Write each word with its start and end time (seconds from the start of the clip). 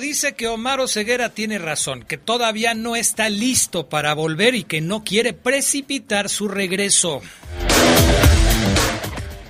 Dice 0.00 0.34
que 0.34 0.48
Omar 0.48 0.80
Ceguera 0.88 1.28
tiene 1.28 1.58
razón, 1.58 2.02
que 2.02 2.18
todavía 2.18 2.74
no 2.74 2.96
está 2.96 3.28
listo 3.28 3.88
para 3.88 4.14
volver 4.14 4.54
y 4.54 4.64
que 4.64 4.80
no 4.80 5.04
quiere 5.04 5.32
precipitar 5.32 6.28
su 6.28 6.48
regreso. 6.48 7.20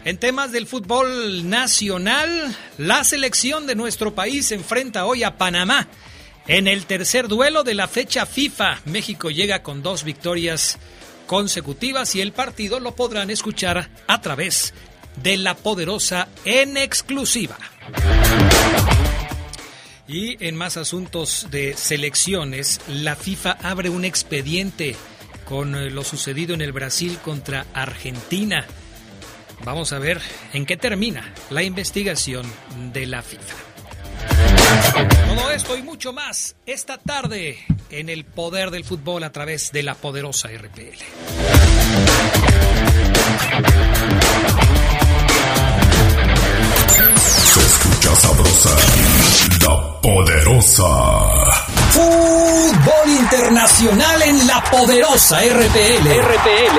En 0.04 0.18
temas 0.18 0.50
del 0.50 0.66
fútbol 0.66 1.48
nacional, 1.48 2.56
la 2.78 3.04
selección 3.04 3.66
de 3.66 3.74
nuestro 3.74 4.14
país 4.14 4.50
enfrenta 4.50 5.06
hoy 5.06 5.22
a 5.22 5.38
Panamá. 5.38 5.88
En 6.46 6.66
el 6.66 6.86
tercer 6.86 7.28
duelo 7.28 7.64
de 7.64 7.74
la 7.74 7.86
fecha 7.86 8.26
FIFA, 8.26 8.80
México 8.86 9.30
llega 9.30 9.62
con 9.62 9.82
dos 9.82 10.04
victorias 10.04 10.78
consecutivas 11.26 12.14
y 12.14 12.20
el 12.20 12.32
partido 12.32 12.80
lo 12.80 12.96
podrán 12.96 13.30
escuchar 13.30 13.88
a 14.06 14.20
través 14.20 14.74
de 15.22 15.36
la 15.36 15.54
poderosa 15.54 16.28
en 16.44 16.76
exclusiva. 16.76 17.56
Y 20.12 20.36
en 20.44 20.56
más 20.56 20.76
asuntos 20.76 21.46
de 21.52 21.76
selecciones, 21.76 22.80
la 22.88 23.14
FIFA 23.14 23.52
abre 23.62 23.90
un 23.90 24.04
expediente 24.04 24.96
con 25.44 25.76
eh, 25.76 25.88
lo 25.88 26.02
sucedido 26.02 26.52
en 26.52 26.62
el 26.62 26.72
Brasil 26.72 27.16
contra 27.22 27.66
Argentina. 27.74 28.66
Vamos 29.64 29.92
a 29.92 30.00
ver 30.00 30.20
en 30.52 30.66
qué 30.66 30.76
termina 30.76 31.32
la 31.50 31.62
investigación 31.62 32.44
de 32.92 33.06
la 33.06 33.22
FIFA. 33.22 33.54
Todo 35.28 35.50
esto 35.52 35.76
y 35.76 35.82
mucho 35.82 36.12
más 36.12 36.56
esta 36.66 36.98
tarde 36.98 37.58
en 37.90 38.08
el 38.08 38.24
poder 38.24 38.72
del 38.72 38.82
fútbol 38.82 39.22
a 39.22 39.30
través 39.30 39.70
de 39.70 39.84
la 39.84 39.94
poderosa 39.94 40.48
RPL. 40.48 40.98
Se 47.52 47.60
escucha 47.60 48.16
sabrosa, 48.16 48.76
la 49.48 50.00
poderosa. 50.00 50.84
Fútbol 51.90 53.08
internacional 53.08 54.22
en 54.22 54.46
la 54.46 54.62
poderosa 54.64 55.38
RPL. 55.40 56.08
RPL. 56.08 56.78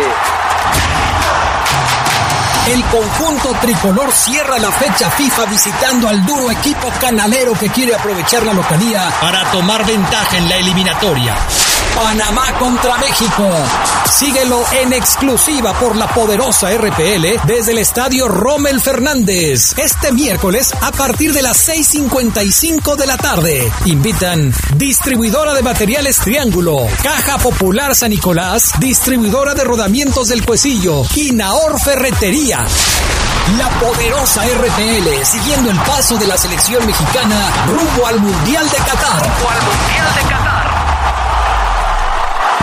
El 2.68 2.84
conjunto 2.86 3.54
tricolor 3.62 4.12
cierra 4.12 4.60
la 4.60 4.72
fecha 4.72 5.10
FIFA 5.10 5.46
visitando 5.46 6.08
al 6.08 6.26
duro 6.26 6.52
equipo 6.52 6.90
canalero 7.00 7.54
que 7.54 7.70
quiere 7.70 7.96
aprovechar 7.96 8.44
la 8.44 8.54
localía 8.54 9.12
para 9.20 9.44
tomar 9.52 9.86
ventaja 9.86 10.38
en 10.38 10.48
la 10.48 10.58
eliminatoria. 10.58 11.36
Panamá 11.96 12.54
contra 12.60 12.98
México. 12.98 13.50
Síguelo 14.10 14.64
en 14.82 14.94
exclusiva 14.94 15.74
por 15.74 15.96
la 15.96 16.08
poderosa 16.08 16.70
RPL 16.72 17.42
desde 17.46 17.72
el 17.72 17.78
estadio 17.78 18.28
Rommel 18.28 18.82
Fernández. 18.82 19.74
Este 19.78 20.12
miércoles 20.12 20.74
a 20.82 20.92
partir 20.92 21.34
de 21.34 21.42
las 21.42 21.68
6.55 21.68 22.96
de 22.96 23.08
la 23.08 23.18
tarde. 23.18 23.72
Invitan 23.86 24.54
distribuidora 24.76 25.54
de 25.54 25.64
materiales 25.64 26.18
Triángulo, 26.20 26.88
Caja 27.04 27.38
Popular 27.38 27.96
San 27.96 28.12
Nicolás, 28.12 28.72
distribuidora 28.80 29.54
de 29.54 29.64
rodamientos 29.64 30.30
del 30.30 30.46
Cuesillo 30.46 31.04
y 31.16 31.32
Naor 31.32 31.80
Ferretería. 31.80 32.66
La 33.58 33.70
poderosa 33.80 34.44
RPL 34.46 35.26
siguiendo 35.26 35.72
el 35.72 35.78
paso 35.80 36.18
de 36.18 36.28
la 36.28 36.38
selección 36.38 36.86
mexicana 36.86 37.52
rumbo 37.68 38.08
al 38.08 38.20
Mundial 38.20 38.70
de 38.70 38.78
Qatar. 38.78 39.22
Rumbo 39.22 39.50
al 39.50 39.62
Mundial 39.62 40.16
de 40.16 40.22
Qatar. 40.22 40.41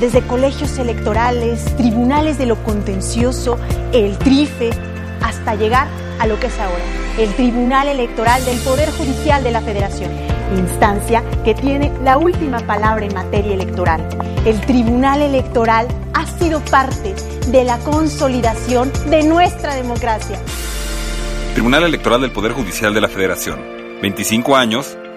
desde 0.00 0.22
colegios 0.22 0.78
electorales, 0.78 1.64
tribunales 1.76 2.38
de 2.38 2.46
lo 2.46 2.62
contencioso, 2.62 3.58
el 3.92 4.16
TRIFE, 4.18 4.70
hasta 5.22 5.54
llegar 5.54 5.88
a 6.18 6.26
lo 6.26 6.38
que 6.38 6.46
es 6.46 6.58
ahora, 6.58 6.82
el 7.18 7.34
Tribunal 7.34 7.88
Electoral 7.88 8.44
del 8.44 8.58
Poder 8.58 8.90
Judicial 8.90 9.42
de 9.42 9.50
la 9.50 9.60
Federación, 9.60 10.10
instancia 10.56 11.22
que 11.44 11.54
tiene 11.54 11.92
la 12.02 12.18
última 12.18 12.58
palabra 12.60 13.04
en 13.04 13.14
materia 13.14 13.54
electoral. 13.54 14.06
El 14.44 14.60
Tribunal 14.60 15.22
Electoral 15.22 15.88
ha 16.14 16.26
sido 16.26 16.60
parte 16.60 17.14
de 17.48 17.64
la 17.64 17.78
consolidación 17.78 18.92
de 19.10 19.22
nuestra 19.24 19.74
democracia. 19.74 20.38
Tribunal 21.54 21.84
Electoral 21.84 22.20
del 22.20 22.30
Poder 22.30 22.52
Judicial 22.52 22.94
de 22.94 23.00
la 23.00 23.08
Federación. 23.08 23.60
25 24.00 24.56
años 24.56 24.96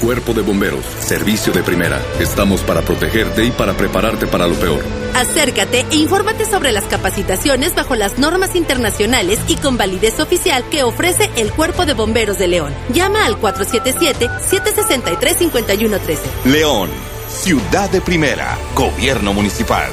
Cuerpo 0.00 0.32
de 0.32 0.40
Bomberos, 0.42 0.84
servicio 1.00 1.52
de 1.52 1.62
primera. 1.62 2.00
Estamos 2.20 2.60
para 2.62 2.82
protegerte 2.82 3.44
y 3.44 3.50
para 3.50 3.74
prepararte 3.74 4.26
para 4.26 4.46
lo 4.46 4.54
peor. 4.54 4.82
Acércate 5.14 5.84
e 5.90 5.96
infórmate 5.96 6.46
sobre 6.46 6.70
las 6.72 6.84
capacitaciones 6.84 7.74
bajo 7.74 7.96
las 7.96 8.18
normas 8.18 8.54
internacionales 8.54 9.40
y 9.48 9.56
con 9.56 9.76
validez 9.76 10.20
oficial 10.20 10.64
que 10.70 10.84
ofrece 10.84 11.28
el 11.36 11.52
Cuerpo 11.52 11.84
de 11.86 11.94
Bomberos 11.94 12.38
de 12.38 12.46
León. 12.48 12.72
Llama 12.92 13.24
al 13.26 13.40
477-763-5113. 13.40 16.18
León, 16.44 16.90
ciudad 17.28 17.90
de 17.90 18.00
primera, 18.00 18.56
gobierno 18.74 19.34
municipal. 19.34 19.90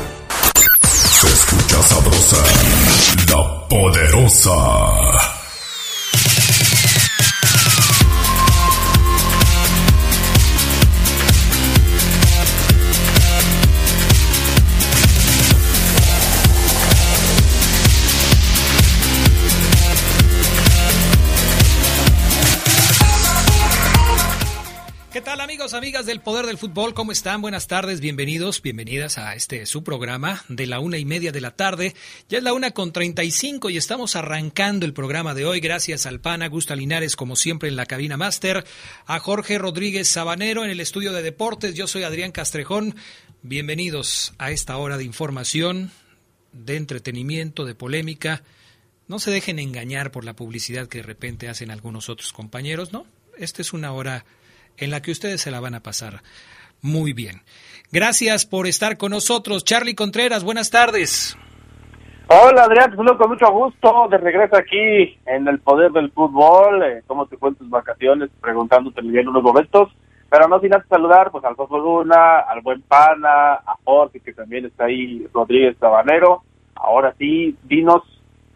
Se 0.83 1.27
escucha 1.27 1.83
sabrosa, 1.83 2.37
la 3.29 3.67
poderosa. 3.67 5.34
Amigos, 25.65 25.73
amigas 25.73 26.05
del 26.05 26.19
Poder 26.19 26.45
del 26.45 26.59
Fútbol? 26.59 26.93
¿Cómo 26.93 27.11
están? 27.11 27.41
Buenas 27.41 27.65
tardes, 27.65 27.99
bienvenidos, 27.99 28.61
bienvenidas 28.61 29.17
a 29.17 29.33
este 29.33 29.65
su 29.65 29.83
programa 29.83 30.43
de 30.47 30.67
la 30.67 30.79
una 30.79 30.99
y 30.99 31.05
media 31.05 31.31
de 31.31 31.41
la 31.41 31.55
tarde. 31.55 31.95
Ya 32.29 32.37
es 32.37 32.43
la 32.43 32.53
una 32.53 32.69
con 32.69 32.93
treinta 32.93 33.23
y 33.23 33.31
cinco 33.31 33.71
y 33.71 33.77
estamos 33.77 34.15
arrancando 34.15 34.85
el 34.85 34.93
programa 34.93 35.33
de 35.33 35.43
hoy. 35.45 35.61
Gracias 35.61 36.05
al 36.05 36.19
PAN, 36.19 36.43
Augusta 36.43 36.75
Linares, 36.75 37.15
como 37.15 37.35
siempre, 37.35 37.67
en 37.67 37.75
la 37.75 37.87
cabina 37.87 38.15
máster, 38.15 38.63
a 39.07 39.17
Jorge 39.17 39.57
Rodríguez 39.57 40.07
Sabanero 40.07 40.63
en 40.63 40.69
el 40.69 40.79
estudio 40.79 41.11
de 41.13 41.23
deportes. 41.23 41.73
Yo 41.73 41.87
soy 41.87 42.03
Adrián 42.03 42.31
Castrejón. 42.31 42.95
Bienvenidos 43.41 44.35
a 44.37 44.51
esta 44.51 44.77
hora 44.77 44.99
de 44.99 45.05
información, 45.05 45.89
de 46.51 46.75
entretenimiento, 46.75 47.65
de 47.65 47.73
polémica. 47.73 48.43
No 49.07 49.17
se 49.17 49.31
dejen 49.31 49.57
engañar 49.57 50.11
por 50.11 50.25
la 50.25 50.35
publicidad 50.35 50.87
que 50.87 50.99
de 50.99 51.05
repente 51.05 51.49
hacen 51.49 51.71
algunos 51.71 52.07
otros 52.07 52.33
compañeros, 52.33 52.93
¿no? 52.93 53.07
Esta 53.35 53.63
es 53.63 53.73
una 53.73 53.93
hora 53.93 54.25
en 54.77 54.91
la 54.91 55.01
que 55.01 55.11
ustedes 55.11 55.41
se 55.41 55.51
la 55.51 55.59
van 55.59 55.75
a 55.75 55.81
pasar 55.81 56.21
muy 56.81 57.13
bien. 57.13 57.41
Gracias 57.91 58.45
por 58.45 58.67
estar 58.67 58.97
con 58.97 59.11
nosotros. 59.11 59.63
Charlie 59.63 59.95
Contreras, 59.95 60.43
buenas 60.43 60.69
tardes. 60.69 61.37
Hola 62.27 62.63
Adrián, 62.63 62.95
con 62.95 63.29
mucho 63.29 63.51
gusto 63.51 64.07
de 64.09 64.17
regreso 64.17 64.57
aquí 64.57 65.15
en 65.27 65.47
el 65.47 65.59
poder 65.59 65.91
del 65.91 66.11
fútbol. 66.11 66.83
Eh, 66.83 67.03
¿Cómo 67.05 67.27
te 67.27 67.37
fue 67.37 67.49
en 67.49 67.55
tus 67.55 67.69
vacaciones? 67.69 68.29
Preguntándote 68.41 69.01
en 69.01 69.27
unos 69.27 69.43
momentos. 69.43 69.89
Pero 70.29 70.47
no 70.47 70.59
sin 70.59 70.73
antes 70.73 70.89
saludar 70.89 71.29
pues 71.31 71.45
al 71.45 71.55
Fofo 71.55 71.77
Luna, 71.77 72.39
al 72.39 72.61
buen 72.61 72.81
Pana, 72.81 73.53
a 73.53 73.77
Jorge 73.83 74.19
que 74.19 74.33
también 74.33 74.65
está 74.65 74.85
ahí, 74.85 75.27
Rodríguez 75.31 75.77
Sabanero. 75.79 76.43
Ahora 76.73 77.13
sí, 77.17 77.55
dinos 77.63 78.01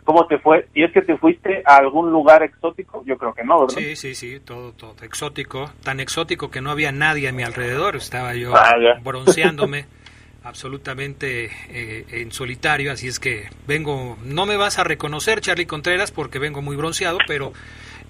cómo 0.10 0.26
te 0.26 0.40
fue. 0.40 0.68
Si 0.74 0.82
es 0.82 0.92
que 0.92 1.04
te 1.04 1.16
fuiste 1.18 1.62
a 1.64 1.76
algún 1.76 2.10
lugar 2.10 2.42
exótico, 2.42 3.04
yo 3.06 3.16
creo 3.16 3.32
que 3.32 3.44
no, 3.44 3.60
¿verdad? 3.60 3.76
Sí, 3.78 3.96
sí, 3.96 4.16
sí, 4.16 4.40
todo, 4.40 4.72
todo 4.72 4.96
exótico. 5.04 5.70
Tan 5.84 6.00
exótico 6.00 6.50
que 6.50 6.62
no 6.62 6.72
había 6.72 6.92
nadie 6.92 7.28
a 7.28 7.32
mi 7.32 7.44
alrededor. 7.44 7.96
Estaba 7.96 8.34
yo 8.34 8.52
bronceándome 9.04 9.86
absolutamente 10.44 11.52
eh, 11.70 12.06
en 12.10 12.32
solitario. 12.32 12.92
Así 12.92 13.08
es 13.08 13.20
que 13.20 13.50
vengo, 13.68 14.18
no 14.24 14.48
me 14.48 14.58
vas 14.58 14.80
a 14.80 14.84
reconocer, 14.84 15.42
Charlie 15.42 15.68
Contreras, 15.68 16.10
porque 16.10 16.40
vengo 16.40 16.64
muy 16.64 16.76
bronceado, 16.76 17.20
pero, 17.28 17.54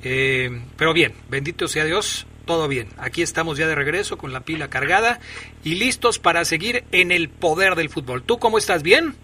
eh, 0.02 0.58
pero 0.78 0.94
bien, 0.94 1.12
bendito 1.30 1.68
sea 1.68 1.84
Dios. 1.84 2.28
Todo 2.46 2.70
bien, 2.70 2.88
aquí 2.98 3.24
estamos 3.24 3.58
ya 3.58 3.68
de 3.68 3.76
regreso 3.76 4.18
con 4.18 4.32
la 4.32 4.40
pila 4.40 4.70
cargada 4.70 5.20
y 5.66 5.76
listos 5.76 6.18
para 6.18 6.46
seguir 6.46 6.86
en 6.94 7.12
el 7.12 7.28
poder 7.28 7.76
del 7.76 7.90
fútbol. 7.90 8.24
¿Tú 8.24 8.40
cómo 8.40 8.58
estás? 8.58 8.84
¿Bien? 8.84 9.16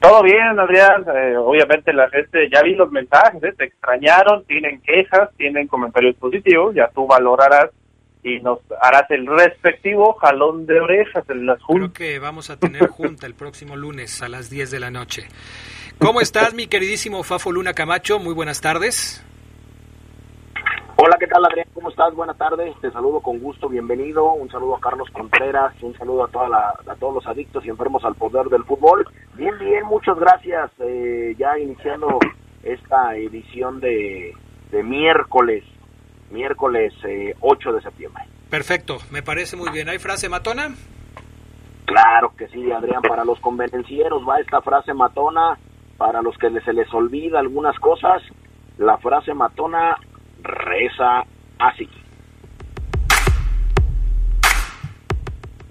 Todo 0.00 0.22
bien, 0.22 0.58
Adrián. 0.58 1.04
Eh, 1.14 1.36
obviamente 1.36 1.92
la 1.92 2.08
gente, 2.10 2.48
ya 2.52 2.62
vi 2.62 2.74
los 2.74 2.90
mensajes, 2.90 3.42
¿eh? 3.42 3.52
te 3.56 3.64
extrañaron, 3.64 4.44
tienen 4.44 4.80
quejas, 4.82 5.30
tienen 5.36 5.66
comentarios 5.66 6.16
positivos, 6.16 6.74
ya 6.74 6.88
tú 6.94 7.06
valorarás 7.06 7.70
y 8.22 8.40
nos 8.40 8.58
harás 8.80 9.10
el 9.10 9.26
respectivo 9.26 10.14
jalón 10.14 10.66
de 10.66 10.80
orejas 10.80 11.24
en 11.28 11.46
las 11.46 11.58
Creo 11.66 11.92
que 11.92 12.18
vamos 12.18 12.50
a 12.50 12.58
tener 12.58 12.88
junta 12.88 13.26
el 13.26 13.34
próximo 13.34 13.76
lunes 13.76 14.22
a 14.22 14.28
las 14.28 14.50
10 14.50 14.70
de 14.70 14.80
la 14.80 14.90
noche. 14.90 15.28
¿Cómo 15.98 16.20
estás, 16.20 16.52
mi 16.52 16.66
queridísimo 16.66 17.22
Fafo 17.22 17.52
Luna 17.52 17.72
Camacho? 17.72 18.18
Muy 18.18 18.34
buenas 18.34 18.60
tardes. 18.60 19.25
Hola, 20.98 21.18
¿qué 21.20 21.26
tal 21.26 21.44
Adrián? 21.44 21.68
¿Cómo 21.74 21.90
estás? 21.90 22.14
Buenas 22.14 22.38
tardes. 22.38 22.74
Te 22.80 22.90
saludo 22.90 23.20
con 23.20 23.38
gusto, 23.38 23.68
bienvenido. 23.68 24.32
Un 24.32 24.50
saludo 24.50 24.76
a 24.76 24.80
Carlos 24.80 25.10
Contreras, 25.10 25.74
un 25.82 25.92
saludo 25.98 26.24
a, 26.24 26.28
toda 26.28 26.48
la, 26.48 26.74
a 26.86 26.94
todos 26.94 27.12
los 27.12 27.26
adictos 27.26 27.66
y 27.66 27.68
enfermos 27.68 28.02
al 28.06 28.14
poder 28.14 28.46
del 28.46 28.64
fútbol. 28.64 29.06
Bien, 29.34 29.52
bien, 29.58 29.84
muchas 29.84 30.18
gracias. 30.18 30.70
Eh, 30.78 31.34
ya 31.38 31.58
iniciando 31.58 32.18
esta 32.62 33.14
edición 33.14 33.78
de, 33.78 34.32
de 34.70 34.82
miércoles, 34.82 35.64
miércoles 36.30 36.94
eh, 37.04 37.34
8 37.40 37.72
de 37.74 37.82
septiembre. 37.82 38.24
Perfecto, 38.48 38.96
me 39.10 39.22
parece 39.22 39.54
muy 39.54 39.70
bien. 39.70 39.90
¿Hay 39.90 39.98
frase 39.98 40.30
matona? 40.30 40.74
Claro 41.84 42.32
que 42.38 42.48
sí, 42.48 42.72
Adrián. 42.72 43.02
Para 43.02 43.26
los 43.26 43.38
convenencieros 43.40 44.26
va 44.26 44.40
esta 44.40 44.62
frase 44.62 44.94
matona. 44.94 45.58
Para 45.98 46.22
los 46.22 46.38
que 46.38 46.48
se 46.60 46.72
les 46.72 46.92
olvida 46.94 47.38
algunas 47.38 47.78
cosas, 47.80 48.22
la 48.78 48.96
frase 48.96 49.34
matona 49.34 49.96
reza 50.42 51.24
así. 51.58 51.88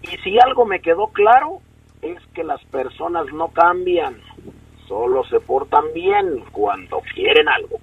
Y 0.04 0.18
si 0.24 0.40
algo 0.40 0.66
me 0.66 0.82
quedó 0.82 1.08
claro, 1.08 1.62
es 2.02 2.20
que 2.34 2.44
las 2.44 2.64
personas 2.66 3.26
no 3.34 3.48
cambian, 3.50 4.18
solo 4.88 5.24
se 5.26 5.40
portan 5.40 5.86
bien 5.94 6.44
cuando 6.52 7.02
quieren 7.14 7.48
algo. 7.50 7.80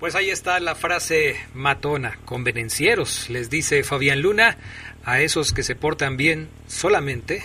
Pues 0.00 0.14
ahí 0.14 0.30
está 0.30 0.60
la 0.60 0.76
frase 0.76 1.36
matona, 1.54 2.18
convenencieros, 2.24 3.28
les 3.30 3.50
dice 3.50 3.82
Fabián 3.82 4.22
Luna, 4.22 4.56
a 5.04 5.20
esos 5.20 5.52
que 5.52 5.64
se 5.64 5.74
portan 5.74 6.16
bien 6.16 6.48
solamente 6.68 7.42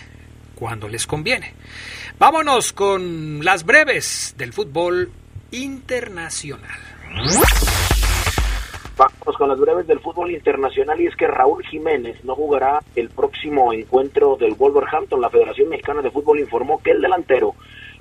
cuando 0.53 0.87
les 0.87 1.07
conviene. 1.07 1.53
Vámonos 2.19 2.73
con 2.73 3.43
las 3.43 3.65
breves 3.65 4.35
del 4.37 4.53
fútbol 4.53 5.11
internacional. 5.51 6.79
Vamos 8.95 9.37
con 9.37 9.49
las 9.49 9.59
breves 9.59 9.87
del 9.87 9.99
fútbol 9.99 10.31
internacional 10.31 11.01
y 11.01 11.07
es 11.07 11.15
que 11.15 11.27
Raúl 11.27 11.65
Jiménez 11.65 12.23
no 12.23 12.35
jugará 12.35 12.79
el 12.95 13.09
próximo 13.09 13.73
encuentro 13.73 14.35
del 14.35 14.53
Wolverhampton. 14.53 15.19
La 15.19 15.31
Federación 15.31 15.69
Mexicana 15.69 16.01
de 16.01 16.11
Fútbol 16.11 16.39
informó 16.39 16.81
que 16.81 16.91
el 16.91 17.01
delantero 17.01 17.55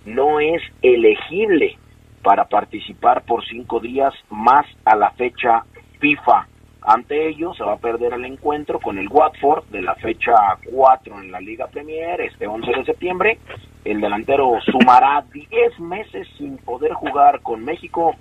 no 0.04 0.38
es 0.38 0.60
elegible 0.82 1.78
para 2.22 2.44
participar 2.44 3.24
por 3.24 3.44
cinco 3.46 3.80
días 3.80 4.12
más 4.30 4.66
a 4.84 4.94
la 4.94 5.10
fecha 5.12 5.64
FIFA. 5.98 6.46
Ante 6.82 7.28
ello, 7.28 7.54
se 7.54 7.64
va 7.64 7.74
a 7.74 7.78
perder 7.78 8.12
el 8.12 8.24
encuentro 8.24 8.78
con 8.78 8.98
el 8.98 9.08
Watford 9.08 9.64
de 9.70 9.82
la 9.82 9.94
fecha 9.94 10.34
4 10.70 11.20
en 11.20 11.32
la 11.32 11.40
Liga 11.40 11.68
Premier 11.68 12.20
este 12.20 12.46
11 12.46 12.70
de 12.70 12.84
septiembre. 12.84 13.38
El 13.84 14.00
delantero 14.00 14.52
sumará 14.64 15.24
10 15.32 15.80
meses 15.80 16.28
sin 16.38 16.56
poder 16.58 16.92
jugar 16.92 17.40
con 17.42 17.64
México 17.64 18.14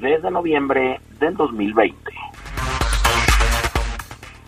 desde 0.00 0.30
noviembre 0.30 1.00
del 1.18 1.34
2020. 1.34 1.96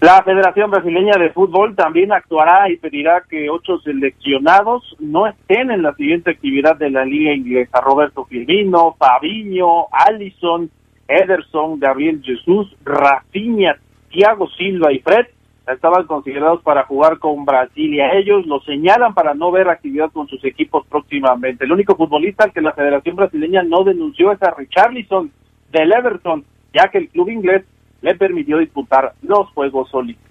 La 0.00 0.22
Federación 0.22 0.70
Brasileña 0.70 1.18
de 1.18 1.30
Fútbol 1.30 1.74
también 1.76 2.12
actuará 2.12 2.70
y 2.70 2.76
pedirá 2.76 3.22
que 3.28 3.50
ocho 3.50 3.78
seleccionados 3.80 4.96
no 4.98 5.26
estén 5.26 5.70
en 5.70 5.82
la 5.82 5.94
siguiente 5.94 6.30
actividad 6.30 6.76
de 6.76 6.90
la 6.90 7.04
Liga 7.04 7.34
Inglesa. 7.34 7.80
Roberto 7.80 8.24
Firmino, 8.24 8.96
Fabinho, 8.98 9.88
Allison, 9.92 10.70
Ederson, 11.06 11.78
Gabriel 11.78 12.22
Jesús, 12.24 12.74
Rafinha, 12.84 13.76
Thiago 14.10 14.48
Silva 14.50 14.92
y 14.92 15.00
Fred 15.00 15.26
estaban 15.72 16.06
considerados 16.06 16.62
para 16.62 16.84
jugar 16.84 17.18
con 17.18 17.44
Brasil 17.44 17.94
y 17.94 18.00
a 18.00 18.12
ellos 18.14 18.46
lo 18.46 18.60
señalan 18.60 19.14
para 19.14 19.34
no 19.34 19.50
ver 19.50 19.68
actividad 19.68 20.10
con 20.12 20.28
sus 20.28 20.44
equipos 20.44 20.86
próximamente. 20.86 21.64
El 21.64 21.72
único 21.72 21.96
futbolista 21.96 22.50
que 22.50 22.60
la 22.60 22.72
Federación 22.72 23.16
Brasileña 23.16 23.62
no 23.62 23.84
denunció 23.84 24.32
es 24.32 24.42
a 24.42 24.50
Richarlison 24.50 25.30
del 25.70 25.92
Everton, 25.92 26.44
ya 26.72 26.88
que 26.88 26.98
el 26.98 27.08
club 27.08 27.28
inglés 27.28 27.64
le 28.00 28.14
permitió 28.14 28.58
disputar 28.58 29.14
los 29.22 29.48
Juegos 29.50 29.92
Olímpicos. 29.94 30.30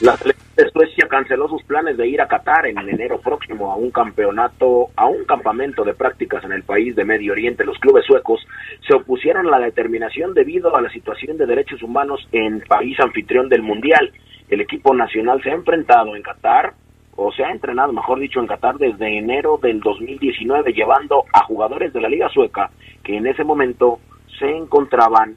La 0.00 0.16
selección 0.16 0.45
de 0.56 0.70
Suecia 0.70 1.06
canceló 1.06 1.48
sus 1.48 1.62
planes 1.64 1.98
de 1.98 2.08
ir 2.08 2.20
a 2.22 2.28
Qatar 2.28 2.66
en 2.66 2.78
enero 2.78 3.20
próximo 3.20 3.70
a 3.70 3.76
un 3.76 3.90
campeonato, 3.90 4.88
a 4.96 5.04
un 5.06 5.24
campamento 5.26 5.84
de 5.84 5.92
prácticas 5.92 6.42
en 6.44 6.52
el 6.52 6.62
país 6.62 6.96
de 6.96 7.04
Medio 7.04 7.32
Oriente. 7.32 7.64
Los 7.64 7.78
clubes 7.78 8.06
suecos 8.06 8.40
se 8.88 8.96
opusieron 8.96 9.46
a 9.48 9.58
la 9.58 9.66
determinación 9.66 10.32
debido 10.32 10.74
a 10.74 10.80
la 10.80 10.88
situación 10.88 11.36
de 11.36 11.44
derechos 11.44 11.82
humanos 11.82 12.26
en 12.32 12.60
país 12.60 12.98
anfitrión 13.00 13.50
del 13.50 13.60
Mundial. 13.60 14.12
El 14.48 14.62
equipo 14.62 14.94
nacional 14.94 15.42
se 15.42 15.50
ha 15.50 15.54
enfrentado 15.54 16.16
en 16.16 16.22
Qatar, 16.22 16.72
o 17.16 17.32
se 17.32 17.44
ha 17.44 17.50
entrenado, 17.50 17.92
mejor 17.92 18.18
dicho, 18.18 18.40
en 18.40 18.46
Qatar 18.46 18.76
desde 18.76 19.18
enero 19.18 19.58
del 19.60 19.80
2019, 19.80 20.72
llevando 20.72 21.24
a 21.32 21.44
jugadores 21.44 21.92
de 21.92 22.00
la 22.00 22.08
Liga 22.08 22.28
Sueca 22.30 22.70
que 23.02 23.16
en 23.16 23.26
ese 23.26 23.44
momento 23.44 23.98
se 24.38 24.48
encontraban 24.48 25.36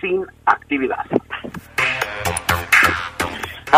sin 0.00 0.24
actividad. 0.44 1.06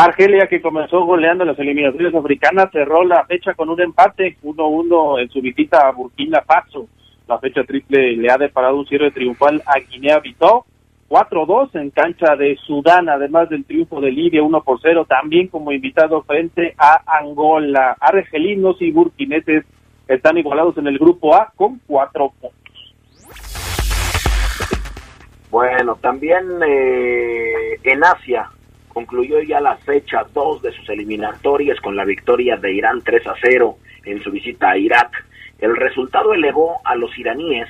Argelia, 0.04 0.46
que 0.46 0.62
comenzó 0.62 1.04
goleando 1.04 1.42
en 1.42 1.48
las 1.48 1.58
eliminatorias 1.58 2.14
africanas, 2.14 2.70
cerró 2.70 3.04
la 3.04 3.24
fecha 3.24 3.54
con 3.54 3.68
un 3.68 3.80
empate 3.80 4.36
1-1 4.44 5.20
en 5.20 5.28
su 5.28 5.40
visita 5.40 5.88
a 5.88 5.90
Burkina 5.90 6.40
Faso. 6.42 6.86
La 7.26 7.38
fecha 7.38 7.64
triple 7.64 8.16
le 8.16 8.30
ha 8.30 8.38
deparado 8.38 8.76
un 8.76 8.86
cierre 8.86 9.10
triunfal 9.10 9.60
a 9.66 9.80
Guinea-Bissau. 9.80 10.64
4-2 11.08 11.70
en 11.80 11.90
cancha 11.90 12.36
de 12.36 12.56
Sudán, 12.64 13.08
además 13.08 13.48
del 13.48 13.64
triunfo 13.64 14.00
de 14.00 14.12
Libia 14.12 14.42
1 14.42 14.62
por 14.62 14.78
0, 14.80 15.06
también 15.08 15.48
como 15.48 15.72
invitado 15.72 16.22
frente 16.22 16.74
a 16.78 17.02
Angola. 17.18 17.96
Argelinos 17.98 18.80
y 18.80 18.92
burkineses 18.92 19.64
están 20.06 20.38
igualados 20.38 20.76
en 20.78 20.86
el 20.86 20.98
grupo 20.98 21.34
A 21.34 21.50
con 21.56 21.80
cuatro 21.86 22.32
puntos. 22.40 22.94
Bueno, 25.50 25.96
también 26.00 26.44
eh, 26.62 27.80
en 27.82 28.04
Asia 28.04 28.50
concluyó 28.98 29.40
ya 29.42 29.60
la 29.60 29.76
fecha 29.76 30.24
2 30.34 30.60
de 30.60 30.72
sus 30.72 30.88
eliminatorias 30.88 31.80
con 31.80 31.94
la 31.94 32.04
victoria 32.04 32.56
de 32.56 32.72
Irán 32.72 33.00
3 33.04 33.28
a 33.28 33.34
0 33.40 33.78
en 34.04 34.20
su 34.24 34.32
visita 34.32 34.70
a 34.70 34.76
Irak. 34.76 35.24
El 35.60 35.76
resultado 35.76 36.34
elevó 36.34 36.80
a 36.84 36.96
los 36.96 37.16
iraníes 37.16 37.68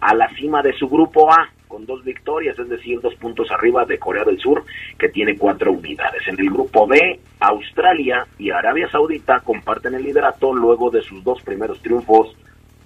a 0.00 0.14
la 0.14 0.30
cima 0.30 0.62
de 0.62 0.72
su 0.72 0.88
grupo 0.88 1.30
A 1.30 1.50
con 1.68 1.84
dos 1.84 2.02
victorias, 2.02 2.58
es 2.58 2.70
decir, 2.70 3.02
dos 3.02 3.14
puntos 3.16 3.50
arriba 3.50 3.84
de 3.84 3.98
Corea 3.98 4.24
del 4.24 4.38
Sur, 4.38 4.64
que 4.98 5.10
tiene 5.10 5.36
cuatro 5.36 5.72
unidades. 5.72 6.26
En 6.26 6.40
el 6.40 6.48
grupo 6.48 6.86
B, 6.86 7.20
Australia 7.40 8.26
y 8.38 8.50
Arabia 8.50 8.88
Saudita 8.90 9.40
comparten 9.40 9.94
el 9.94 10.02
liderato 10.02 10.54
luego 10.54 10.90
de 10.90 11.02
sus 11.02 11.22
dos 11.22 11.42
primeros 11.42 11.82
triunfos 11.82 12.34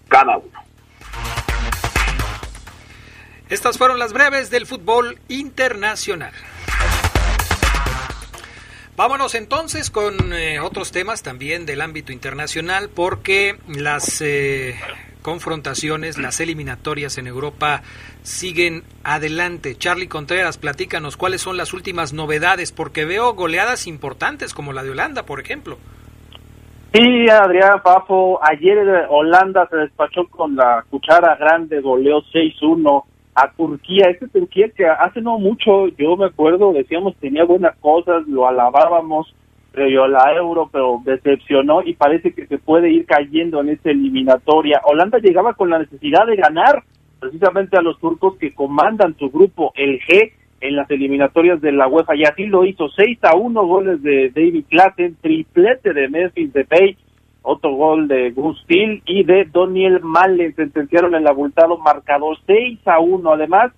cada 0.08 0.38
uno. 0.38 0.60
Estas 3.48 3.78
fueron 3.78 4.00
las 4.00 4.12
breves 4.12 4.50
del 4.50 4.66
fútbol 4.66 5.20
internacional. 5.28 6.32
Vámonos 8.96 9.34
entonces 9.34 9.90
con 9.90 10.32
eh, 10.32 10.58
otros 10.58 10.90
temas 10.90 11.22
también 11.22 11.66
del 11.66 11.82
ámbito 11.82 12.12
internacional 12.12 12.88
porque 12.88 13.56
las 13.68 14.22
eh, 14.22 14.74
confrontaciones, 15.20 16.16
las 16.16 16.40
eliminatorias 16.40 17.18
en 17.18 17.26
Europa 17.26 17.82
siguen 18.22 18.84
adelante. 19.04 19.76
Charlie 19.76 20.08
Contreras, 20.08 20.56
platícanos 20.56 21.18
cuáles 21.18 21.42
son 21.42 21.58
las 21.58 21.74
últimas 21.74 22.14
novedades, 22.14 22.72
porque 22.72 23.04
veo 23.04 23.34
goleadas 23.34 23.86
importantes 23.86 24.54
como 24.54 24.72
la 24.72 24.82
de 24.82 24.92
Holanda, 24.92 25.24
por 25.24 25.40
ejemplo. 25.40 25.76
Sí, 26.94 27.28
Adrián 27.28 27.82
Fafo, 27.82 28.40
ayer 28.42 28.78
Holanda 29.10 29.68
se 29.68 29.76
despachó 29.76 30.26
con 30.28 30.56
la 30.56 30.86
cuchara 30.88 31.36
grande, 31.36 31.82
goleó 31.82 32.22
6-1 32.32 33.04
a 33.36 33.52
Turquía. 33.52 34.08
Este 34.10 34.26
Turquía 34.28 34.70
que 34.70 34.86
hace 34.86 35.20
no 35.20 35.38
mucho, 35.38 35.88
yo 35.98 36.16
me 36.16 36.26
acuerdo, 36.26 36.72
decíamos 36.72 37.14
tenía 37.16 37.44
buenas 37.44 37.76
cosas, 37.76 38.26
lo 38.26 38.48
alabábamos, 38.48 39.32
pero 39.72 40.08
la 40.08 40.32
euro, 40.34 40.70
pero 40.72 41.02
decepcionó 41.04 41.82
y 41.82 41.92
parece 41.94 42.32
que 42.32 42.46
se 42.46 42.56
puede 42.58 42.90
ir 42.90 43.04
cayendo 43.04 43.60
en 43.60 43.68
esta 43.68 43.90
eliminatoria. 43.90 44.80
Holanda 44.84 45.18
llegaba 45.18 45.52
con 45.52 45.68
la 45.68 45.78
necesidad 45.78 46.26
de 46.26 46.36
ganar 46.36 46.82
precisamente 47.20 47.76
a 47.76 47.82
los 47.82 47.98
turcos 48.00 48.36
que 48.38 48.54
comandan 48.54 49.16
su 49.18 49.30
grupo, 49.30 49.72
el 49.76 50.00
G, 50.00 50.32
en 50.60 50.76
las 50.76 50.90
eliminatorias 50.90 51.60
de 51.60 51.72
la 51.72 51.86
UEFA 51.86 52.16
y 52.16 52.24
así 52.24 52.46
lo 52.46 52.64
hizo 52.64 52.88
6 52.88 53.18
a 53.22 53.36
1 53.36 53.66
goles 53.66 54.02
de 54.02 54.30
David 54.30 54.64
Klassen, 54.70 55.16
triplete 55.20 55.92
de 55.92 56.08
Memphis 56.08 56.52
Depay, 56.54 56.96
otro 57.48 57.72
gol 57.74 58.08
de 58.08 58.32
Gustil 58.32 59.02
y 59.06 59.24
de 59.24 59.48
Daniel 59.52 60.00
Malen 60.02 60.54
sentenciaron 60.54 61.14
el 61.14 61.26
abultado 61.26 61.78
marcador 61.78 62.36
6 62.46 62.80
a 62.86 62.98
1 62.98 63.32
además 63.32 63.72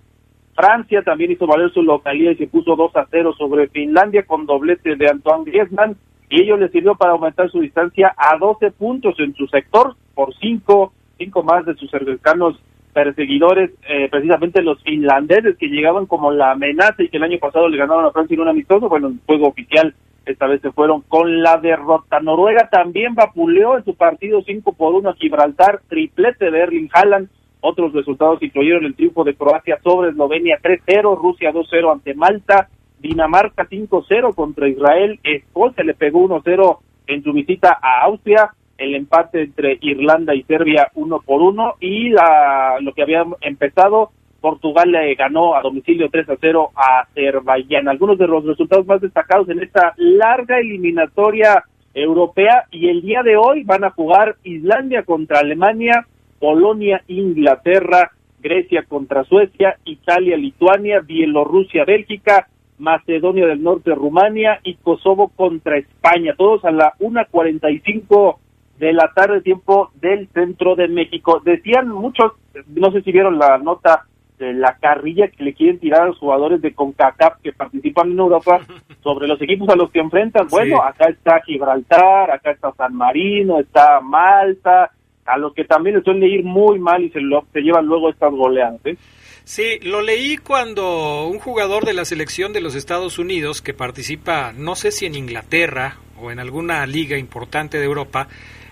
Francia 0.55 1.01
también 1.03 1.31
hizo 1.31 1.47
valer 1.47 1.71
su 1.71 1.81
localidad 1.81 2.31
y 2.31 2.35
se 2.35 2.47
puso 2.47 2.75
2 2.75 2.95
a 2.95 3.07
0 3.09 3.33
sobre 3.37 3.69
Finlandia 3.69 4.23
con 4.23 4.45
doblete 4.45 4.97
de 4.97 5.07
Antoine 5.07 5.45
Griezmann. 5.45 5.95
Y 6.29 6.41
ello 6.41 6.57
le 6.57 6.67
sirvió 6.67 6.95
para 6.95 7.13
aumentar 7.13 7.49
su 7.49 7.61
distancia 7.61 8.13
a 8.17 8.37
12 8.37 8.71
puntos 8.71 9.15
en 9.19 9.33
su 9.35 9.47
sector 9.47 9.95
por 10.13 10.35
5 10.35 10.91
cinco 11.17 11.43
más 11.43 11.65
de 11.65 11.75
sus 11.75 11.91
cercanos 11.91 12.59
perseguidores, 12.93 13.71
eh, 13.87 14.07
precisamente 14.09 14.63
los 14.63 14.81
finlandeses 14.83 15.57
que 15.57 15.67
llegaban 15.67 16.07
como 16.07 16.31
la 16.31 16.51
amenaza 16.51 17.03
y 17.03 17.09
que 17.09 17.17
el 17.17 17.23
año 17.23 17.37
pasado 17.37 17.69
le 17.69 17.77
ganaron 17.77 18.05
a 18.05 18.11
Francia 18.11 18.33
en 18.33 18.41
un 18.41 18.47
amistoso, 18.47 18.89
bueno, 18.89 19.09
en 19.09 19.19
juego 19.25 19.47
oficial 19.47 19.93
esta 20.29 20.47
vez 20.47 20.61
se 20.61 20.71
fueron 20.71 21.01
con 21.01 21.41
la 21.41 21.57
derrota. 21.57 22.19
Noruega 22.19 22.69
también 22.69 23.15
vapuleó 23.15 23.77
en 23.77 23.85
su 23.85 23.95
partido 23.95 24.41
5 24.43 24.73
por 24.73 24.93
1 24.93 25.09
a 25.09 25.15
Gibraltar, 25.15 25.81
triplete 25.87 26.51
de 26.51 26.59
Erling 26.59 26.89
Haaland. 26.93 27.29
Otros 27.61 27.93
resultados 27.93 28.41
incluyeron 28.41 28.85
el 28.85 28.95
triunfo 28.95 29.23
de 29.23 29.35
Croacia 29.35 29.79
sobre 29.83 30.11
Eslovenia 30.11 30.59
3-0, 30.61 31.17
Rusia 31.19 31.51
2-0 31.51 31.91
ante 31.91 32.13
Malta, 32.13 32.69
Dinamarca 32.99 33.67
5-0 33.67 34.35
contra 34.35 34.69
Israel, 34.69 35.19
Escocia 35.23 35.83
le 35.83 35.95
pegó 35.95 36.27
1-0 36.27 36.77
en 37.07 37.23
su 37.23 37.33
visita 37.33 37.79
a 37.81 38.03
Austria, 38.03 38.51
el 38.77 38.95
empate 38.95 39.41
entre 39.41 39.77
Irlanda 39.81 40.35
y 40.35 40.43
Serbia 40.43 40.89
uno 40.93 41.21
por 41.25 41.41
uno 41.41 41.73
y 41.79 42.09
la 42.09 42.77
lo 42.79 42.93
que 42.93 43.01
había 43.01 43.25
empezado 43.41 44.11
Portugal 44.39 44.91
le 44.91 45.15
ganó 45.15 45.55
a 45.55 45.61
domicilio 45.61 46.09
3 46.09 46.29
a 46.29 46.37
0 46.39 46.71
a 46.75 47.01
Azerbaiyán. 47.01 47.87
Algunos 47.87 48.17
de 48.17 48.27
los 48.27 48.45
resultados 48.45 48.85
más 48.85 49.01
destacados 49.01 49.49
en 49.49 49.61
esta 49.61 49.93
larga 49.97 50.59
eliminatoria 50.59 51.63
europea 51.93 52.65
y 52.71 52.89
el 52.89 53.01
día 53.01 53.23
de 53.23 53.35
hoy 53.35 53.63
van 53.63 53.83
a 53.83 53.91
jugar 53.91 54.37
Islandia 54.43 55.03
contra 55.03 55.39
Alemania, 55.39 56.05
Polonia, 56.39 57.01
Inglaterra, 57.07 58.11
Grecia 58.41 58.83
contra 58.87 59.23
Suecia, 59.25 59.77
Italia, 59.85 60.37
Lituania, 60.37 61.01
Bielorrusia, 61.01 61.83
Bélgica, 61.85 62.47
Macedonia 62.77 63.45
del 63.45 63.61
Norte, 63.61 63.93
Rumania 63.93 64.61
y 64.63 64.75
Kosovo 64.75 65.29
contra 65.35 65.77
España. 65.77 66.33
Todos 66.37 66.63
a 66.63 66.71
la 66.71 66.93
1.45 66.99 68.37
de 68.79 68.93
la 68.93 69.11
tarde 69.13 69.41
tiempo 69.41 69.91
del 69.95 70.29
centro 70.29 70.75
de 70.75 70.87
México. 70.87 71.41
Decían 71.43 71.89
muchos, 71.89 72.31
no 72.67 72.91
sé 72.91 73.01
si 73.01 73.11
vieron 73.11 73.37
la 73.37 73.57
nota 73.57 74.05
de 74.39 74.53
la 74.53 74.77
carrilla 74.77 75.27
que 75.27 75.43
le 75.43 75.53
quieren 75.53 75.79
tirar 75.79 76.01
a 76.01 76.05
los 76.07 76.17
jugadores 76.17 76.61
de 76.61 76.73
CONCACAF 76.73 77.41
que 77.43 77.51
participan 77.51 78.11
en 78.11 78.19
Europa 78.19 78.61
sobre 79.03 79.27
los 79.27 79.39
equipos 79.41 79.69
a 79.69 79.75
los 79.75 79.91
que 79.91 79.99
enfrentan. 79.99 80.47
Bueno, 80.47 80.81
acá 80.81 81.09
está 81.09 81.41
Gibraltar, 81.41 82.31
acá 82.31 82.51
está 82.51 82.71
San 82.73 82.95
Marino, 82.95 83.59
está 83.59 83.99
Malta, 83.99 84.91
a 85.25 85.37
los 85.37 85.53
que 85.53 85.65
también 85.65 85.97
les 85.97 86.05
suelen 86.05 86.23
ir 86.23 86.43
muy 86.43 86.79
mal 86.79 87.03
y 87.03 87.09
se, 87.11 87.19
lo, 87.19 87.45
se 87.53 87.61
llevan 87.61 87.85
luego 87.85 88.09
estas 88.09 88.31
goleadas. 88.31 88.79
¿eh? 88.85 88.97
Sí, 89.43 89.79
lo 89.81 90.01
leí 90.01 90.37
cuando 90.37 91.27
un 91.27 91.39
jugador 91.39 91.85
de 91.85 91.93
la 91.93 92.05
selección 92.05 92.53
de 92.53 92.61
los 92.61 92.75
Estados 92.75 93.19
Unidos 93.19 93.61
que 93.61 93.73
participa, 93.73 94.53
no 94.55 94.75
sé 94.75 94.91
si 94.91 95.05
en 95.05 95.15
Inglaterra 95.15 95.97
o 96.21 96.31
en 96.31 96.39
alguna 96.39 96.85
liga 96.85 97.17
importante 97.17 97.77
de 97.77 97.85
Europa, 97.85 98.27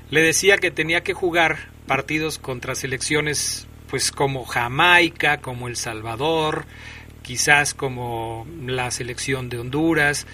le 0.10 0.22
decía 0.22 0.58
que 0.58 0.72
tenía 0.72 1.02
que 1.02 1.14
jugar 1.14 1.58
partidos 1.88 2.38
contra 2.38 2.76
selecciones 2.76 3.68
pues 3.90 4.12
como 4.12 4.46
Jamaica, 4.46 5.38
como 5.38 5.68
El 5.68 5.76
Salvador, 5.76 6.66
quizás 7.22 7.74
como 7.74 8.48
la 8.66 8.92
selección 8.92 9.50
de 9.50 9.60
Honduras 9.60 10.28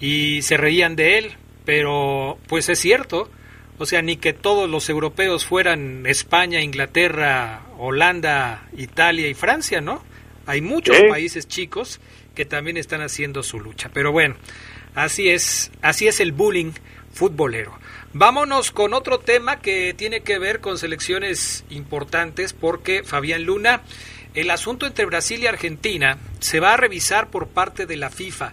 y 0.00 0.42
se 0.42 0.56
reían 0.56 0.96
de 0.96 1.18
él, 1.18 1.32
pero 1.64 2.38
pues 2.48 2.68
es 2.68 2.78
cierto, 2.78 3.30
o 3.78 3.86
sea, 3.86 4.02
ni 4.02 4.16
que 4.16 4.32
todos 4.32 4.68
los 4.68 4.88
europeos 4.88 5.46
fueran 5.46 6.04
España, 6.06 6.60
Inglaterra, 6.60 7.62
Holanda, 7.78 8.68
Italia 8.76 9.28
y 9.28 9.34
Francia, 9.34 9.80
¿no? 9.80 10.02
Hay 10.46 10.60
muchos 10.60 10.96
países 11.08 11.48
chicos 11.48 12.00
que 12.34 12.44
también 12.44 12.76
están 12.76 13.00
haciendo 13.00 13.42
su 13.42 13.60
lucha, 13.60 13.90
pero 13.92 14.12
bueno, 14.12 14.36
así 14.94 15.30
es, 15.30 15.70
así 15.80 16.06
es 16.06 16.20
el 16.20 16.32
bullying 16.32 16.72
futbolero. 17.12 17.78
Vámonos 18.16 18.70
con 18.70 18.94
otro 18.94 19.18
tema 19.18 19.58
que 19.58 19.92
tiene 19.92 20.20
que 20.20 20.38
ver 20.38 20.60
con 20.60 20.78
selecciones 20.78 21.64
importantes 21.68 22.52
porque 22.52 23.02
Fabián 23.02 23.42
Luna, 23.42 23.82
el 24.34 24.52
asunto 24.52 24.86
entre 24.86 25.04
Brasil 25.04 25.42
y 25.42 25.48
Argentina 25.48 26.18
se 26.38 26.60
va 26.60 26.74
a 26.74 26.76
revisar 26.76 27.30
por 27.30 27.48
parte 27.48 27.86
de 27.86 27.96
la 27.96 28.10
FIFA. 28.10 28.52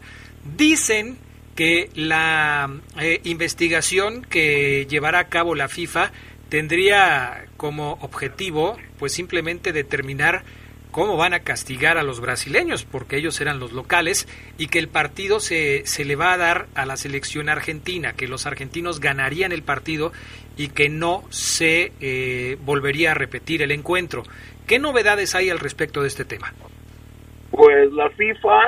Dicen 0.58 1.20
que 1.56 1.92
la 1.94 2.72
eh, 3.00 3.22
investigación 3.24 4.24
que 4.24 4.88
llevará 4.90 5.20
a 5.20 5.30
cabo 5.30 5.54
la 5.54 5.68
FIFA 5.68 6.12
tendría 6.50 7.46
como 7.56 8.00
objetivo 8.02 8.80
pues 8.98 9.14
simplemente 9.14 9.74
determinar 9.74 10.44
cómo 10.92 11.18
van 11.18 11.34
a 11.34 11.40
castigar 11.40 11.98
a 11.98 12.04
los 12.04 12.20
brasileños, 12.20 12.86
porque 12.86 13.18
ellos 13.18 13.40
eran 13.42 13.60
los 13.60 13.72
locales, 13.72 14.28
y 14.58 14.68
que 14.68 14.80
el 14.80 14.88
partido 14.88 15.40
se, 15.40 15.86
se 15.86 16.06
le 16.06 16.16
va 16.16 16.34
a 16.34 16.38
dar 16.38 16.68
a 16.76 16.86
la 16.86 16.98
selección 16.98 17.50
argentina, 17.50 18.14
que 18.14 18.28
los 18.28 18.46
argentinos 18.46 19.00
ganarían 19.00 19.52
el 19.52 19.64
partido 19.64 20.12
y 20.58 20.70
que 20.70 20.90
no 20.90 21.24
se 21.30 21.94
eh, 22.02 22.58
volvería 22.64 23.12
a 23.12 23.16
repetir 23.16 23.62
el 23.62 23.72
encuentro. 23.72 24.24
¿Qué 24.68 24.80
novedades 24.80 25.34
hay 25.34 25.50
al 25.50 25.60
respecto 25.60 26.02
de 26.02 26.10
este 26.10 26.26
tema? 26.26 26.54
Pues 27.52 27.92
la 27.92 28.10
FIFA 28.12 28.60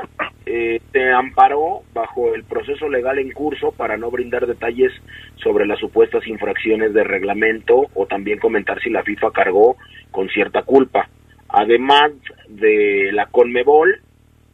eh, 0.46 0.82
se 0.92 1.12
amparó 1.12 1.84
bajo 1.94 2.36
el 2.36 2.44
proceso 2.44 2.90
legal 2.90 3.18
en 3.18 3.32
curso 3.32 3.72
para 3.72 3.96
no 3.96 4.12
brindar 4.12 4.46
detalles 4.46 4.92
sobre 5.36 5.66
las 5.66 5.80
supuestas 5.80 6.28
infracciones 6.28 6.94
de 6.94 7.04
reglamento 7.04 7.88
o 7.94 8.06
también 8.08 8.40
comentar 8.40 8.82
si 8.82 8.90
la 8.90 9.04
FIFA 9.04 9.32
cargó 9.32 9.78
con 10.12 10.28
cierta 10.30 10.64
culpa 10.64 11.10
además 11.54 12.12
de 12.50 13.12
la 13.14 13.28
Conmebol, 13.28 14.02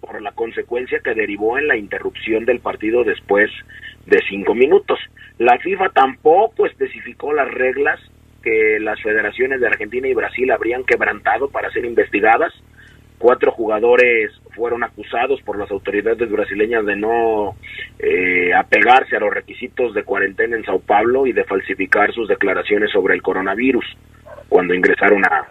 por 0.02 0.22
la 0.22 0.34
consecuencia 0.34 1.00
que 1.00 1.16
derivó 1.16 1.58
en 1.58 1.68
la 1.68 1.78
interrupción 1.78 2.46
del 2.46 2.60
partido 2.60 3.04
después 3.04 3.50
de 4.06 4.22
cinco 4.30 4.54
minutos. 4.54 5.00
La 5.38 5.58
FIFA 5.60 5.90
tampoco 5.90 6.66
especificó 6.66 7.34
las 7.34 7.50
reglas 7.50 8.00
que 8.44 8.80
las 8.80 9.02
federaciones 9.02 9.62
de 9.62 9.68
Argentina 9.68 10.08
y 10.08 10.14
Brasil 10.14 10.52
habrían 10.52 10.84
quebrantado 10.84 11.50
para 11.50 11.72
ser 11.72 11.86
investigadas. 11.86 12.54
Cuatro 13.18 13.52
jugadores 13.52 14.32
fueron 14.56 14.84
acusados 14.84 15.42
por 15.42 15.58
las 15.58 15.72
autoridades 15.72 16.30
brasileñas 16.30 16.86
de 16.86 16.96
no 16.96 17.56
eh, 18.00 18.54
apegarse 18.54 19.16
a 19.16 19.20
los 19.20 19.34
requisitos 19.34 19.94
de 19.94 20.04
cuarentena 20.04 20.58
en 20.58 20.66
Sao 20.66 20.80
Paulo 20.80 21.28
y 21.28 21.34
de 21.34 21.44
falsificar 21.46 22.14
sus 22.14 22.28
declaraciones 22.28 22.92
sobre 22.92 23.16
el 23.16 23.22
coronavirus 23.22 23.86
cuando 24.48 24.74
ingresaron 24.74 25.24
a, 25.26 25.46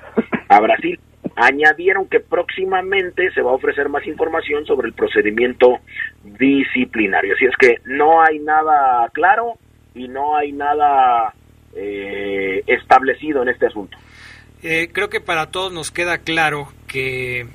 a 0.49 0.61
Brasil 0.61 0.99
añadieron 1.38 2.09
que 2.09 2.18
próximamente 2.18 3.30
se 3.33 3.42
va 3.42 3.52
a 3.52 3.54
ofrecer 3.54 3.88
más 3.88 4.04
información 4.07 4.66
sobre 4.66 4.88
el 4.88 4.95
procedimiento 4.95 5.78
disciplinario. 6.25 7.35
Así 7.35 7.45
es 7.45 7.57
que 7.57 7.76
no 7.85 8.21
hay 8.21 8.40
nada 8.40 9.09
claro 9.12 9.54
y 9.95 10.09
no 10.09 10.37
hay 10.37 10.50
nada 10.50 11.33
eh, 11.75 12.64
establecido 12.66 13.42
en 13.42 13.50
este 13.50 13.66
asunto. 13.66 13.97
Eh, 14.64 14.90
creo 14.92 15.09
que 15.09 15.21
para 15.21 15.52
todos 15.52 15.73
nos 15.73 15.92
queda 15.92 16.18
claro 16.18 16.73
que 16.88 17.47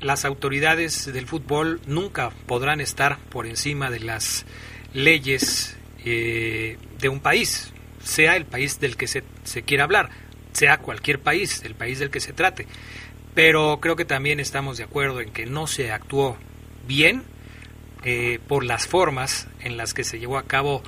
las 0.00 0.24
autoridades 0.24 1.12
del 1.12 1.26
fútbol 1.26 1.80
nunca 1.86 2.30
podrán 2.46 2.80
estar 2.80 3.18
por 3.28 3.46
encima 3.46 3.90
de 3.90 4.00
las 4.00 4.46
leyes 4.94 5.78
eh, 6.06 6.78
de 6.98 7.08
un 7.10 7.20
país, 7.20 7.74
sea 7.98 8.36
el 8.36 8.46
país 8.46 8.80
del 8.80 8.96
que 8.96 9.06
se, 9.06 9.24
se 9.42 9.62
quiera 9.62 9.84
hablar, 9.84 10.08
sea 10.52 10.78
cualquier 10.78 11.18
país, 11.18 11.62
el 11.64 11.74
país 11.74 11.98
del 11.98 12.08
que 12.08 12.20
se 12.20 12.32
trate 12.32 12.66
pero 13.36 13.80
creo 13.82 13.96
que 13.96 14.06
también 14.06 14.40
estamos 14.40 14.78
de 14.78 14.84
acuerdo 14.84 15.20
en 15.20 15.30
que 15.30 15.44
no 15.44 15.66
se 15.66 15.92
actuó 15.92 16.38
bien 16.88 17.22
eh, 18.02 18.40
por 18.48 18.64
las 18.64 18.86
formas 18.86 19.46
en 19.60 19.76
las 19.76 19.92
que 19.92 20.04
se 20.04 20.18
llevó 20.18 20.38
a 20.38 20.44
cabo 20.44 20.82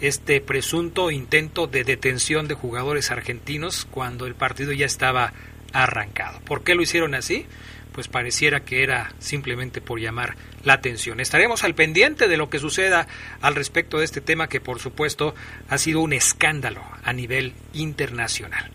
este 0.00 0.40
presunto 0.40 1.10
intento 1.10 1.66
de 1.66 1.84
detención 1.84 2.48
de 2.48 2.54
jugadores 2.54 3.10
argentinos 3.10 3.86
cuando 3.90 4.26
el 4.26 4.34
partido 4.34 4.72
ya 4.72 4.86
estaba 4.86 5.34
arrancado. 5.74 6.40
¿Por 6.40 6.64
qué 6.64 6.74
lo 6.74 6.80
hicieron 6.80 7.14
así? 7.14 7.44
Pues 7.92 8.08
pareciera 8.08 8.60
que 8.60 8.82
era 8.82 9.12
simplemente 9.18 9.82
por 9.82 10.00
llamar 10.00 10.36
la 10.64 10.72
atención. 10.72 11.20
Estaremos 11.20 11.64
al 11.64 11.74
pendiente 11.74 12.28
de 12.28 12.38
lo 12.38 12.48
que 12.48 12.60
suceda 12.60 13.08
al 13.42 13.54
respecto 13.54 13.98
de 13.98 14.06
este 14.06 14.22
tema 14.22 14.48
que 14.48 14.62
por 14.62 14.78
supuesto 14.78 15.34
ha 15.68 15.76
sido 15.76 16.00
un 16.00 16.14
escándalo 16.14 16.82
a 17.04 17.12
nivel 17.12 17.52
internacional. 17.74 18.70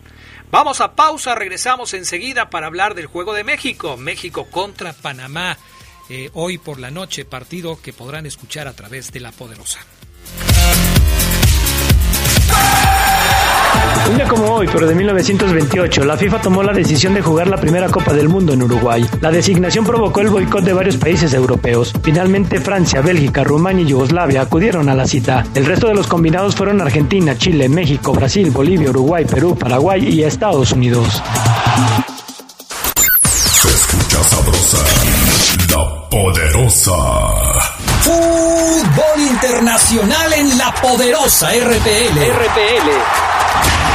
Vamos 0.50 0.80
a 0.80 0.94
pausa, 0.94 1.34
regresamos 1.34 1.92
enseguida 1.92 2.50
para 2.50 2.66
hablar 2.66 2.94
del 2.94 3.06
Juego 3.06 3.34
de 3.34 3.44
México, 3.44 3.96
México 3.96 4.46
contra 4.50 4.92
Panamá, 4.92 5.58
eh, 6.08 6.30
hoy 6.34 6.58
por 6.58 6.78
la 6.78 6.90
noche, 6.90 7.24
partido 7.24 7.80
que 7.82 7.92
podrán 7.92 8.26
escuchar 8.26 8.68
a 8.68 8.74
través 8.74 9.12
de 9.12 9.20
la 9.20 9.32
poderosa. 9.32 9.80
Un 14.08 14.16
día 14.16 14.28
como 14.28 14.44
hoy, 14.54 14.68
pero 14.72 14.86
de 14.86 14.94
1928, 14.94 16.04
la 16.04 16.16
FIFA 16.16 16.40
tomó 16.40 16.62
la 16.62 16.72
decisión 16.72 17.14
de 17.14 17.22
jugar 17.22 17.48
la 17.48 17.56
primera 17.56 17.88
Copa 17.88 18.12
del 18.12 18.28
Mundo 18.28 18.52
en 18.52 18.62
Uruguay. 18.62 19.04
La 19.20 19.30
designación 19.30 19.84
provocó 19.84 20.20
el 20.20 20.28
boicot 20.28 20.62
de 20.62 20.72
varios 20.72 20.96
países 20.96 21.34
europeos. 21.34 21.92
Finalmente, 22.02 22.60
Francia, 22.60 23.00
Bélgica, 23.00 23.42
Rumania 23.42 23.82
y 23.84 23.88
Yugoslavia 23.88 24.42
acudieron 24.42 24.88
a 24.88 24.94
la 24.94 25.06
cita. 25.06 25.44
El 25.54 25.66
resto 25.66 25.88
de 25.88 25.94
los 25.94 26.06
combinados 26.06 26.54
fueron 26.54 26.80
Argentina, 26.80 27.36
Chile, 27.36 27.68
México, 27.68 28.12
Brasil, 28.12 28.50
Bolivia, 28.50 28.90
Uruguay, 28.90 29.24
Perú, 29.24 29.56
Paraguay 29.58 30.06
y 30.08 30.22
Estados 30.22 30.72
Unidos. 30.72 31.22
Se 33.34 33.68
escucha 33.68 34.22
sabrosa, 34.24 34.78
la 35.70 36.08
poderosa. 36.08 36.92
Fútbol 38.02 39.20
internacional 39.20 40.32
en 40.34 40.58
la 40.58 40.72
poderosa 40.74 41.50
RPL. 41.50 42.18
RPL. 42.18 43.85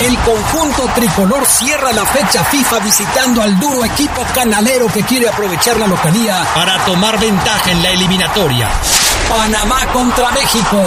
El 0.00 0.16
conjunto 0.20 0.86
tricolor 0.94 1.44
cierra 1.44 1.92
la 1.92 2.06
fecha 2.06 2.42
FIFA 2.42 2.78
visitando 2.78 3.42
al 3.42 3.60
duro 3.60 3.84
equipo 3.84 4.24
canalero 4.34 4.86
que 4.86 5.02
quiere 5.02 5.28
aprovechar 5.28 5.76
la 5.76 5.86
localía 5.86 6.42
para 6.54 6.82
tomar 6.86 7.20
ventaja 7.20 7.70
en 7.70 7.82
la 7.82 7.90
eliminatoria. 7.90 8.70
Panamá 9.30 9.86
contra 9.92 10.32
México. 10.32 10.82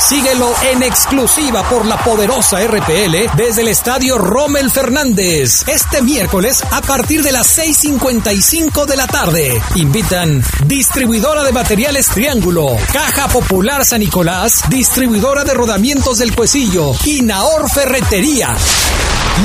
Síguelo 0.00 0.52
en 0.72 0.82
exclusiva 0.82 1.62
por 1.68 1.86
la 1.86 1.96
poderosa 1.96 2.58
RPL 2.60 3.36
desde 3.36 3.62
el 3.62 3.68
estadio 3.68 4.18
Rommel 4.18 4.72
Fernández. 4.72 5.62
Este 5.68 6.02
miércoles 6.02 6.64
a 6.72 6.82
partir 6.82 7.22
de 7.22 7.30
las 7.30 7.56
6.55 7.56 8.86
de 8.86 8.96
la 8.96 9.06
tarde. 9.06 9.62
Invitan 9.76 10.42
distribuidora 10.64 11.44
de 11.44 11.52
materiales 11.52 12.08
Triángulo, 12.08 12.76
Caja 12.92 13.28
Popular 13.28 13.84
San 13.84 14.00
Nicolás, 14.00 14.64
distribuidora 14.68 15.44
de 15.44 15.54
rodamientos 15.54 16.18
del 16.18 16.34
Cuecillo 16.34 16.92
y 17.04 17.22
Naor 17.22 17.70
Ferretería. 17.70 18.56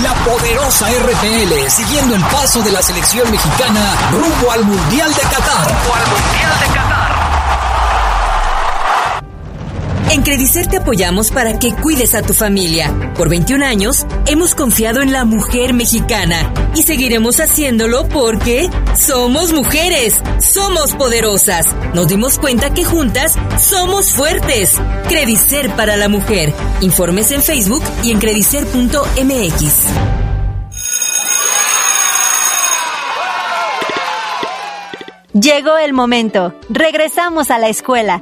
La 0.01 0.13
poderosa 0.25 0.87
RPL 0.89 1.69
siguiendo 1.69 2.15
el 2.15 2.23
paso 2.25 2.61
de 2.63 2.71
la 2.71 2.81
selección 2.81 3.29
mexicana 3.29 4.09
rumbo 4.11 4.51
al 4.51 4.65
Mundial 4.65 5.13
de 5.13 5.21
Qatar. 5.21 5.67
Rumbo 5.67 5.95
al 5.95 6.09
Mundial 6.09 6.59
de 6.59 6.65
Qatar. 6.73 7.00
En 10.11 10.23
Credicer 10.23 10.67
te 10.67 10.75
apoyamos 10.75 11.31
para 11.31 11.57
que 11.57 11.73
cuides 11.73 12.15
a 12.15 12.21
tu 12.21 12.33
familia. 12.33 13.13
Por 13.15 13.29
21 13.29 13.65
años 13.65 14.05
hemos 14.27 14.55
confiado 14.55 15.01
en 15.01 15.13
la 15.13 15.23
mujer 15.23 15.73
mexicana 15.73 16.53
y 16.75 16.83
seguiremos 16.83 17.39
haciéndolo 17.39 18.05
porque 18.09 18.69
somos 18.93 19.53
mujeres, 19.53 20.21
somos 20.41 20.91
poderosas. 20.95 21.73
Nos 21.93 22.09
dimos 22.09 22.39
cuenta 22.39 22.73
que 22.73 22.83
juntas 22.83 23.35
somos 23.57 24.11
fuertes. 24.11 24.73
Credicer 25.07 25.73
para 25.77 25.95
la 25.95 26.09
mujer. 26.09 26.53
Informes 26.81 27.31
en 27.31 27.41
Facebook 27.41 27.83
y 28.03 28.11
en 28.11 28.19
credicer.mx. 28.19 29.75
Llegó 35.31 35.77
el 35.77 35.93
momento. 35.93 36.53
Regresamos 36.69 37.49
a 37.49 37.57
la 37.57 37.69
escuela. 37.69 38.21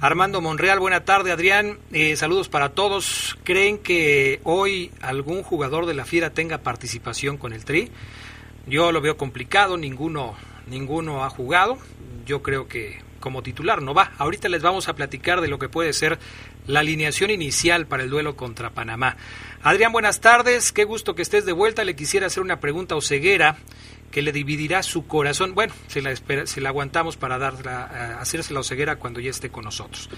Armando 0.00 0.40
Monreal, 0.40 0.80
buena 0.80 1.04
tarde, 1.04 1.30
Adrián. 1.30 1.78
Eh, 1.92 2.16
saludos 2.16 2.48
para 2.48 2.70
todos. 2.70 3.36
¿Creen 3.44 3.76
que 3.76 4.40
hoy 4.44 4.92
algún 5.02 5.42
jugador 5.42 5.84
de 5.84 5.92
la 5.92 6.06
Fiera 6.06 6.30
tenga 6.30 6.62
participación 6.62 7.36
con 7.36 7.52
el 7.52 7.66
Tri? 7.66 7.90
Yo 8.66 8.92
lo 8.92 9.02
veo 9.02 9.18
complicado, 9.18 9.76
ninguno, 9.76 10.36
ninguno 10.68 11.22
ha 11.22 11.28
jugado. 11.28 11.76
Yo 12.24 12.42
creo 12.42 12.66
que 12.66 13.11
como 13.22 13.42
titular 13.42 13.80
no 13.80 13.94
va. 13.94 14.12
Ahorita 14.18 14.50
les 14.50 14.60
vamos 14.60 14.88
a 14.88 14.94
platicar 14.94 15.40
de 15.40 15.48
lo 15.48 15.58
que 15.58 15.70
puede 15.70 15.94
ser 15.94 16.18
la 16.66 16.80
alineación 16.80 17.30
inicial 17.30 17.86
para 17.86 18.02
el 18.02 18.10
duelo 18.10 18.36
contra 18.36 18.68
Panamá. 18.68 19.16
Adrián, 19.62 19.92
buenas 19.92 20.20
tardes, 20.20 20.72
qué 20.72 20.84
gusto 20.84 21.14
que 21.14 21.22
estés 21.22 21.46
de 21.46 21.52
vuelta. 21.52 21.84
Le 21.84 21.96
quisiera 21.96 22.26
hacer 22.26 22.42
una 22.42 22.60
pregunta 22.60 22.94
a 22.94 22.98
Oseguera 22.98 23.56
que 24.10 24.20
le 24.20 24.32
dividirá 24.32 24.82
su 24.82 25.06
corazón. 25.06 25.54
Bueno, 25.54 25.72
se 25.86 26.02
la, 26.02 26.12
la 26.12 26.68
aguantamos 26.68 27.16
para 27.16 27.38
darla, 27.38 28.18
hacerse 28.20 28.52
la 28.52 28.60
Oseguera 28.60 28.96
cuando 28.96 29.20
ya 29.20 29.30
esté 29.30 29.48
con 29.48 29.64
nosotros. 29.64 30.10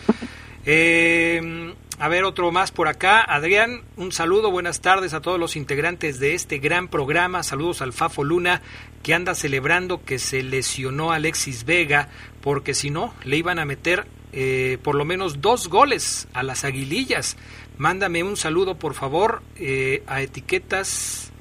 Eh, 0.67 1.75
a 1.99 2.09
ver, 2.09 2.25
otro 2.25 2.51
más 2.51 2.73
por 2.73 2.89
acá. 2.89 3.23
Adrián, 3.23 3.83
un 3.97 4.11
saludo, 4.11 4.51
buenas 4.51 4.81
tardes 4.81 5.15
a 5.15 5.21
todos 5.21 5.39
los 5.39 5.57
integrantes 5.57 6.19
de 6.19 6.35
este 6.35 6.59
gran 6.59 6.89
programa. 6.89 7.43
Saludos 7.43 7.83
al 7.83 7.93
Fafo 7.93 8.25
Luna, 8.25 8.63
que 9.03 9.15
anda 9.15 9.35
celebrando 9.35 10.03
que 10.05 10.19
se 10.19 10.43
lesionó 10.43 11.13
Alexis 11.13 11.65
Vega, 11.65 12.09
porque 12.45 12.75
si 12.75 12.91
no, 12.91 13.15
le 13.25 13.39
iban 13.39 13.59
a 13.59 13.65
meter 13.65 14.07
eh, 14.35 14.77
por 14.83 14.97
lo 14.97 15.07
menos 15.07 15.41
dos 15.41 15.69
goles 15.69 16.29
a 16.35 16.43
las 16.43 16.65
aguilillas. 16.65 17.39
Mándame 17.79 18.23
un 18.23 18.37
saludo, 18.37 18.79
por 18.79 18.93
favor, 18.93 19.43
eh, 19.57 20.03
a 20.07 20.21
etiquetas 20.21 21.33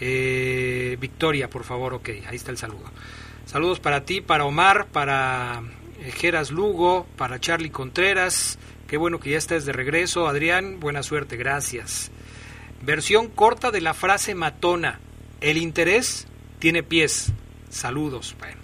eh, 0.00 0.96
Victoria, 0.98 1.50
por 1.50 1.64
favor. 1.64 1.92
Ok, 1.92 2.08
ahí 2.26 2.36
está 2.36 2.50
el 2.50 2.56
saludo. 2.56 2.90
Saludos 3.44 3.80
para 3.80 4.06
ti, 4.06 4.22
para 4.22 4.46
Omar, 4.46 4.86
para 4.86 5.62
Geras 6.14 6.50
Lugo, 6.50 7.06
para 7.18 7.38
Charlie 7.38 7.68
Contreras. 7.68 8.58
Qué 8.88 8.96
bueno 8.96 9.20
que 9.20 9.28
ya 9.32 9.36
estés 9.36 9.66
de 9.66 9.74
regreso, 9.74 10.26
Adrián. 10.26 10.80
Buena 10.80 11.02
suerte, 11.02 11.36
gracias. 11.36 12.10
versión 12.80 13.28
corta 13.28 13.70
de 13.70 13.82
la 13.82 13.92
frase 13.92 14.34
matona. 14.34 15.00
El 15.42 15.58
interés 15.58 16.26
tiene 16.58 16.82
pies. 16.82 17.30
Saludos. 17.68 18.34
Bueno. 18.38 18.59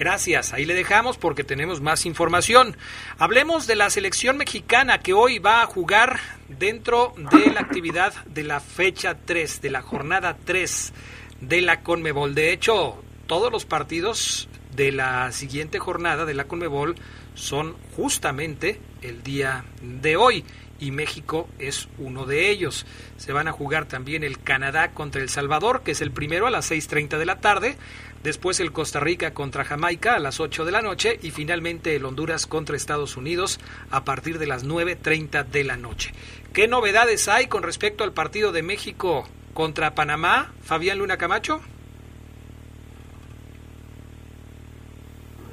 Gracias, 0.00 0.54
ahí 0.54 0.64
le 0.64 0.72
dejamos 0.72 1.18
porque 1.18 1.44
tenemos 1.44 1.82
más 1.82 2.06
información. 2.06 2.74
Hablemos 3.18 3.66
de 3.66 3.76
la 3.76 3.90
selección 3.90 4.38
mexicana 4.38 5.00
que 5.00 5.12
hoy 5.12 5.38
va 5.38 5.60
a 5.60 5.66
jugar 5.66 6.20
dentro 6.48 7.12
de 7.18 7.50
la 7.50 7.60
actividad 7.60 8.14
de 8.24 8.42
la 8.42 8.60
fecha 8.60 9.18
3, 9.22 9.60
de 9.60 9.68
la 9.68 9.82
jornada 9.82 10.38
3 10.42 10.94
de 11.42 11.60
la 11.60 11.82
Conmebol. 11.82 12.34
De 12.34 12.50
hecho, 12.50 13.04
todos 13.26 13.52
los 13.52 13.66
partidos 13.66 14.48
de 14.74 14.90
la 14.90 15.32
siguiente 15.32 15.78
jornada 15.78 16.24
de 16.24 16.32
la 16.32 16.44
Conmebol 16.44 16.94
son 17.34 17.76
justamente 17.94 18.80
el 19.02 19.22
día 19.22 19.66
de 19.82 20.16
hoy 20.16 20.46
y 20.80 20.90
México 20.92 21.46
es 21.58 21.88
uno 21.98 22.24
de 22.24 22.50
ellos. 22.50 22.86
Se 23.18 23.32
van 23.32 23.48
a 23.48 23.52
jugar 23.52 23.86
también 23.86 24.24
el 24.24 24.40
Canadá 24.40 24.92
contra 24.92 25.20
El 25.20 25.28
Salvador, 25.28 25.82
que 25.82 25.90
es 25.92 26.00
el 26.00 26.10
primero 26.10 26.46
a 26.46 26.50
las 26.50 26.70
6.30 26.70 27.18
de 27.18 27.26
la 27.26 27.40
tarde, 27.40 27.76
después 28.22 28.60
el 28.60 28.72
Costa 28.72 29.00
Rica 29.00 29.32
contra 29.32 29.64
Jamaica 29.64 30.14
a 30.14 30.18
las 30.18 30.40
8 30.40 30.64
de 30.64 30.72
la 30.72 30.82
noche 30.82 31.18
y 31.22 31.30
finalmente 31.30 31.96
el 31.96 32.04
Honduras 32.04 32.46
contra 32.46 32.76
Estados 32.76 33.16
Unidos 33.16 33.60
a 33.90 34.04
partir 34.04 34.38
de 34.38 34.46
las 34.46 34.66
9.30 34.66 35.44
de 35.44 35.64
la 35.64 35.76
noche. 35.76 36.12
¿Qué 36.52 36.68
novedades 36.68 37.28
hay 37.28 37.46
con 37.46 37.62
respecto 37.62 38.04
al 38.04 38.12
partido 38.12 38.52
de 38.52 38.62
México 38.62 39.28
contra 39.54 39.94
Panamá, 39.94 40.52
Fabián 40.62 40.98
Luna 40.98 41.16
Camacho? 41.16 41.60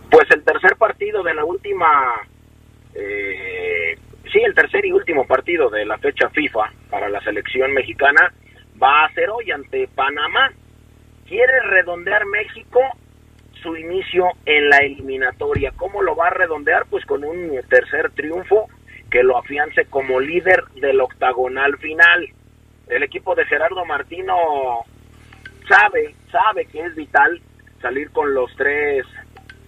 Pues 0.09 0.25
el 0.31 0.43
tercer 0.43 0.75
partido 0.77 1.21
de 1.23 1.33
la 1.33 1.45
última, 1.45 2.21
eh, 2.95 3.97
sí, 4.31 4.39
el 4.39 4.55
tercer 4.55 4.85
y 4.85 4.91
último 4.91 5.27
partido 5.27 5.69
de 5.69 5.85
la 5.85 5.97
fecha 5.97 6.29
FIFA 6.29 6.71
para 6.89 7.09
la 7.09 7.21
selección 7.21 7.73
mexicana 7.73 8.33
va 8.81 9.05
a 9.05 9.13
ser 9.13 9.29
hoy 9.29 9.51
ante 9.51 9.87
Panamá. 9.89 10.51
Quiere 11.27 11.59
redondear 11.61 12.25
México 12.25 12.79
su 13.61 13.75
inicio 13.75 14.27
en 14.45 14.69
la 14.69 14.77
eliminatoria. 14.77 15.71
¿Cómo 15.75 16.01
lo 16.01 16.15
va 16.15 16.27
a 16.27 16.31
redondear? 16.31 16.85
Pues 16.89 17.05
con 17.05 17.23
un 17.23 17.51
tercer 17.69 18.11
triunfo 18.11 18.67
que 19.09 19.23
lo 19.23 19.37
afiance 19.37 19.85
como 19.85 20.19
líder 20.19 20.63
del 20.75 21.01
octagonal 21.01 21.77
final. 21.77 22.27
El 22.87 23.03
equipo 23.03 23.35
de 23.35 23.45
Gerardo 23.45 23.83
Martino 23.85 24.35
sabe, 25.67 26.15
sabe 26.31 26.65
que 26.65 26.81
es 26.81 26.95
vital 26.95 27.41
salir 27.81 28.11
con 28.11 28.33
los 28.33 28.49
tres 28.55 29.05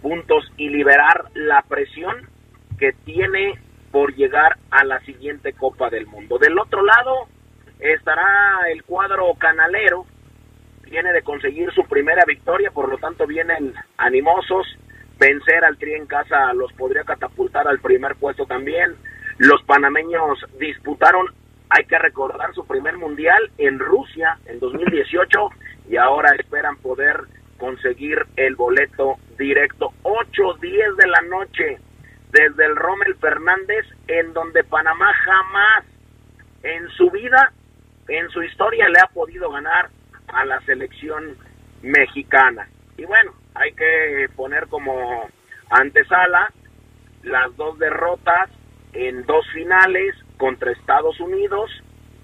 puntos 0.01 0.45
y 0.57 0.69
liberar 0.69 1.25
la 1.33 1.61
presión 1.67 2.27
que 2.77 2.93
tiene 3.03 3.53
por 3.91 4.13
llegar 4.15 4.57
a 4.71 4.83
la 4.85 4.99
siguiente 5.01 5.53
Copa 5.53 5.89
del 5.89 6.05
Mundo. 6.07 6.37
Del 6.37 6.57
otro 6.57 6.83
lado 6.83 7.27
estará 7.79 8.25
el 8.71 8.83
cuadro 8.83 9.33
canalero, 9.37 10.05
viene 10.89 11.13
de 11.13 11.21
conseguir 11.21 11.71
su 11.73 11.83
primera 11.83 12.23
victoria, 12.25 12.71
por 12.71 12.89
lo 12.89 12.97
tanto 12.97 13.27
vienen 13.27 13.73
animosos, 13.97 14.67
vencer 15.19 15.63
al 15.63 15.77
Tri 15.77 15.93
en 15.93 16.05
casa 16.05 16.53
los 16.53 16.71
podría 16.73 17.03
catapultar 17.03 17.67
al 17.67 17.79
primer 17.79 18.15
puesto 18.15 18.45
también. 18.45 18.95
Los 19.37 19.61
panameños 19.63 20.45
disputaron, 20.59 21.27
hay 21.69 21.85
que 21.85 21.99
recordar, 21.99 22.53
su 22.53 22.65
primer 22.65 22.97
mundial 22.97 23.51
en 23.57 23.79
Rusia 23.79 24.37
en 24.45 24.59
2018 24.59 25.49
y 25.89 25.97
ahora 25.97 26.35
esperan 26.35 26.77
poder 26.77 27.21
conseguir 27.57 28.19
el 28.35 28.55
boleto 28.55 29.17
directo. 29.37 29.93
8-10 30.03 30.95
de 30.95 31.07
la 31.07 31.21
noche 31.21 31.77
desde 32.31 32.65
el 32.65 32.75
Rommel 32.75 33.15
Fernández, 33.15 33.85
en 34.07 34.33
donde 34.33 34.63
Panamá 34.63 35.11
jamás 35.13 35.85
en 36.63 36.87
su 36.89 37.09
vida, 37.09 37.51
en 38.07 38.29
su 38.29 38.41
historia, 38.43 38.87
le 38.89 38.99
ha 38.99 39.07
podido 39.07 39.51
ganar 39.51 39.89
a 40.33 40.45
la 40.45 40.59
selección 40.61 41.37
mexicana. 41.81 42.67
Y 42.97 43.05
bueno, 43.05 43.33
hay 43.55 43.73
que 43.73 44.27
poner 44.35 44.67
como 44.67 45.27
antesala 45.69 46.51
las 47.23 47.55
dos 47.55 47.77
derrotas 47.79 48.49
en 48.93 49.25
dos 49.25 49.45
finales 49.53 50.15
contra 50.37 50.71
Estados 50.71 51.19
Unidos 51.19 51.69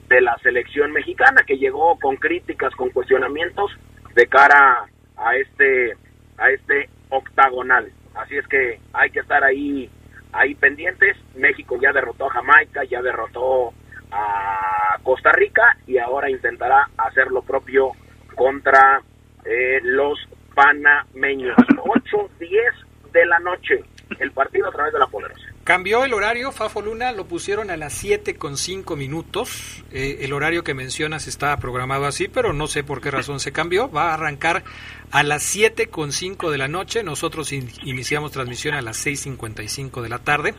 de 0.07 0.21
la 0.21 0.37
selección 0.39 0.91
mexicana 0.91 1.43
que 1.45 1.57
llegó 1.57 1.97
con 1.99 2.15
críticas, 2.17 2.73
con 2.75 2.89
cuestionamientos 2.89 3.71
de 4.13 4.27
cara 4.27 4.85
a 5.17 5.35
este 5.35 5.93
a 6.37 6.49
este 6.51 6.89
octagonal. 7.09 7.91
Así 8.13 8.37
es 8.37 8.47
que 8.47 8.79
hay 8.93 9.09
que 9.09 9.19
estar 9.19 9.43
ahí 9.43 9.89
ahí 10.31 10.55
pendientes. 10.55 11.17
México 11.35 11.77
ya 11.81 11.91
derrotó 11.91 12.27
a 12.27 12.33
Jamaica, 12.33 12.83
ya 12.83 13.01
derrotó 13.01 13.73
a 14.15 14.97
Costa 15.03 15.31
Rica 15.31 15.77
y 15.85 15.97
ahora 15.97 16.29
intentará 16.29 16.87
hacer 16.97 17.27
lo 17.27 17.41
propio 17.41 17.91
contra 18.35 19.01
eh, 19.43 19.79
los 19.83 20.17
panameños. 20.53 21.55
8-10 21.67 23.11
de 23.11 23.25
la 23.25 23.39
noche, 23.39 23.83
el 24.19 24.31
partido 24.31 24.67
a 24.67 24.71
través 24.71 24.93
de 24.93 24.99
la 24.99 25.07
poderosa. 25.07 25.44
Cambió 25.65 26.05
el 26.05 26.13
horario, 26.13 26.51
Fafo 26.51 26.79
Luna, 26.79 27.11
lo 27.11 27.27
pusieron 27.27 27.71
a 27.71 27.75
las 27.75 27.91
7 27.93 28.35
con 28.35 28.55
5 28.55 28.95
minutos. 28.95 29.83
Eh, 29.91 30.19
el 30.21 30.31
horario 30.31 30.63
que 30.63 30.75
mencionas 30.75 31.25
estaba 31.25 31.57
programado 31.57 32.05
así, 32.05 32.27
pero 32.27 32.53
no 32.53 32.67
sé 32.67 32.83
por 32.83 33.01
qué 33.01 33.09
razón 33.09 33.39
se 33.39 33.51
cambió. 33.51 33.89
Va 33.89 34.11
a 34.11 34.13
arrancar 34.13 34.63
a 35.09 35.23
las 35.23 35.41
7 35.41 35.87
con 35.87 36.11
5 36.11 36.51
de 36.51 36.59
la 36.59 36.67
noche. 36.67 37.01
Nosotros 37.01 37.51
iniciamos 37.51 38.31
transmisión 38.31 38.75
a 38.75 38.83
las 38.83 39.03
6.55 39.03 40.03
de 40.03 40.09
la 40.09 40.19
tarde. 40.19 40.53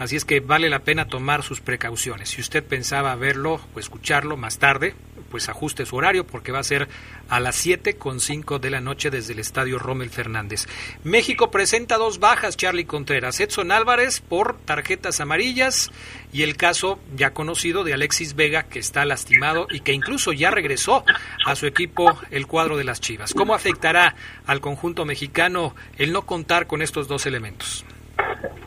Así 0.00 0.16
es 0.16 0.24
que 0.24 0.40
vale 0.40 0.68
la 0.68 0.80
pena 0.80 1.06
tomar 1.06 1.44
sus 1.44 1.60
precauciones. 1.60 2.30
Si 2.30 2.40
usted 2.40 2.64
pensaba 2.64 3.14
verlo 3.14 3.60
o 3.72 3.78
escucharlo 3.78 4.36
más 4.36 4.58
tarde, 4.58 4.96
pues 5.20 5.48
ajuste 5.48 5.86
su 5.86 5.96
horario 5.96 6.26
porque 6.26 6.52
va 6.52 6.60
a 6.60 6.64
ser 6.64 6.88
a 7.28 7.40
las 7.40 7.56
7 7.56 7.96
con 7.96 8.20
5 8.20 8.58
de 8.58 8.70
la 8.70 8.80
noche 8.80 9.10
desde 9.10 9.32
el 9.32 9.38
estadio 9.38 9.78
Rommel 9.78 10.10
Fernández. 10.10 10.66
México 11.04 11.50
presenta 11.50 11.96
dos 11.96 12.18
bajas, 12.18 12.56
Charlie 12.56 12.84
Contreras. 12.84 13.40
Edson 13.40 13.72
Álvarez 13.72 14.20
por 14.20 14.58
tarjetas 14.58 15.20
amarillas 15.20 15.90
y 16.32 16.42
el 16.42 16.56
caso 16.56 16.98
ya 17.14 17.32
conocido 17.32 17.84
de 17.84 17.94
Alexis 17.94 18.34
Vega 18.34 18.64
que 18.64 18.78
está 18.78 19.04
lastimado 19.04 19.66
y 19.70 19.80
que 19.80 19.92
incluso 19.92 20.32
ya 20.32 20.50
regresó 20.50 21.04
a 21.46 21.56
su 21.56 21.66
equipo 21.66 22.18
el 22.30 22.46
cuadro 22.46 22.76
de 22.76 22.84
las 22.84 23.00
Chivas. 23.00 23.34
¿Cómo 23.34 23.54
afectará 23.54 24.14
al 24.46 24.60
conjunto 24.60 25.04
mexicano 25.04 25.74
el 25.98 26.12
no 26.12 26.26
contar 26.26 26.66
con 26.66 26.82
estos 26.82 27.08
dos 27.08 27.26
elementos? 27.26 27.84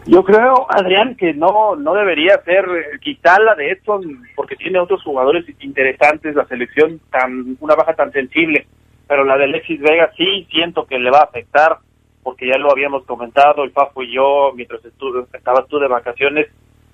Yo 0.06 0.24
creo, 0.24 0.68
Adrián, 0.70 1.16
que 1.16 1.34
no 1.34 1.76
no 1.76 1.94
debería 1.94 2.42
ser 2.44 2.66
eh, 2.66 3.00
quitarla 3.00 3.56
de 3.56 3.72
Edson 3.72 4.24
porque 4.36 4.56
tiene 4.58 4.80
otros 4.80 5.02
jugadores 5.02 5.46
interesantes, 5.62 6.36
la 6.36 6.46
selección 6.46 7.00
tan 7.10 7.56
una 7.62 7.76
baja 7.76 7.94
tan 7.94 8.12
sensible, 8.12 8.68
pero 9.08 9.24
la 9.24 9.38
de 9.38 9.46
Alexis 9.46 9.80
Vega 9.80 10.12
sí 10.18 10.46
siento 10.52 10.86
que 10.86 11.00
le 11.00 11.10
va 11.10 11.20
a 11.20 11.26
afectar 11.26 11.78
porque 12.22 12.48
ya 12.48 12.58
lo 12.58 12.72
habíamos 12.72 13.06
comentado 13.06 13.64
el 13.64 13.72
Fafo 13.72 14.04
y 14.04 14.14
yo 14.14 14.52
mientras 14.56 14.84
estuve, 14.84 15.26
estabas 15.34 15.68
tú 15.68 15.80
de 15.80 15.88
vacaciones, 15.88 16.48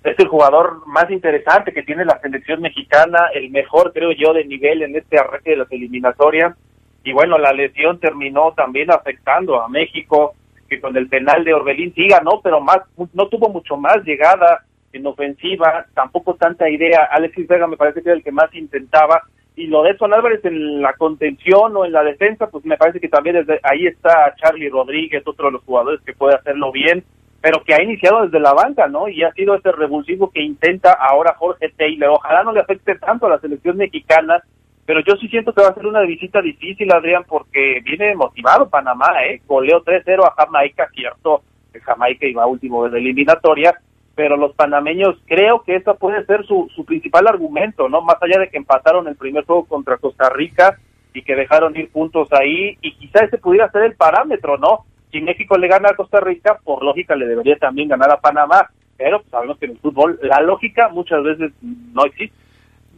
es 0.04 0.18
el 0.18 0.28
jugador 0.28 0.86
más 0.88 1.10
interesante 1.10 1.74
que 1.74 1.84
tiene 1.84 2.06
la 2.06 2.20
selección 2.20 2.62
mexicana, 2.62 3.30
el 3.34 3.50
mejor 3.50 3.92
creo 3.92 4.12
yo 4.12 4.34
de 4.34 4.46
nivel 4.46 4.82
en 4.82 4.96
este 4.96 5.20
arranque 5.20 5.52
de 5.52 5.58
las 5.58 5.72
eliminatorias 5.72 6.56
y 7.04 7.12
bueno, 7.12 7.38
la 7.38 7.54
lesión 7.54 8.00
terminó 8.00 8.54
también 8.56 8.92
afectando 8.92 9.62
a 9.62 9.68
México 9.68 10.36
que 10.70 10.80
con 10.80 10.96
el 10.96 11.10
penal 11.10 11.44
de 11.44 11.54
Orbelín 11.54 11.94
sí 11.94 12.08
ganó, 12.08 12.42
pero 12.42 12.62
más 12.62 12.80
no 13.14 13.28
tuvo 13.28 13.50
mucho 13.50 13.76
más 13.76 13.98
llegada 14.06 14.64
en 14.94 15.06
ofensiva, 15.06 15.86
tampoco 15.94 16.36
tanta 16.36 16.70
idea. 16.70 17.10
Alexis 17.12 17.48
Vega 17.48 17.68
me 17.68 17.78
parece 17.78 18.02
que 18.02 18.10
era 18.10 18.18
el 18.18 18.24
que 18.24 18.32
más 18.32 18.54
intentaba. 18.54 19.24
Y 19.56 19.68
lo 19.68 19.84
de 19.84 19.98
Son 19.98 20.14
Álvarez 20.14 20.44
en 20.46 20.82
la 20.82 20.94
contención 20.94 21.76
o 21.76 21.84
en 21.84 21.92
la 21.92 22.04
defensa, 22.04 22.48
pues 22.48 22.64
me 22.66 22.78
parece 22.78 23.00
que 23.00 23.10
también 23.10 23.36
desde 23.36 23.60
ahí 23.64 23.88
está 23.88 24.34
Charlie 24.38 24.70
Rodríguez, 24.70 25.22
otro 25.26 25.48
de 25.48 25.54
los 25.54 25.64
jugadores 25.64 26.00
que 26.06 26.14
puede 26.14 26.36
hacerlo 26.36 26.72
bien, 26.72 27.04
pero 27.42 27.64
que 27.64 27.74
ha 27.74 27.84
iniciado 27.84 28.24
desde 28.24 28.40
la 28.40 28.54
banca, 28.54 28.88
¿no? 28.88 29.10
Y 29.10 29.24
ha 29.24 29.34
sido 29.34 29.56
ese 29.56 29.72
revulsivo 29.72 30.32
que 30.32 30.42
intenta 30.42 30.94
ahora 30.94 31.36
Jorge 31.38 31.74
Taylor. 31.78 32.12
Ojalá 32.12 32.44
no 32.44 32.54
le 32.54 32.62
afecte 32.62 32.96
tanto 32.96 33.26
a 33.26 33.32
la 33.32 33.40
selección 33.40 33.78
mexicana, 33.78 34.42
pero 34.90 35.02
yo 35.02 35.16
sí 35.18 35.28
siento 35.28 35.54
que 35.54 35.62
va 35.62 35.68
a 35.68 35.76
ser 35.76 35.86
una 35.86 36.02
visita 36.02 36.42
difícil, 36.42 36.92
Adrián, 36.92 37.24
porque 37.28 37.80
viene 37.86 38.16
motivado 38.16 38.72
Panamá, 38.72 39.24
¿eh? 39.24 39.40
Goleó 39.46 39.84
3-0 39.84 40.26
a 40.26 40.32
Jamaica, 40.32 40.90
cierto, 40.96 41.44
que 41.72 41.80
Jamaica 41.80 42.26
iba 42.26 42.48
último 42.48 42.84
de 42.86 42.94
la 42.94 42.98
eliminatoria, 42.98 43.80
pero 44.16 44.36
los 44.36 44.56
panameños 44.56 45.16
creo 45.28 45.62
que 45.62 45.76
eso 45.76 45.94
puede 45.94 46.26
ser 46.26 46.44
su, 46.48 46.72
su 46.76 46.86
principal 46.86 47.28
argumento, 47.28 47.88
¿no? 47.88 48.02
Más 48.02 48.16
allá 48.20 48.40
de 48.40 48.50
que 48.50 48.58
empataron 48.58 49.08
el 49.08 49.16
primer 49.16 49.46
juego 49.46 49.66
contra 49.66 49.98
Costa 49.98 50.28
Rica 50.32 50.80
y 51.14 51.22
que 51.22 51.36
dejaron 51.36 51.78
ir 51.78 51.92
puntos 51.92 52.28
ahí, 52.34 52.76
y 52.82 52.96
quizá 52.96 53.24
ese 53.24 53.38
pudiera 53.38 53.70
ser 53.70 53.84
el 53.84 53.94
parámetro, 53.94 54.58
¿no? 54.58 54.86
Si 55.12 55.22
México 55.22 55.56
le 55.56 55.68
gana 55.68 55.90
a 55.90 55.96
Costa 55.96 56.20
Rica, 56.20 56.58
por 56.64 56.84
lógica 56.84 57.16
le 57.16 57.28
debería 57.28 57.58
también 57.58 57.90
ganar 57.90 58.10
a 58.10 58.22
Panamá, 58.22 58.72
pero 58.98 59.20
pues, 59.20 59.30
sabemos 59.30 59.60
que 59.60 59.66
en 59.68 59.74
el 59.74 59.78
fútbol 59.78 60.20
la 60.24 60.42
lógica 60.42 60.90
muchas 60.90 61.22
veces 61.22 61.52
no 61.62 62.06
existe. 62.06 62.49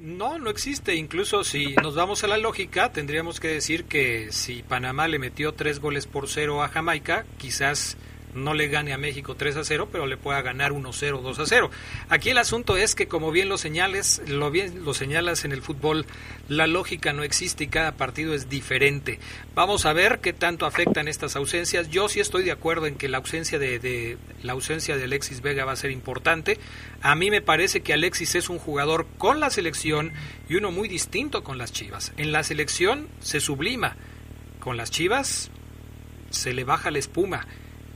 No, 0.01 0.39
no 0.39 0.49
existe. 0.49 0.95
Incluso 0.95 1.43
si 1.43 1.75
nos 1.75 1.93
vamos 1.93 2.23
a 2.23 2.27
la 2.27 2.37
lógica, 2.37 2.91
tendríamos 2.91 3.39
que 3.39 3.49
decir 3.49 3.83
que 3.85 4.31
si 4.31 4.63
Panamá 4.63 5.07
le 5.07 5.19
metió 5.19 5.53
tres 5.53 5.79
goles 5.79 6.07
por 6.07 6.27
cero 6.27 6.63
a 6.63 6.69
Jamaica, 6.69 7.23
quizás 7.37 7.97
no 8.33 8.53
le 8.53 8.67
gane 8.67 8.93
a 8.93 8.97
México 8.97 9.35
3 9.35 9.57
a 9.57 9.63
0, 9.63 9.89
pero 9.91 10.07
le 10.07 10.17
pueda 10.17 10.41
ganar 10.41 10.71
1 10.71 10.93
0, 10.93 11.21
2 11.23 11.39
a 11.39 11.45
0. 11.45 11.71
Aquí 12.09 12.29
el 12.29 12.37
asunto 12.37 12.77
es 12.77 12.95
que 12.95 13.07
como 13.07 13.31
bien 13.31 13.49
lo 13.49 13.57
señales, 13.57 14.21
lo 14.27 14.51
bien 14.51 14.83
lo 14.83 14.93
señalas 14.93 15.45
en 15.45 15.51
el 15.51 15.61
fútbol, 15.61 16.05
la 16.47 16.67
lógica 16.67 17.13
no 17.13 17.23
existe 17.23 17.65
y 17.65 17.67
cada 17.67 17.93
partido 17.93 18.33
es 18.33 18.49
diferente. 18.49 19.19
Vamos 19.55 19.85
a 19.85 19.93
ver 19.93 20.19
qué 20.19 20.33
tanto 20.33 20.65
afectan 20.65 21.07
estas 21.07 21.35
ausencias. 21.35 21.89
Yo 21.89 22.09
sí 22.09 22.19
estoy 22.19 22.43
de 22.43 22.51
acuerdo 22.51 22.87
en 22.87 22.95
que 22.95 23.09
la 23.09 23.17
ausencia 23.17 23.59
de, 23.59 23.79
de 23.79 24.17
la 24.43 24.53
ausencia 24.53 24.97
de 24.97 25.03
Alexis 25.03 25.41
Vega 25.41 25.65
va 25.65 25.73
a 25.73 25.77
ser 25.77 25.91
importante. 25.91 26.59
A 27.01 27.15
mí 27.15 27.29
me 27.29 27.41
parece 27.41 27.81
que 27.81 27.93
Alexis 27.93 28.35
es 28.35 28.49
un 28.49 28.59
jugador 28.59 29.07
con 29.17 29.39
la 29.39 29.49
selección 29.49 30.11
y 30.49 30.55
uno 30.55 30.71
muy 30.71 30.87
distinto 30.87 31.43
con 31.43 31.57
las 31.57 31.71
Chivas. 31.71 32.13
En 32.17 32.31
la 32.31 32.43
selección 32.43 33.09
se 33.19 33.39
sublima, 33.39 33.95
con 34.59 34.77
las 34.77 34.91
Chivas 34.91 35.51
se 36.29 36.53
le 36.53 36.63
baja 36.63 36.91
la 36.91 36.99
espuma 36.99 37.45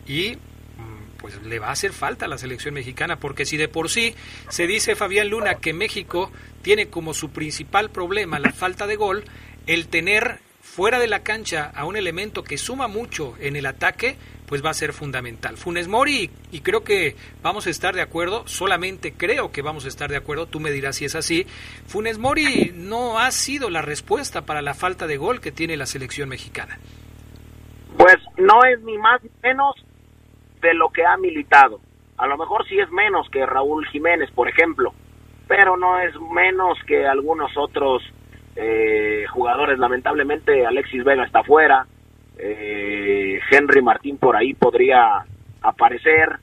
y 0.05 0.35
mm, 0.35 1.17
pues 1.19 1.41
le 1.43 1.59
va 1.59 1.67
a 1.67 1.71
hacer 1.71 1.93
falta 1.93 2.25
a 2.25 2.27
la 2.27 2.37
selección 2.37 2.73
mexicana, 2.73 3.17
porque 3.17 3.45
si 3.45 3.57
de 3.57 3.67
por 3.67 3.89
sí 3.89 4.15
se 4.49 4.67
dice 4.67 4.95
Fabián 4.95 5.29
Luna 5.29 5.55
que 5.55 5.73
México 5.73 6.31
tiene 6.61 6.87
como 6.87 7.13
su 7.13 7.31
principal 7.31 7.89
problema 7.89 8.39
la 8.39 8.51
falta 8.51 8.87
de 8.87 8.95
gol, 8.95 9.23
el 9.67 9.87
tener 9.87 10.39
fuera 10.65 10.99
de 10.99 11.07
la 11.07 11.23
cancha 11.23 11.71
a 11.73 11.85
un 11.85 11.95
elemento 11.95 12.43
que 12.43 12.57
suma 12.57 12.87
mucho 12.87 13.35
en 13.39 13.55
el 13.55 13.65
ataque, 13.65 14.17
pues 14.45 14.65
va 14.65 14.71
a 14.71 14.73
ser 14.73 14.93
fundamental. 14.93 15.57
Funes 15.57 15.87
Mori, 15.87 16.29
y 16.51 16.61
creo 16.61 16.83
que 16.83 17.15
vamos 17.41 17.67
a 17.67 17.69
estar 17.69 17.95
de 17.95 18.01
acuerdo, 18.01 18.47
solamente 18.47 19.13
creo 19.13 19.51
que 19.51 19.61
vamos 19.61 19.85
a 19.85 19.87
estar 19.87 20.09
de 20.09 20.17
acuerdo, 20.17 20.47
tú 20.47 20.59
me 20.59 20.71
dirás 20.71 20.97
si 20.97 21.05
es 21.05 21.15
así, 21.15 21.45
Funes 21.87 22.17
Mori 22.17 22.73
no 22.75 23.19
ha 23.19 23.31
sido 23.31 23.69
la 23.69 23.81
respuesta 23.81 24.41
para 24.41 24.61
la 24.61 24.73
falta 24.73 25.07
de 25.07 25.17
gol 25.17 25.39
que 25.39 25.51
tiene 25.51 25.77
la 25.77 25.85
selección 25.85 26.29
mexicana. 26.29 26.77
Pues 27.97 28.17
no 28.37 28.65
es 28.65 28.81
ni 28.81 28.97
más 28.97 29.23
ni 29.23 29.29
menos 29.43 29.75
de 30.65 30.73
lo 30.73 30.89
que 30.89 31.05
ha 31.05 31.15
militado. 31.17 31.79
A 32.17 32.27
lo 32.27 32.37
mejor 32.37 32.67
sí 32.67 32.79
es 32.79 32.89
menos 32.91 33.29
que 33.29 33.45
Raúl 33.45 33.85
Jiménez, 33.87 34.31
por 34.31 34.49
ejemplo, 34.49 34.93
pero 35.47 35.77
no 35.77 35.99
es 35.99 36.13
menos 36.33 36.77
que 36.87 37.05
algunos 37.05 37.55
otros 37.55 38.01
eh, 38.55 39.25
jugadores. 39.29 39.77
Lamentablemente 39.77 40.65
Alexis 40.65 41.03
Vega 41.03 41.23
está 41.23 41.43
fuera, 41.43 41.85
eh, 42.37 43.39
Henry 43.51 43.81
Martín 43.81 44.17
por 44.17 44.35
ahí 44.35 44.53
podría 44.53 45.23
aparecer, 45.61 46.39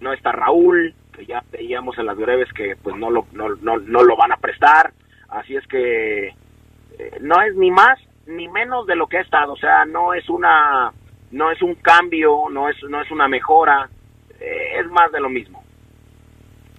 no 0.00 0.12
está 0.12 0.32
Raúl, 0.32 0.94
que 1.12 1.24
ya 1.24 1.42
veíamos 1.50 1.96
en 1.98 2.06
las 2.06 2.16
breves 2.16 2.52
que 2.52 2.76
pues 2.82 2.96
no 2.96 3.10
lo, 3.10 3.26
no, 3.32 3.48
no, 3.56 3.78
no 3.78 4.02
lo 4.02 4.16
van 4.16 4.32
a 4.32 4.36
prestar, 4.36 4.92
así 5.28 5.56
es 5.56 5.66
que 5.66 6.28
eh, 6.28 7.18
no 7.20 7.40
es 7.42 7.54
ni 7.56 7.70
más 7.70 7.98
ni 8.26 8.48
menos 8.48 8.86
de 8.86 8.96
lo 8.96 9.06
que 9.06 9.18
ha 9.18 9.22
estado, 9.22 9.54
o 9.54 9.56
sea, 9.56 9.84
no 9.84 10.14
es 10.14 10.28
una 10.28 10.92
no 11.32 11.50
es 11.50 11.60
un 11.62 11.74
cambio, 11.76 12.44
no 12.50 12.68
es 12.68 12.76
no 12.88 13.02
es 13.02 13.10
una 13.10 13.26
mejora, 13.26 13.88
eh, 14.38 14.80
es 14.80 14.86
más 14.90 15.10
de 15.10 15.20
lo 15.20 15.28
mismo. 15.28 15.64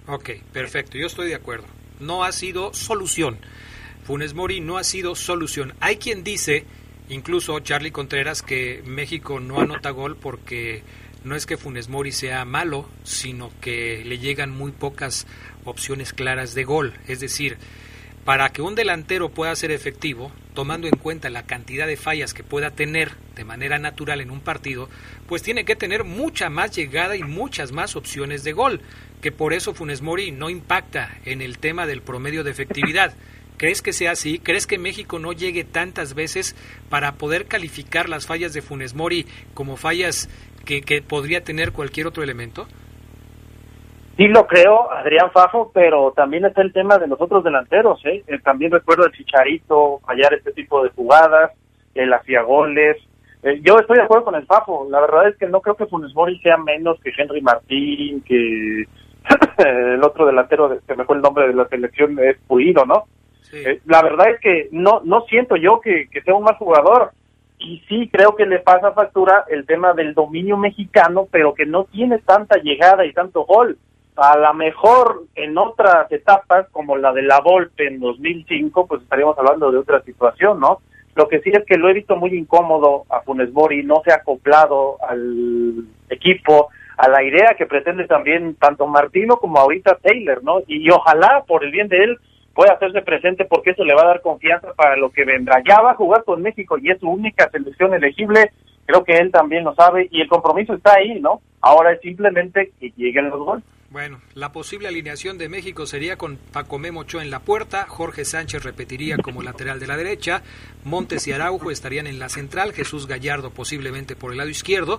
Ok, 0.06 0.30
perfecto, 0.52 0.96
yo 0.96 1.06
estoy 1.06 1.28
de 1.28 1.34
acuerdo. 1.34 1.66
No 2.00 2.24
ha 2.24 2.32
sido 2.32 2.72
solución. 2.72 3.38
Funes 4.04 4.34
Mori 4.34 4.60
no 4.60 4.76
ha 4.76 4.84
sido 4.84 5.14
solución. 5.14 5.74
Hay 5.80 5.96
quien 5.96 6.24
dice, 6.24 6.66
incluso 7.08 7.58
Charlie 7.60 7.90
Contreras, 7.90 8.42
que 8.42 8.82
México 8.84 9.40
no 9.40 9.60
anota 9.60 9.90
gol 9.90 10.16
porque 10.16 10.82
no 11.24 11.36
es 11.36 11.46
que 11.46 11.56
Funes 11.56 11.88
Mori 11.88 12.12
sea 12.12 12.44
malo, 12.44 12.86
sino 13.02 13.50
que 13.60 14.04
le 14.04 14.18
llegan 14.18 14.50
muy 14.50 14.72
pocas 14.72 15.26
opciones 15.64 16.12
claras 16.12 16.54
de 16.54 16.64
gol. 16.64 16.92
Es 17.08 17.20
decir, 17.20 17.56
para 18.24 18.50
que 18.50 18.60
un 18.60 18.74
delantero 18.74 19.30
pueda 19.30 19.56
ser 19.56 19.70
efectivo, 19.70 20.30
tomando 20.54 20.86
en 20.86 20.96
cuenta 20.96 21.30
la 21.30 21.44
cantidad 21.44 21.86
de 21.86 21.96
fallas 21.96 22.32
que 22.32 22.44
pueda 22.44 22.70
tener 22.70 23.12
de 23.34 23.44
manera 23.44 23.78
natural 23.78 24.20
en 24.20 24.30
un 24.30 24.40
partido, 24.40 24.88
pues 25.26 25.42
tiene 25.42 25.64
que 25.64 25.76
tener 25.76 26.04
mucha 26.04 26.48
más 26.48 26.74
llegada 26.74 27.16
y 27.16 27.22
muchas 27.22 27.72
más 27.72 27.96
opciones 27.96 28.44
de 28.44 28.52
gol, 28.52 28.80
que 29.20 29.32
por 29.32 29.52
eso 29.52 29.74
Funes 29.74 30.00
Mori 30.00 30.30
no 30.30 30.48
impacta 30.48 31.18
en 31.24 31.42
el 31.42 31.58
tema 31.58 31.86
del 31.86 32.02
promedio 32.02 32.44
de 32.44 32.52
efectividad. 32.52 33.14
¿Crees 33.56 33.82
que 33.82 33.92
sea 33.92 34.12
así? 34.12 34.38
¿Crees 34.38 34.66
que 34.66 34.78
México 34.78 35.18
no 35.18 35.32
llegue 35.32 35.64
tantas 35.64 36.14
veces 36.14 36.56
para 36.88 37.14
poder 37.14 37.46
calificar 37.46 38.08
las 38.08 38.26
fallas 38.26 38.52
de 38.52 38.62
Funes 38.62 38.94
Mori 38.94 39.26
como 39.54 39.76
fallas 39.76 40.28
que, 40.64 40.82
que 40.82 41.02
podría 41.02 41.44
tener 41.44 41.72
cualquier 41.72 42.06
otro 42.06 42.22
elemento? 42.22 42.66
Sí 44.16 44.28
lo 44.28 44.46
creo, 44.46 44.90
Adrián 44.92 45.30
Fafo, 45.32 45.70
pero 45.74 46.12
también 46.12 46.44
está 46.44 46.62
el 46.62 46.72
tema 46.72 46.98
de 46.98 47.08
los 47.08 47.20
otros 47.20 47.42
delanteros, 47.42 48.00
¿eh? 48.04 48.22
Eh, 48.28 48.38
También 48.44 48.70
recuerdo 48.70 49.06
el 49.06 49.12
Chicharito, 49.12 50.00
fallar 50.06 50.32
este 50.34 50.52
tipo 50.52 50.82
de 50.84 50.90
jugadas, 50.90 51.50
el 51.94 52.12
hacía 52.12 52.42
goles. 52.42 52.96
Eh, 53.42 53.60
yo 53.62 53.76
estoy 53.78 53.96
de 53.96 54.04
acuerdo 54.04 54.26
con 54.26 54.34
el 54.36 54.46
Fafo, 54.46 54.86
la 54.88 55.00
verdad 55.00 55.28
es 55.28 55.36
que 55.36 55.46
no 55.48 55.60
creo 55.60 55.74
que 55.74 55.86
Funes 55.86 56.14
Mori 56.14 56.38
sea 56.40 56.56
menos 56.56 57.00
que 57.00 57.12
Henry 57.16 57.40
Martín, 57.42 58.22
que 58.22 58.84
el 59.58 60.02
otro 60.04 60.26
delantero, 60.26 60.68
de- 60.68 60.78
que 60.86 60.94
me 60.94 61.04
fue 61.04 61.16
el 61.16 61.22
nombre 61.22 61.48
de 61.48 61.54
la 61.54 61.66
selección, 61.68 62.16
es 62.20 62.36
Pulido, 62.46 62.84
¿no? 62.86 63.04
Eh, 63.52 63.80
la 63.86 64.00
verdad 64.02 64.30
es 64.30 64.40
que 64.40 64.68
no 64.72 65.00
no 65.04 65.22
siento 65.22 65.56
yo 65.56 65.80
que, 65.80 66.08
que 66.08 66.22
sea 66.22 66.34
un 66.34 66.44
mal 66.44 66.56
jugador 66.56 67.10
y 67.58 67.82
sí 67.88 68.08
creo 68.12 68.34
que 68.36 68.46
le 68.46 68.58
pasa 68.60 68.92
factura 68.92 69.44
el 69.48 69.66
tema 69.66 69.92
del 69.92 70.14
dominio 70.14 70.56
mexicano, 70.56 71.26
pero 71.30 71.52
que 71.54 71.66
no 71.66 71.84
tiene 71.84 72.18
tanta 72.18 72.56
llegada 72.58 73.04
y 73.04 73.12
tanto 73.12 73.44
gol. 73.44 73.76
A 74.16 74.38
lo 74.38 74.54
mejor 74.54 75.24
en 75.34 75.58
otras 75.58 76.10
etapas, 76.12 76.68
como 76.70 76.96
la 76.96 77.12
de 77.12 77.22
la 77.22 77.40
Volpe 77.40 77.88
en 77.88 77.98
2005, 77.98 78.86
pues 78.86 79.02
estaríamos 79.02 79.36
hablando 79.38 79.72
de 79.72 79.78
otra 79.78 80.02
situación, 80.02 80.60
¿no? 80.60 80.78
Lo 81.16 81.28
que 81.28 81.40
sí 81.40 81.50
es 81.52 81.64
que 81.64 81.76
lo 81.76 81.88
he 81.88 81.94
visto 81.94 82.16
muy 82.16 82.34
incómodo 82.34 83.04
a 83.08 83.20
Funes 83.20 83.52
Mori, 83.52 83.82
no 83.84 84.02
se 84.04 84.12
ha 84.12 84.16
acoplado 84.16 84.98
al 85.08 85.84
equipo, 86.10 86.68
a 86.96 87.08
la 87.08 87.22
idea 87.22 87.54
que 87.56 87.66
pretende 87.66 88.06
también 88.06 88.54
tanto 88.56 88.86
Martino 88.86 89.36
como 89.36 89.58
ahorita 89.58 89.98
Taylor, 90.02 90.42
¿no? 90.42 90.60
Y, 90.66 90.86
y 90.86 90.90
ojalá, 90.90 91.44
por 91.46 91.64
el 91.64 91.70
bien 91.70 91.88
de 91.88 91.98
él, 91.98 92.18
pueda 92.54 92.74
hacerse 92.74 93.02
presente 93.02 93.44
porque 93.44 93.70
eso 93.70 93.84
le 93.84 93.94
va 93.94 94.02
a 94.02 94.06
dar 94.06 94.22
confianza 94.22 94.72
para 94.74 94.96
lo 94.96 95.10
que 95.10 95.24
vendrá. 95.24 95.62
Ya 95.66 95.80
va 95.80 95.92
a 95.92 95.96
jugar 95.96 96.24
con 96.24 96.40
México 96.40 96.78
y 96.78 96.90
es 96.90 97.00
su 97.00 97.08
única 97.08 97.50
selección 97.50 97.94
elegible, 97.94 98.52
creo 98.86 99.04
que 99.04 99.16
él 99.16 99.30
también 99.30 99.64
lo 99.64 99.74
sabe 99.74 100.08
y 100.10 100.20
el 100.20 100.28
compromiso 100.28 100.74
está 100.74 100.94
ahí, 100.94 101.20
¿no? 101.20 101.40
Ahora 101.60 101.92
es 101.92 102.00
simplemente 102.00 102.72
que 102.78 102.92
lleguen 102.96 103.30
los 103.30 103.40
goles. 103.40 103.64
Bueno, 103.94 104.20
la 104.34 104.50
posible 104.50 104.88
alineación 104.88 105.38
de 105.38 105.48
México 105.48 105.86
sería 105.86 106.16
con 106.16 106.36
Paco 106.36 106.80
Memo 106.80 107.02
Ochoa 107.02 107.22
en 107.22 107.30
la 107.30 107.38
puerta, 107.38 107.86
Jorge 107.86 108.24
Sánchez 108.24 108.64
repetiría 108.64 109.16
como 109.18 109.40
lateral 109.40 109.78
de 109.78 109.86
la 109.86 109.96
derecha, 109.96 110.42
Montes 110.82 111.28
y 111.28 111.32
Araujo 111.32 111.70
estarían 111.70 112.08
en 112.08 112.18
la 112.18 112.28
central, 112.28 112.72
Jesús 112.72 113.06
Gallardo 113.06 113.50
posiblemente 113.50 114.16
por 114.16 114.32
el 114.32 114.38
lado 114.38 114.50
izquierdo, 114.50 114.98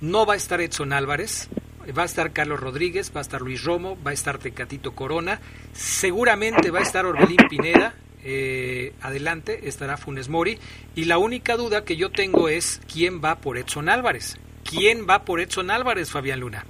no 0.00 0.26
va 0.26 0.34
a 0.34 0.36
estar 0.36 0.60
Edson 0.60 0.92
Álvarez, 0.92 1.48
va 1.98 2.02
a 2.02 2.04
estar 2.04 2.32
Carlos 2.32 2.60
Rodríguez, 2.60 3.10
va 3.12 3.18
a 3.18 3.22
estar 3.22 3.42
Luis 3.42 3.64
Romo, 3.64 3.98
va 4.00 4.12
a 4.12 4.14
estar 4.14 4.38
Tecatito 4.38 4.92
Corona, 4.94 5.40
seguramente 5.72 6.70
va 6.70 6.78
a 6.78 6.82
estar 6.82 7.04
Orbelín 7.04 7.48
Pineda, 7.50 7.96
eh, 8.22 8.94
adelante 9.00 9.66
estará 9.66 9.96
Funes 9.96 10.28
Mori, 10.28 10.56
y 10.94 11.06
la 11.06 11.18
única 11.18 11.56
duda 11.56 11.84
que 11.84 11.96
yo 11.96 12.12
tengo 12.12 12.48
es 12.48 12.80
quién 12.92 13.20
va 13.20 13.40
por 13.40 13.58
Edson 13.58 13.88
Álvarez. 13.88 14.36
¿Quién 14.62 15.06
va 15.08 15.24
por 15.24 15.40
Edson 15.40 15.72
Álvarez, 15.72 16.10
Fabián 16.10 16.40
Luna? 16.40 16.64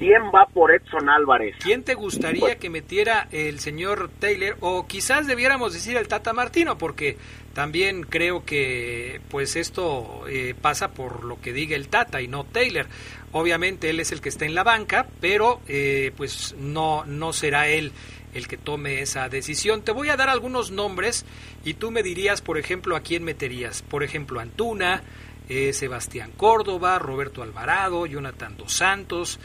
¿Quién 0.00 0.32
va 0.34 0.46
por 0.46 0.74
Edson 0.74 1.10
Álvarez? 1.10 1.56
¿Quién 1.62 1.84
te 1.84 1.92
gustaría 1.92 2.56
que 2.56 2.70
metiera 2.70 3.28
el 3.32 3.60
señor 3.60 4.10
Taylor? 4.18 4.56
O 4.60 4.86
quizás 4.86 5.26
debiéramos 5.26 5.74
decir 5.74 5.94
el 5.98 6.08
Tata 6.08 6.32
Martino, 6.32 6.78
porque 6.78 7.18
también 7.52 8.04
creo 8.04 8.42
que 8.46 9.20
pues 9.28 9.56
esto 9.56 10.22
eh, 10.26 10.54
pasa 10.58 10.92
por 10.92 11.24
lo 11.24 11.38
que 11.38 11.52
diga 11.52 11.76
el 11.76 11.88
Tata 11.88 12.22
y 12.22 12.28
no 12.28 12.44
Taylor. 12.44 12.86
Obviamente 13.32 13.90
él 13.90 14.00
es 14.00 14.10
el 14.10 14.22
que 14.22 14.30
está 14.30 14.46
en 14.46 14.54
la 14.54 14.64
banca, 14.64 15.06
pero 15.20 15.60
eh, 15.68 16.12
pues 16.16 16.54
no, 16.58 17.04
no 17.04 17.34
será 17.34 17.68
él 17.68 17.92
el 18.32 18.48
que 18.48 18.56
tome 18.56 19.02
esa 19.02 19.28
decisión. 19.28 19.82
Te 19.82 19.92
voy 19.92 20.08
a 20.08 20.16
dar 20.16 20.30
algunos 20.30 20.70
nombres 20.70 21.26
y 21.62 21.74
tú 21.74 21.90
me 21.90 22.02
dirías, 22.02 22.40
por 22.40 22.56
ejemplo, 22.56 22.96
a 22.96 23.00
quién 23.00 23.22
meterías. 23.22 23.82
Por 23.82 24.02
ejemplo, 24.02 24.40
Antuna, 24.40 25.02
eh, 25.50 25.74
Sebastián 25.74 26.30
Córdoba, 26.38 26.98
Roberto 26.98 27.42
Alvarado, 27.42 28.06
Jonathan 28.06 28.56
Dos 28.56 28.72
Santos, 28.72 29.38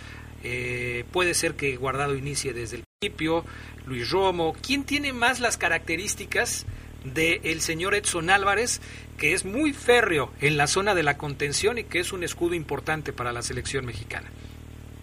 eh, 0.47 1.05
puede 1.11 1.33
ser 1.33 1.55
que 1.55 1.75
Guardado 1.75 2.15
inicie 2.15 2.53
desde 2.53 2.77
el 2.77 2.83
principio, 2.99 3.43
Luis 3.87 4.11
Romo. 4.11 4.53
¿Quién 4.65 4.85
tiene 4.85 5.11
más 5.11 5.39
las 5.39 5.57
características 5.57 6.67
del 7.03 7.61
señor 7.61 7.95
Edson 7.95 8.29
Álvarez, 8.29 8.79
que 9.17 9.33
es 9.33 9.43
muy 9.43 9.73
férreo 9.73 10.29
en 10.41 10.55
la 10.55 10.67
zona 10.67 10.93
de 10.93 11.01
la 11.01 11.17
contención 11.17 11.79
y 11.79 11.85
que 11.85 11.99
es 11.99 12.13
un 12.13 12.23
escudo 12.23 12.53
importante 12.53 13.11
para 13.11 13.31
la 13.31 13.41
selección 13.41 13.87
mexicana? 13.87 14.27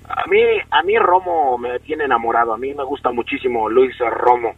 A 0.05 0.27
mí, 0.29 0.41
a 0.71 0.83
mí 0.85 0.97
Romo 0.97 1.59
me 1.59 1.81
tiene 1.81 2.05
enamorado. 2.05 2.55
A 2.55 2.59
mí 2.59 2.73
me 2.73 2.85
gusta 2.85 3.11
muchísimo 3.11 3.69
Luis 3.69 3.97
Romo, 3.99 4.55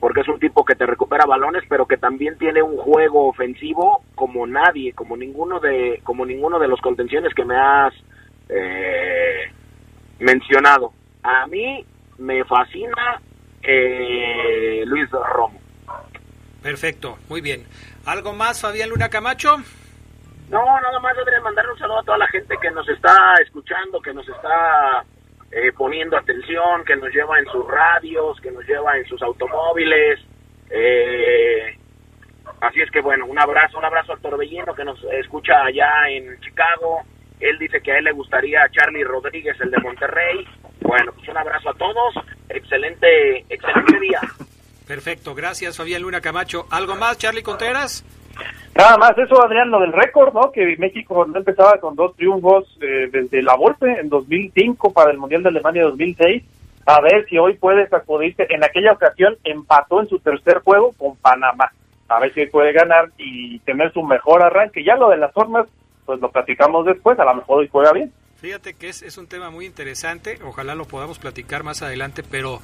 porque 0.00 0.20
es 0.22 0.28
un 0.28 0.40
tipo 0.40 0.64
que 0.64 0.76
te 0.76 0.86
recupera 0.86 1.26
balones, 1.26 1.64
pero 1.68 1.84
que 1.84 1.98
también 1.98 2.38
tiene 2.38 2.62
un 2.62 2.78
juego 2.78 3.28
ofensivo 3.28 4.02
como 4.14 4.46
nadie, 4.46 4.94
como 4.94 5.14
ninguno 5.14 5.60
de, 5.60 6.00
como 6.04 6.24
ninguno 6.24 6.58
de 6.58 6.68
los 6.68 6.80
contenciones 6.80 7.34
que 7.34 7.44
me 7.44 7.56
has 7.56 7.92
eh, 8.48 9.50
mencionado. 10.22 10.92
A 11.22 11.46
mí 11.46 11.84
me 12.18 12.44
fascina 12.44 13.20
eh, 13.62 14.82
Luis 14.86 15.10
Romo. 15.10 15.60
Perfecto, 16.62 17.18
muy 17.28 17.40
bien. 17.40 17.66
¿Algo 18.06 18.32
más, 18.32 18.60
Fabián 18.60 18.90
Luna 18.90 19.08
Camacho? 19.08 19.56
No, 20.48 20.64
nada 20.80 21.00
más, 21.00 21.16
Adrián, 21.16 21.42
mandarle 21.42 21.72
un 21.72 21.78
saludo 21.78 22.00
a 22.00 22.04
toda 22.04 22.18
la 22.18 22.26
gente 22.28 22.54
que 22.60 22.70
nos 22.70 22.88
está 22.88 23.34
escuchando, 23.42 24.00
que 24.00 24.12
nos 24.12 24.28
está 24.28 25.02
eh, 25.50 25.72
poniendo 25.72 26.16
atención, 26.16 26.84
que 26.84 26.94
nos 26.96 27.10
lleva 27.10 27.38
en 27.38 27.46
sus 27.46 27.66
radios, 27.66 28.40
que 28.40 28.50
nos 28.50 28.64
lleva 28.66 28.96
en 28.98 29.06
sus 29.06 29.22
automóviles. 29.22 30.20
Eh, 30.70 31.78
así 32.60 32.80
es 32.80 32.90
que 32.90 33.00
bueno, 33.00 33.26
un 33.26 33.38
abrazo, 33.38 33.78
un 33.78 33.84
abrazo 33.84 34.12
al 34.12 34.20
Torbellino 34.20 34.74
que 34.74 34.84
nos 34.84 35.02
escucha 35.04 35.64
allá 35.64 35.90
en 36.08 36.38
Chicago. 36.40 37.02
Él 37.42 37.58
dice 37.58 37.80
que 37.82 37.92
a 37.92 37.98
él 37.98 38.04
le 38.04 38.12
gustaría 38.12 38.62
a 38.62 38.70
Charlie 38.70 39.04
Rodríguez, 39.04 39.60
el 39.60 39.70
de 39.70 39.78
Monterrey. 39.78 40.46
Bueno, 40.80 41.12
pues 41.12 41.28
un 41.28 41.36
abrazo 41.36 41.70
a 41.70 41.74
todos. 41.74 42.14
Excelente, 42.48 43.44
excelente 43.48 44.00
día. 44.00 44.20
Perfecto, 44.86 45.34
gracias 45.34 45.76
Fabián 45.76 46.02
Luna 46.02 46.20
Camacho. 46.20 46.66
¿Algo 46.70 46.96
más, 46.96 47.18
Charlie 47.18 47.42
Contreras? 47.42 48.04
Nada 48.74 48.96
más 48.96 49.16
eso, 49.18 49.42
Adrián, 49.42 49.70
lo 49.70 49.80
del 49.80 49.92
récord, 49.92 50.32
¿no? 50.32 50.50
Que 50.50 50.76
México 50.78 51.26
no 51.26 51.38
empezaba 51.38 51.78
con 51.78 51.94
dos 51.94 52.16
triunfos 52.16 52.64
eh, 52.80 53.08
desde 53.12 53.42
la 53.42 53.54
Volpe 53.54 54.00
en 54.00 54.08
2005 54.08 54.92
para 54.92 55.10
el 55.10 55.18
Mundial 55.18 55.42
de 55.42 55.50
Alemania 55.50 55.82
2006. 55.82 56.42
A 56.86 57.00
ver 57.00 57.26
si 57.28 57.38
hoy 57.38 57.54
puede 57.54 57.86
sacudirse. 57.88 58.46
En 58.48 58.64
aquella 58.64 58.92
ocasión 58.92 59.36
empató 59.44 60.00
en 60.00 60.08
su 60.08 60.18
tercer 60.20 60.60
juego 60.60 60.92
con 60.96 61.16
Panamá. 61.16 61.70
A 62.08 62.18
ver 62.18 62.32
si 62.32 62.46
puede 62.46 62.72
ganar 62.72 63.10
y 63.18 63.58
tener 63.60 63.92
su 63.92 64.02
mejor 64.02 64.42
arranque. 64.42 64.82
Ya 64.82 64.96
lo 64.96 65.10
de 65.10 65.18
las 65.18 65.32
formas, 65.32 65.66
pues 66.06 66.20
lo 66.20 66.30
platicamos 66.30 66.86
después. 66.86 67.18
A 67.18 67.24
lo 67.24 67.34
mejor 67.34 67.60
hoy 67.60 67.68
juega 67.70 67.92
bien. 67.92 68.12
Fíjate 68.40 68.74
que 68.74 68.88
es, 68.88 69.02
es 69.02 69.18
un 69.18 69.26
tema 69.26 69.50
muy 69.50 69.66
interesante. 69.66 70.38
Ojalá 70.44 70.74
lo 70.74 70.84
podamos 70.86 71.18
platicar 71.18 71.62
más 71.62 71.82
adelante, 71.82 72.22
pero 72.28 72.60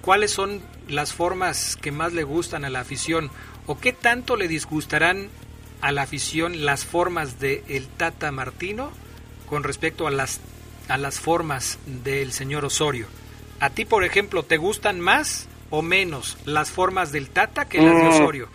¿cuáles 0.00 0.30
son 0.30 0.62
las 0.88 1.12
formas 1.12 1.76
que 1.76 1.92
más 1.92 2.12
le 2.12 2.22
gustan 2.22 2.64
a 2.64 2.70
la 2.70 2.80
afición? 2.80 3.30
¿O 3.66 3.78
qué 3.78 3.92
tanto 3.92 4.36
le 4.36 4.48
disgustarán 4.48 5.28
a 5.80 5.92
la 5.92 6.02
afición 6.02 6.64
las 6.64 6.84
formas 6.84 7.38
de 7.40 7.62
el 7.68 7.86
Tata 7.88 8.30
Martino 8.32 8.90
con 9.48 9.62
respecto 9.62 10.06
a 10.06 10.10
las, 10.10 10.40
a 10.88 10.96
las 10.96 11.20
formas 11.20 11.78
del 11.86 12.32
señor 12.32 12.64
Osorio? 12.64 13.06
¿A 13.60 13.70
ti, 13.70 13.84
por 13.84 14.04
ejemplo, 14.04 14.42
te 14.42 14.56
gustan 14.56 15.00
más 15.00 15.48
o 15.70 15.82
menos 15.82 16.38
las 16.46 16.70
formas 16.70 17.12
del 17.12 17.28
Tata 17.28 17.66
que 17.68 17.80
las 17.80 17.94
de 17.96 18.02
Mm. 18.04 18.08
Osorio? 18.22 18.48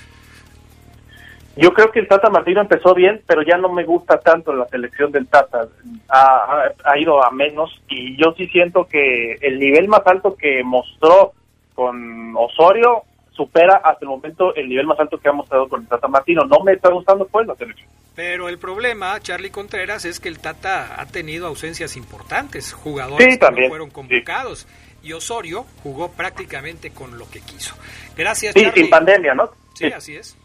Yo 1.60 1.74
creo 1.74 1.91
que 1.91 2.00
el 2.00 2.08
Tata 2.08 2.30
Martino 2.30 2.62
empezó 2.62 2.93
bien, 2.93 3.22
pero 3.28 3.41
ya 3.41 3.58
no 3.58 3.69
me 3.69 3.84
gusta 3.84 4.19
tanto 4.19 4.54
la 4.54 4.67
selección 4.67 5.12
del 5.12 5.28
Tata. 5.28 5.67
Ha, 6.08 6.19
ha- 6.22 6.74
ha 6.86 6.98
ido 7.00 7.24
a 7.24 7.32
menos 7.32 7.69
y 7.89 8.15
yo 8.17 8.34
sí 8.38 8.48
siento 8.48 8.86
que 8.88 9.34
el 9.41 9.60
nivel 9.60 9.88
más 9.88 10.02
alto 10.06 10.36
que 10.36 10.63
mostró 10.63 11.34
con 11.76 12.36
Osorio 12.36 13.04
supera 13.32 13.78
hasta 13.78 14.00
el 14.04 14.10
momento 14.10 14.54
el 14.56 14.67
nivel 14.67 14.86
más 14.86 15.00
alto 15.00 15.17
que 15.17 15.30
ha 15.30 15.32
mostrado 15.32 15.67
con 15.69 15.82
el 15.82 15.88
Tata 15.88 16.08
Martino. 16.08 16.43
No 16.45 16.60
me 16.63 16.74
está 16.74 16.89
gustando 16.89 17.26
pues 17.28 17.48
la 17.48 17.56
selección. 17.56 17.88
Pero 18.15 18.50
el 18.50 18.58
problema, 18.58 19.17
Charlie 19.22 19.50
Contreras, 19.50 20.04
es 20.04 20.19
que 20.19 20.28
el 20.28 20.39
Tata 20.39 21.00
ha 21.00 21.06
tenido 21.06 21.48
ausencias 21.48 21.95
importantes, 21.95 22.74
jugadores 22.74 23.34
Sí, 23.36 23.39
que 23.39 23.62
no 23.62 23.67
fueron 23.69 23.89
convocados. 23.91 24.67
Y 25.02 25.13
Osorio 25.13 25.65
jugó 25.84 26.12
prácticamente 26.12 26.91
con 26.91 27.17
lo 27.17 27.30
que 27.30 27.39
quiso. 27.39 27.76
Gracias, 28.17 28.54
Sí, 28.54 28.63
Charlie. 28.63 28.82
sin 28.82 28.89
pandemia, 28.89 29.34
¿no? 29.34 29.50
Sí, 29.74 29.86
así 29.86 30.15
es. 30.17 30.38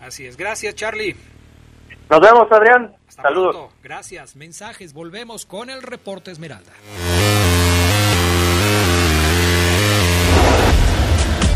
Así 0.00 0.26
es. 0.26 0.36
Gracias, 0.36 0.74
Charlie. 0.74 1.16
Nos 2.10 2.20
vemos, 2.20 2.46
Adrián. 2.50 2.94
Hasta 3.08 3.22
Saludos. 3.22 3.56
pronto. 3.56 3.74
Gracias. 3.82 4.36
Mensajes. 4.36 4.92
Volvemos 4.92 5.44
con 5.46 5.70
el 5.70 5.82
reporte 5.82 6.30
Esmeralda. 6.30 6.72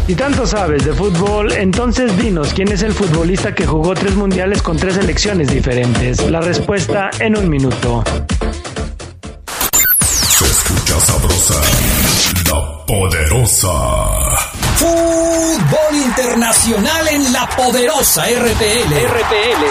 Si 0.06 0.14
tanto 0.16 0.46
sabes 0.46 0.84
de 0.84 0.92
fútbol, 0.92 1.52
entonces 1.52 2.14
dinos 2.18 2.52
quién 2.52 2.70
es 2.70 2.82
el 2.82 2.92
futbolista 2.92 3.54
que 3.54 3.64
jugó 3.66 3.94
tres 3.94 4.14
mundiales 4.14 4.60
con 4.60 4.76
tres 4.76 4.94
selecciones 4.96 5.48
diferentes. 5.50 6.20
La 6.30 6.40
respuesta 6.40 7.08
en 7.18 7.36
un 7.38 7.48
minuto. 7.48 8.04
Se 10.00 10.44
escucha 10.44 11.00
sabrosa, 11.00 11.60
la 12.50 12.84
poderosa. 12.86 14.51
Fútbol 14.76 15.94
internacional 15.94 17.08
en 17.08 17.32
la 17.32 17.48
poderosa 17.48 18.24
RPL. 18.24 18.94
RPL. 19.06 19.64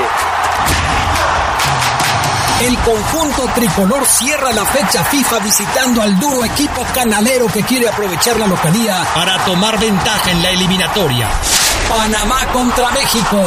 El 2.62 2.78
conjunto 2.80 3.50
tricolor 3.56 4.06
cierra 4.06 4.52
la 4.52 4.64
fecha 4.66 5.04
FIFA 5.04 5.40
visitando 5.40 6.02
al 6.02 6.20
duro 6.20 6.46
equipo 6.46 6.86
canalero 6.94 7.48
que 7.48 7.64
quiere 7.64 7.90
aprovechar 7.90 8.38
la 8.38 8.46
localía 8.46 9.04
para 9.16 9.38
tomar 9.46 9.80
ventaja 9.80 10.30
en 10.30 10.44
la 10.44 10.52
eliminatoria. 10.52 11.28
Panamá 11.92 12.48
contra 12.54 12.90
México. 12.92 13.38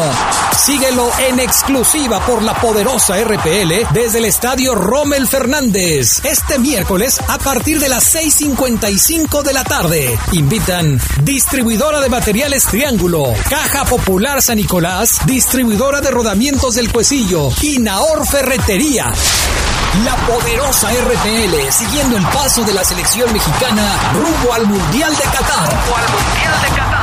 Síguelo 0.54 1.10
en 1.18 1.40
exclusiva 1.40 2.20
por 2.26 2.42
la 2.42 2.52
poderosa 2.54 3.16
RPL 3.16 3.88
desde 3.94 4.18
el 4.18 4.26
estadio 4.26 4.74
Rommel 4.74 5.26
Fernández. 5.26 6.22
Este 6.24 6.58
miércoles 6.58 7.18
a 7.26 7.38
partir 7.38 7.80
de 7.80 7.88
las 7.88 8.14
6.55 8.14 9.42
de 9.42 9.52
la 9.54 9.64
tarde. 9.64 10.18
Invitan 10.32 11.00
distribuidora 11.22 12.00
de 12.00 12.10
materiales 12.10 12.66
Triángulo, 12.66 13.32
Caja 13.48 13.86
Popular 13.86 14.42
San 14.42 14.58
Nicolás, 14.58 15.20
distribuidora 15.24 16.02
de 16.02 16.10
rodamientos 16.10 16.74
del 16.74 16.92
Cuecillo 16.92 17.48
y 17.62 17.78
Naor 17.78 18.26
Ferretería. 18.26 19.10
La 20.04 20.16
poderosa 20.26 20.90
RPL 20.90 21.72
siguiendo 21.72 22.18
el 22.18 22.26
paso 22.26 22.62
de 22.62 22.74
la 22.74 22.84
selección 22.84 23.32
mexicana 23.32 24.12
rumbo 24.12 24.52
al 24.52 24.66
Mundial 24.66 25.16
de 25.16 25.22
Qatar. 25.22 25.70
Rumbo 25.70 25.96
al 25.96 26.12
Mundial 26.12 26.62
de 26.62 26.68
Qatar. 26.68 26.93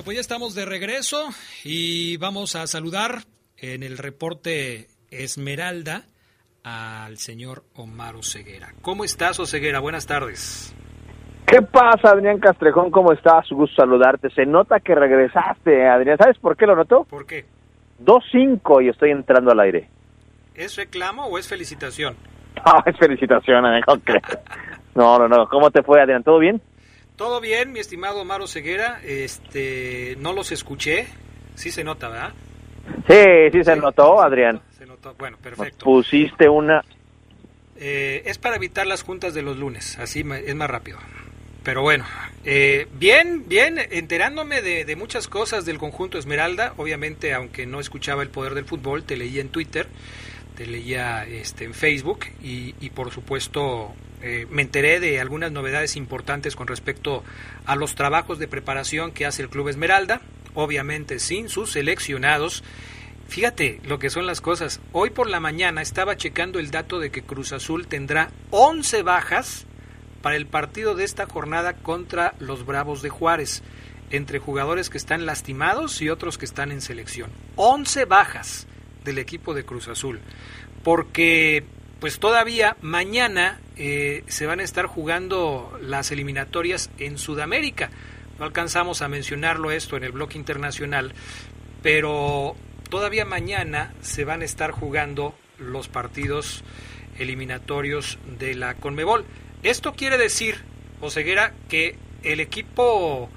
Bueno, 0.00 0.06
pues 0.06 0.16
ya 0.16 0.20
estamos 0.22 0.54
de 0.54 0.64
regreso 0.64 1.28
y 1.62 2.16
vamos 2.16 2.56
a 2.56 2.66
saludar 2.66 3.24
en 3.58 3.82
el 3.82 3.98
reporte 3.98 4.86
Esmeralda 5.10 6.04
al 6.64 7.18
señor 7.18 7.64
Omar 7.74 8.16
Oseguera. 8.16 8.68
¿Cómo 8.80 9.04
estás, 9.04 9.38
Oseguera? 9.40 9.78
Buenas 9.80 10.06
tardes. 10.06 10.74
¿Qué 11.46 11.60
pasa, 11.60 12.12
Adrián 12.12 12.38
Castrejón? 12.38 12.90
¿Cómo 12.90 13.12
estás? 13.12 13.46
Gusto 13.50 13.76
saludarte. 13.76 14.30
Se 14.30 14.46
nota 14.46 14.80
que 14.80 14.94
regresaste, 14.94 15.86
Adrián. 15.86 16.16
¿Sabes 16.16 16.38
por 16.38 16.56
qué 16.56 16.64
lo 16.64 16.76
noto? 16.76 17.04
¿Por 17.04 17.26
qué? 17.26 17.44
2-5 18.02 18.82
y 18.82 18.88
estoy 18.88 19.10
entrando 19.10 19.50
al 19.50 19.60
aire. 19.60 19.90
¿Es 20.54 20.76
reclamo 20.76 21.26
o 21.26 21.36
es 21.36 21.46
felicitación? 21.46 22.16
Ah, 22.64 22.82
es 22.86 22.96
felicitación, 22.98 23.64
Adrián. 23.66 23.84
No, 24.94 25.18
no, 25.18 25.28
no. 25.28 25.46
¿Cómo 25.46 25.70
te 25.70 25.82
fue, 25.82 26.00
Adrián? 26.00 26.22
¿Todo 26.22 26.38
bien? 26.38 26.60
Todo 27.20 27.38
bien, 27.38 27.70
mi 27.70 27.80
estimado 27.80 28.22
Omar 28.22 28.40
Oseguera. 28.40 28.98
Este, 29.04 30.16
no 30.20 30.32
los 30.32 30.52
escuché. 30.52 31.06
Sí 31.54 31.70
se 31.70 31.84
nota, 31.84 32.08
¿verdad? 32.08 32.32
Sí, 33.06 33.50
sí 33.52 33.62
se 33.62 33.76
notó, 33.76 34.22
Adrián. 34.22 34.62
Se 34.78 34.86
notó. 34.86 35.14
Bueno, 35.18 35.36
perfecto. 35.36 35.84
Pusiste 35.84 36.48
una... 36.48 36.82
Eh, 37.76 38.22
es 38.24 38.38
para 38.38 38.56
evitar 38.56 38.86
las 38.86 39.02
juntas 39.02 39.34
de 39.34 39.42
los 39.42 39.58
lunes, 39.58 39.98
así 39.98 40.20
es 40.20 40.54
más 40.54 40.70
rápido. 40.70 40.96
Pero 41.62 41.82
bueno, 41.82 42.06
eh, 42.46 42.88
bien, 42.94 43.46
bien, 43.46 43.76
enterándome 43.78 44.62
de, 44.62 44.86
de, 44.86 44.96
muchas 44.96 45.28
cosas 45.28 45.66
del 45.66 45.76
conjunto 45.76 46.16
Esmeralda, 46.16 46.72
obviamente 46.78 47.34
aunque 47.34 47.66
no 47.66 47.80
escuchaba 47.80 48.22
el 48.22 48.30
poder 48.30 48.54
del 48.54 48.64
fútbol, 48.64 49.04
te 49.04 49.18
leía 49.18 49.42
en 49.42 49.50
Twitter, 49.50 49.88
te 50.56 50.64
leía 50.64 51.26
este, 51.26 51.66
en 51.66 51.74
Facebook 51.74 52.20
y, 52.42 52.74
y 52.80 52.88
por 52.88 53.10
supuesto 53.10 53.94
eh, 54.22 54.46
me 54.50 54.62
enteré 54.62 55.00
de 55.00 55.20
algunas 55.20 55.50
novedades 55.50 55.96
importantes 55.96 56.56
con 56.56 56.66
respecto 56.66 57.24
a 57.64 57.76
los 57.76 57.94
trabajos 57.94 58.38
de 58.38 58.48
preparación 58.48 59.12
que 59.12 59.26
hace 59.26 59.42
el 59.42 59.48
Club 59.48 59.68
Esmeralda, 59.68 60.20
obviamente 60.54 61.18
sin 61.18 61.48
sus 61.48 61.72
seleccionados. 61.72 62.62
Fíjate 63.28 63.80
lo 63.84 63.98
que 63.98 64.10
son 64.10 64.26
las 64.26 64.40
cosas. 64.40 64.80
Hoy 64.92 65.10
por 65.10 65.28
la 65.28 65.40
mañana 65.40 65.82
estaba 65.82 66.16
checando 66.16 66.58
el 66.58 66.70
dato 66.70 66.98
de 66.98 67.10
que 67.10 67.22
Cruz 67.22 67.52
Azul 67.52 67.86
tendrá 67.86 68.30
11 68.50 69.02
bajas 69.02 69.66
para 70.20 70.36
el 70.36 70.46
partido 70.46 70.94
de 70.94 71.04
esta 71.04 71.26
jornada 71.26 71.74
contra 71.74 72.34
los 72.40 72.66
Bravos 72.66 73.02
de 73.02 73.08
Juárez, 73.08 73.62
entre 74.10 74.38
jugadores 74.38 74.90
que 74.90 74.98
están 74.98 75.24
lastimados 75.24 76.02
y 76.02 76.10
otros 76.10 76.36
que 76.36 76.44
están 76.44 76.72
en 76.72 76.80
selección. 76.80 77.30
11 77.56 78.04
bajas 78.04 78.66
del 79.04 79.18
equipo 79.18 79.54
de 79.54 79.64
Cruz 79.64 79.88
Azul, 79.88 80.20
porque 80.82 81.64
pues 82.00 82.18
todavía 82.18 82.76
mañana 82.80 83.60
eh, 83.76 84.24
se 84.26 84.46
van 84.46 84.60
a 84.60 84.62
estar 84.62 84.86
jugando 84.86 85.78
las 85.82 86.10
eliminatorias 86.10 86.90
en 86.98 87.18
Sudamérica. 87.18 87.90
No 88.38 88.46
alcanzamos 88.46 89.02
a 89.02 89.08
mencionarlo 89.08 89.70
esto 89.70 89.98
en 89.98 90.04
el 90.04 90.12
bloque 90.12 90.38
internacional, 90.38 91.12
pero 91.82 92.56
todavía 92.88 93.26
mañana 93.26 93.92
se 94.00 94.24
van 94.24 94.40
a 94.40 94.46
estar 94.46 94.70
jugando 94.70 95.34
los 95.58 95.88
partidos 95.88 96.64
eliminatorios 97.18 98.18
de 98.38 98.54
la 98.54 98.74
Conmebol. 98.74 99.26
Esto 99.62 99.92
quiere 99.92 100.16
decir, 100.16 100.62
Oseguera, 101.02 101.52
que 101.68 101.98
el 102.22 102.40
equipo 102.40 103.28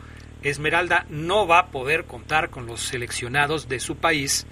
Esmeralda 0.42 1.06
no 1.10 1.48
va 1.48 1.60
a 1.60 1.68
poder 1.68 2.06
contar 2.06 2.50
con 2.50 2.66
los 2.66 2.82
seleccionados 2.82 3.68
de 3.68 3.82
su 3.82 3.98
país, 3.98 4.46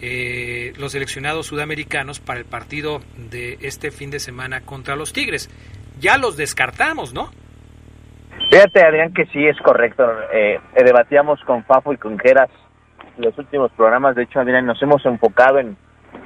eh, 0.00 0.72
los 0.78 0.92
seleccionados 0.92 1.46
sudamericanos 1.46 2.20
para 2.20 2.38
el 2.38 2.44
partido 2.44 3.00
de 3.16 3.58
este 3.60 3.90
fin 3.90 4.10
de 4.10 4.18
semana 4.18 4.60
contra 4.62 4.96
los 4.96 5.12
Tigres. 5.12 5.48
Ya 6.00 6.16
los 6.16 6.36
descartamos, 6.36 7.12
¿no? 7.12 7.30
Fíjate, 8.50 8.82
Adrián, 8.82 9.12
que 9.12 9.26
sí 9.26 9.46
es 9.46 9.56
correcto. 9.58 10.04
Eh, 10.32 10.58
debatíamos 10.84 11.40
con 11.44 11.64
Fafo 11.64 11.92
y 11.92 11.98
con 11.98 12.18
Geras 12.18 12.50
los 13.18 13.36
últimos 13.38 13.70
programas. 13.72 14.16
De 14.16 14.22
hecho, 14.22 14.40
Adrián, 14.40 14.66
nos 14.66 14.82
hemos 14.82 15.04
enfocado 15.04 15.58
en, 15.58 15.76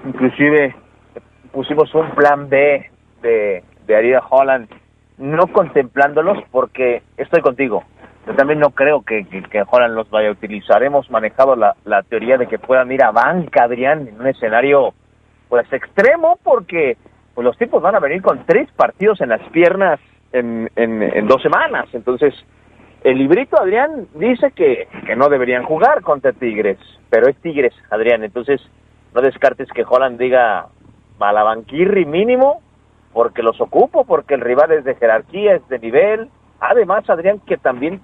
inclusive, 0.06 0.74
pusimos 1.52 1.92
un 1.94 2.10
plan 2.14 2.48
B 2.48 2.90
de, 3.22 3.64
de 3.86 3.96
Arida 3.96 4.22
Holland 4.30 4.68
no 5.18 5.46
contemplándolos 5.48 6.38
porque 6.50 7.02
estoy 7.16 7.40
contigo. 7.40 7.84
Yo 8.26 8.34
también 8.34 8.58
no 8.58 8.70
creo 8.70 9.02
que, 9.02 9.24
que, 9.26 9.64
Holland 9.68 9.94
los 9.94 10.08
vaya 10.10 10.28
a 10.28 10.32
utilizar. 10.32 10.82
Hemos 10.82 11.10
manejado 11.10 11.56
la, 11.56 11.76
la 11.84 12.02
teoría 12.02 12.38
de 12.38 12.46
que 12.46 12.58
puedan 12.58 12.90
ir 12.90 13.04
a 13.04 13.10
banca, 13.10 13.64
Adrián, 13.64 14.08
en 14.08 14.20
un 14.20 14.26
escenario 14.26 14.94
pues 15.48 15.70
extremo 15.72 16.38
porque 16.42 16.96
pues 17.34 17.44
los 17.44 17.56
tipos 17.58 17.82
van 17.82 17.94
a 17.94 18.00
venir 18.00 18.22
con 18.22 18.44
tres 18.46 18.70
partidos 18.72 19.20
en 19.20 19.28
las 19.28 19.42
piernas 19.50 20.00
en, 20.32 20.70
en, 20.76 21.02
en 21.02 21.26
dos 21.26 21.42
semanas. 21.42 21.86
Entonces, 21.92 22.34
el 23.02 23.18
librito, 23.18 23.60
Adrián, 23.60 24.08
dice 24.14 24.52
que, 24.52 24.88
que 25.06 25.14
no 25.14 25.28
deberían 25.28 25.64
jugar 25.64 26.00
contra 26.00 26.32
Tigres, 26.32 26.78
pero 27.10 27.28
es 27.28 27.36
Tigres, 27.36 27.74
Adrián. 27.90 28.24
Entonces, 28.24 28.60
no 29.14 29.20
descartes 29.20 29.68
que 29.68 29.84
Holland 29.86 30.18
diga 30.18 30.68
Malabanquirri 31.18 32.06
mínimo 32.06 32.62
porque 33.12 33.42
los 33.42 33.60
ocupo, 33.60 34.04
porque 34.04 34.34
el 34.34 34.40
rival 34.40 34.72
es 34.72 34.84
de 34.84 34.94
jerarquía, 34.96 35.54
es 35.56 35.68
de 35.68 35.78
nivel. 35.78 36.30
Además, 36.70 37.08
Adrián, 37.10 37.40
que 37.40 37.58
también 37.58 38.00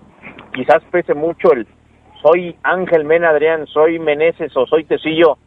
quizás 0.53 0.83
pese 0.91 1.15
mucho 1.15 1.53
el 1.53 1.67
soy 2.23 2.55
Ángel 2.63 3.05
Mena, 3.05 3.31
Adrián, 3.31 3.67
soy 3.67 3.99
Meneses 3.99 4.55
o 4.55 4.67
soy 4.67 4.85
Tecillo, 4.85 5.39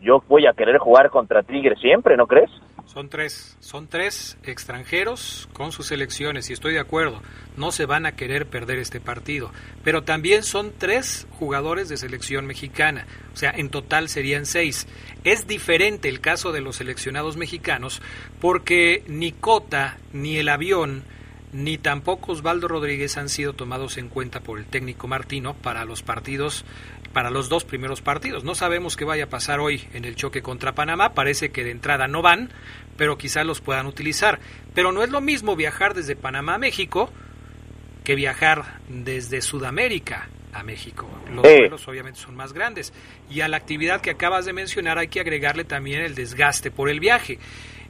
yo 0.00 0.22
voy 0.26 0.46
a 0.46 0.54
querer 0.54 0.78
jugar 0.78 1.10
contra 1.10 1.42
Tigres 1.42 1.78
siempre, 1.80 2.16
¿no 2.16 2.26
crees? 2.26 2.50
Son 2.86 3.10
tres, 3.10 3.56
son 3.60 3.88
tres 3.88 4.38
extranjeros 4.42 5.48
con 5.52 5.70
sus 5.70 5.88
selecciones 5.88 6.48
y 6.48 6.54
estoy 6.54 6.72
de 6.72 6.80
acuerdo, 6.80 7.20
no 7.56 7.70
se 7.72 7.84
van 7.84 8.06
a 8.06 8.12
querer 8.12 8.46
perder 8.46 8.78
este 8.78 9.00
partido, 9.00 9.50
pero 9.84 10.02
también 10.02 10.42
son 10.42 10.72
tres 10.76 11.28
jugadores 11.38 11.90
de 11.90 11.98
selección 11.98 12.46
mexicana, 12.46 13.06
o 13.34 13.36
sea, 13.36 13.50
en 13.50 13.68
total 13.68 14.08
serían 14.08 14.46
seis. 14.46 14.88
Es 15.24 15.46
diferente 15.46 16.08
el 16.08 16.20
caso 16.20 16.52
de 16.52 16.62
los 16.62 16.76
seleccionados 16.76 17.36
mexicanos 17.36 18.00
porque 18.40 19.04
ni 19.06 19.30
Cota 19.30 19.98
ni 20.12 20.38
el 20.38 20.48
avión 20.48 21.04
ni 21.52 21.78
tampoco 21.78 22.32
Osvaldo 22.32 22.66
Rodríguez 22.66 23.16
han 23.18 23.28
sido 23.28 23.52
tomados 23.52 23.98
en 23.98 24.08
cuenta 24.08 24.40
por 24.40 24.58
el 24.58 24.66
técnico 24.66 25.06
Martino 25.06 25.54
para 25.54 25.84
los 25.84 26.02
partidos 26.02 26.64
para 27.12 27.30
los 27.30 27.48
dos 27.48 27.64
primeros 27.64 28.00
partidos. 28.00 28.42
No 28.42 28.54
sabemos 28.54 28.96
qué 28.96 29.04
vaya 29.04 29.24
a 29.24 29.28
pasar 29.28 29.60
hoy 29.60 29.86
en 29.92 30.04
el 30.04 30.16
choque 30.16 30.42
contra 30.42 30.74
Panamá. 30.74 31.12
Parece 31.12 31.50
que 31.50 31.62
de 31.62 31.70
entrada 31.70 32.08
no 32.08 32.22
van, 32.22 32.50
pero 32.96 33.18
quizás 33.18 33.44
los 33.44 33.60
puedan 33.60 33.86
utilizar. 33.86 34.40
Pero 34.74 34.92
no 34.92 35.02
es 35.02 35.10
lo 35.10 35.20
mismo 35.20 35.54
viajar 35.54 35.94
desde 35.94 36.16
Panamá 36.16 36.54
a 36.54 36.58
México 36.58 37.10
que 38.02 38.14
viajar 38.14 38.80
desde 38.88 39.42
Sudamérica 39.42 40.28
a 40.52 40.62
México. 40.62 41.08
Los 41.30 41.42
vuelos 41.42 41.86
obviamente 41.86 42.18
son 42.18 42.34
más 42.34 42.52
grandes. 42.52 42.92
Y 43.30 43.42
a 43.42 43.48
la 43.48 43.58
actividad 43.58 44.00
que 44.00 44.10
acabas 44.10 44.44
de 44.44 44.52
mencionar 44.52 44.98
hay 44.98 45.08
que 45.08 45.20
agregarle 45.20 45.64
también 45.64 46.00
el 46.00 46.14
desgaste 46.14 46.70
por 46.70 46.88
el 46.88 47.00
viaje. 47.00 47.38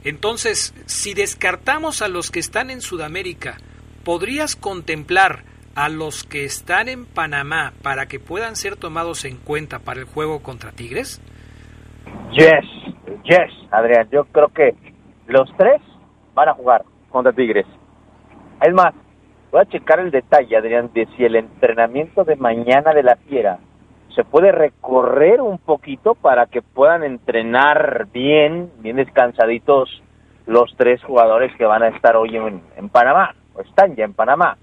Entonces, 0.03 0.73
si 0.85 1.13
descartamos 1.13 2.01
a 2.01 2.09
los 2.09 2.29
que 2.29 2.39
están 2.39 2.69
en 2.69 2.81
Sudamérica, 2.81 3.57
¿podrías 4.03 4.55
contemplar 4.55 5.43
a 5.75 5.89
los 5.89 6.23
que 6.23 6.43
están 6.43 6.89
en 6.89 7.05
Panamá 7.05 7.73
para 7.81 8.05
que 8.05 8.19
puedan 8.19 8.55
ser 8.55 8.75
tomados 8.75 9.25
en 9.25 9.37
cuenta 9.37 9.79
para 9.79 10.01
el 10.01 10.05
juego 10.05 10.41
contra 10.43 10.71
Tigres? 10.71 11.21
Yes, 12.31 12.65
yes, 13.23 13.69
Adrián. 13.71 14.09
Yo 14.11 14.25
creo 14.25 14.49
que 14.49 14.75
los 15.27 15.49
tres 15.57 15.81
van 16.33 16.49
a 16.49 16.53
jugar 16.53 16.83
contra 17.09 17.31
Tigres. 17.31 17.65
Es 18.61 18.73
más, 18.73 18.93
voy 19.51 19.61
a 19.61 19.65
checar 19.65 19.99
el 19.99 20.11
detalle, 20.11 20.57
Adrián, 20.57 20.91
de 20.93 21.07
si 21.15 21.23
el 21.23 21.35
entrenamiento 21.35 22.23
de 22.23 22.35
mañana 22.35 22.93
de 22.93 23.03
la 23.03 23.15
Fiera 23.27 23.59
se 24.15 24.23
puede 24.23 24.51
recorrer 24.51 25.41
un 25.41 25.57
poquito 25.57 26.15
para 26.15 26.45
que 26.45 26.61
puedan 26.61 27.03
entrenar 27.03 28.07
bien, 28.13 28.71
bien 28.79 28.97
descansaditos 28.97 30.03
los 30.45 30.75
tres 30.77 31.03
jugadores 31.03 31.55
que 31.57 31.65
van 31.65 31.83
a 31.83 31.87
estar 31.87 32.15
hoy 32.15 32.35
en, 32.35 32.89
Panamá, 32.89 33.33
o 33.55 33.61
están 33.61 33.95
ya 33.95 34.05
en 34.05 34.13
Panamá 34.13 34.57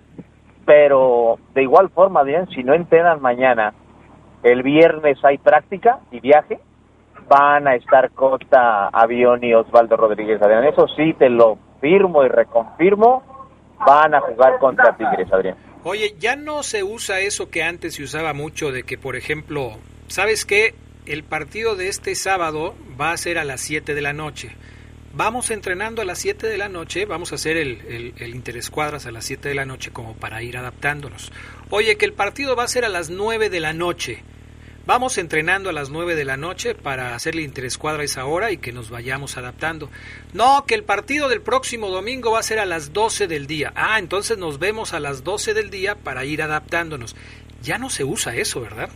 pero 0.70 1.38
de 1.52 1.62
igual 1.62 1.90
forma, 1.90 2.22
bien, 2.22 2.48
si 2.50 2.62
no 2.62 2.74
entrenan 2.74 3.20
mañana, 3.20 3.74
el 4.44 4.62
viernes 4.62 5.18
hay 5.24 5.36
práctica 5.38 5.98
y 6.12 6.20
viaje, 6.20 6.60
van 7.28 7.66
a 7.66 7.74
estar 7.74 8.10
Cota, 8.12 8.86
Avión 8.88 9.42
y 9.42 9.52
Osvaldo 9.52 9.96
Rodríguez, 9.96 10.40
Adrián. 10.40 10.62
Eso 10.64 10.86
sí, 10.88 11.12
te 11.14 11.28
lo 11.28 11.58
firmo 11.80 12.22
y 12.22 12.28
reconfirmo, 12.28 13.22
van 13.84 14.14
a 14.14 14.20
jugar 14.20 14.60
contra 14.60 14.96
Tigres, 14.96 15.32
Adrián. 15.32 15.56
Oye, 15.84 16.14
ya 16.18 16.36
no 16.36 16.62
se 16.62 16.82
usa 16.82 17.20
eso 17.20 17.50
que 17.50 17.62
antes 17.62 17.94
se 17.94 18.02
usaba 18.02 18.32
mucho 18.34 18.70
de 18.72 18.82
que, 18.82 18.98
por 18.98 19.16
ejemplo, 19.16 19.78
¿sabes 20.08 20.44
qué? 20.44 20.74
El 21.06 21.24
partido 21.24 21.76
de 21.76 21.88
este 21.88 22.14
sábado 22.14 22.74
va 23.00 23.12
a 23.12 23.16
ser 23.16 23.38
a 23.38 23.44
las 23.44 23.60
7 23.62 23.94
de 23.94 24.02
la 24.02 24.12
noche 24.12 24.54
vamos 25.12 25.50
entrenando 25.50 26.02
a 26.02 26.04
las 26.04 26.18
7 26.18 26.46
de 26.46 26.58
la 26.58 26.68
noche, 26.68 27.04
vamos 27.04 27.32
a 27.32 27.34
hacer 27.34 27.56
el, 27.56 28.14
el, 28.18 28.34
interescuadras 28.34 29.06
a 29.06 29.10
las 29.10 29.24
7 29.24 29.48
de 29.48 29.54
la 29.54 29.64
noche 29.64 29.90
como 29.90 30.14
para 30.14 30.42
ir 30.42 30.56
adaptándonos. 30.56 31.32
Oye, 31.70 31.96
que 31.96 32.04
el 32.04 32.12
partido 32.12 32.56
va 32.56 32.64
a 32.64 32.68
ser 32.68 32.84
a 32.84 32.88
las 32.88 33.10
9 33.10 33.50
de 33.50 33.60
la 33.60 33.72
noche. 33.72 34.22
Vamos 34.86 35.18
entrenando 35.18 35.68
a 35.68 35.72
las 35.74 35.90
9 35.90 36.14
de 36.14 36.24
la 36.24 36.38
noche 36.38 36.74
para 36.74 37.14
hacer 37.14 37.34
el 37.34 37.40
interescuadra 37.40 38.02
esa 38.02 38.24
hora 38.24 38.50
y 38.50 38.56
que 38.56 38.72
nos 38.72 38.90
vayamos 38.90 39.36
adaptando. 39.36 39.88
No, 40.32 40.64
que 40.66 40.74
el 40.74 40.84
partido 40.84 41.28
del 41.28 41.42
próximo 41.42 41.88
domingo 41.88 42.32
va 42.32 42.38
a 42.38 42.42
ser 42.42 42.58
a 42.58 42.64
las 42.64 42.92
12 42.92 43.28
del 43.28 43.46
día. 43.46 43.72
Ah, 43.76 43.98
entonces 43.98 44.38
nos 44.38 44.58
vemos 44.58 44.94
a 44.94 45.00
las 45.00 45.22
12 45.22 45.52
del 45.52 45.70
día 45.70 45.96
para 46.02 46.24
ir 46.24 46.42
adaptándonos. 46.42 47.14
Ya 47.62 47.76
no 47.76 47.90
se 47.90 48.04
usa 48.04 48.34
eso, 48.34 48.62
¿verdad? 48.62 48.88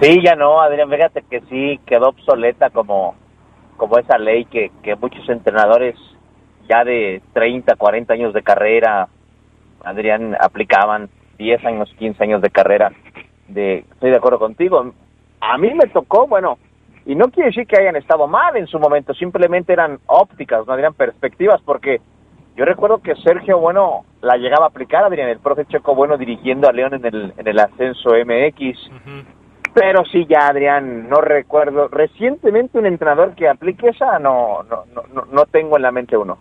Sí, 0.00 0.20
ya 0.22 0.36
no, 0.36 0.60
Adrián, 0.60 0.88
fíjate 0.88 1.24
que 1.28 1.40
sí, 1.48 1.80
quedó 1.84 2.10
obsoleta 2.10 2.70
como, 2.70 3.16
como 3.76 3.98
esa 3.98 4.18
ley 4.18 4.44
que, 4.44 4.70
que 4.84 4.94
muchos 4.94 5.28
entrenadores 5.28 5.96
ya 6.68 6.84
de 6.84 7.22
30, 7.32 7.74
40 7.74 8.12
años 8.14 8.34
de 8.34 8.42
carrera, 8.42 9.08
Adrián, 9.82 10.36
aplicaban 10.40 11.08
10 11.38 11.64
años, 11.64 11.92
15 11.98 12.22
años 12.22 12.42
de 12.42 12.50
carrera. 12.50 12.92
De, 13.48 13.78
estoy 13.78 14.10
de 14.10 14.16
acuerdo 14.16 14.38
contigo. 14.38 14.92
A 15.40 15.58
mí 15.58 15.72
me 15.74 15.86
tocó, 15.88 16.26
bueno, 16.26 16.58
y 17.04 17.14
no 17.14 17.26
quiere 17.30 17.50
decir 17.50 17.66
que 17.66 17.80
hayan 17.80 17.96
estado 17.96 18.26
mal 18.26 18.56
en 18.56 18.66
su 18.66 18.78
momento, 18.78 19.14
simplemente 19.14 19.72
eran 19.72 19.98
ópticas, 20.06 20.66
no 20.66 20.74
eran 20.74 20.94
perspectivas, 20.94 21.62
porque 21.62 22.00
yo 22.56 22.64
recuerdo 22.64 22.98
que 22.98 23.14
Sergio 23.16 23.58
Bueno 23.58 24.04
la 24.22 24.36
llegaba 24.36 24.64
a 24.64 24.68
aplicar, 24.68 25.04
Adrián, 25.04 25.28
el 25.28 25.38
profe 25.38 25.66
Checo 25.66 25.94
Bueno 25.94 26.16
dirigiendo 26.16 26.68
a 26.68 26.72
León 26.72 26.94
en 26.94 27.06
el, 27.06 27.32
en 27.36 27.46
el 27.46 27.58
ascenso 27.58 28.10
MX 28.10 28.90
Pero 29.74 30.04
sí, 30.06 30.26
ya 30.26 30.48
Adrián, 30.48 31.08
no 31.08 31.20
recuerdo. 31.20 31.88
Recientemente 31.88 32.78
un 32.78 32.86
entrenador 32.86 33.34
que 33.34 33.46
aplique 33.46 33.90
esa, 33.90 34.18
no, 34.18 34.62
no, 34.62 34.84
no, 35.12 35.26
no 35.30 35.44
tengo 35.44 35.76
en 35.76 35.82
la 35.82 35.92
mente 35.92 36.16
uno. 36.16 36.38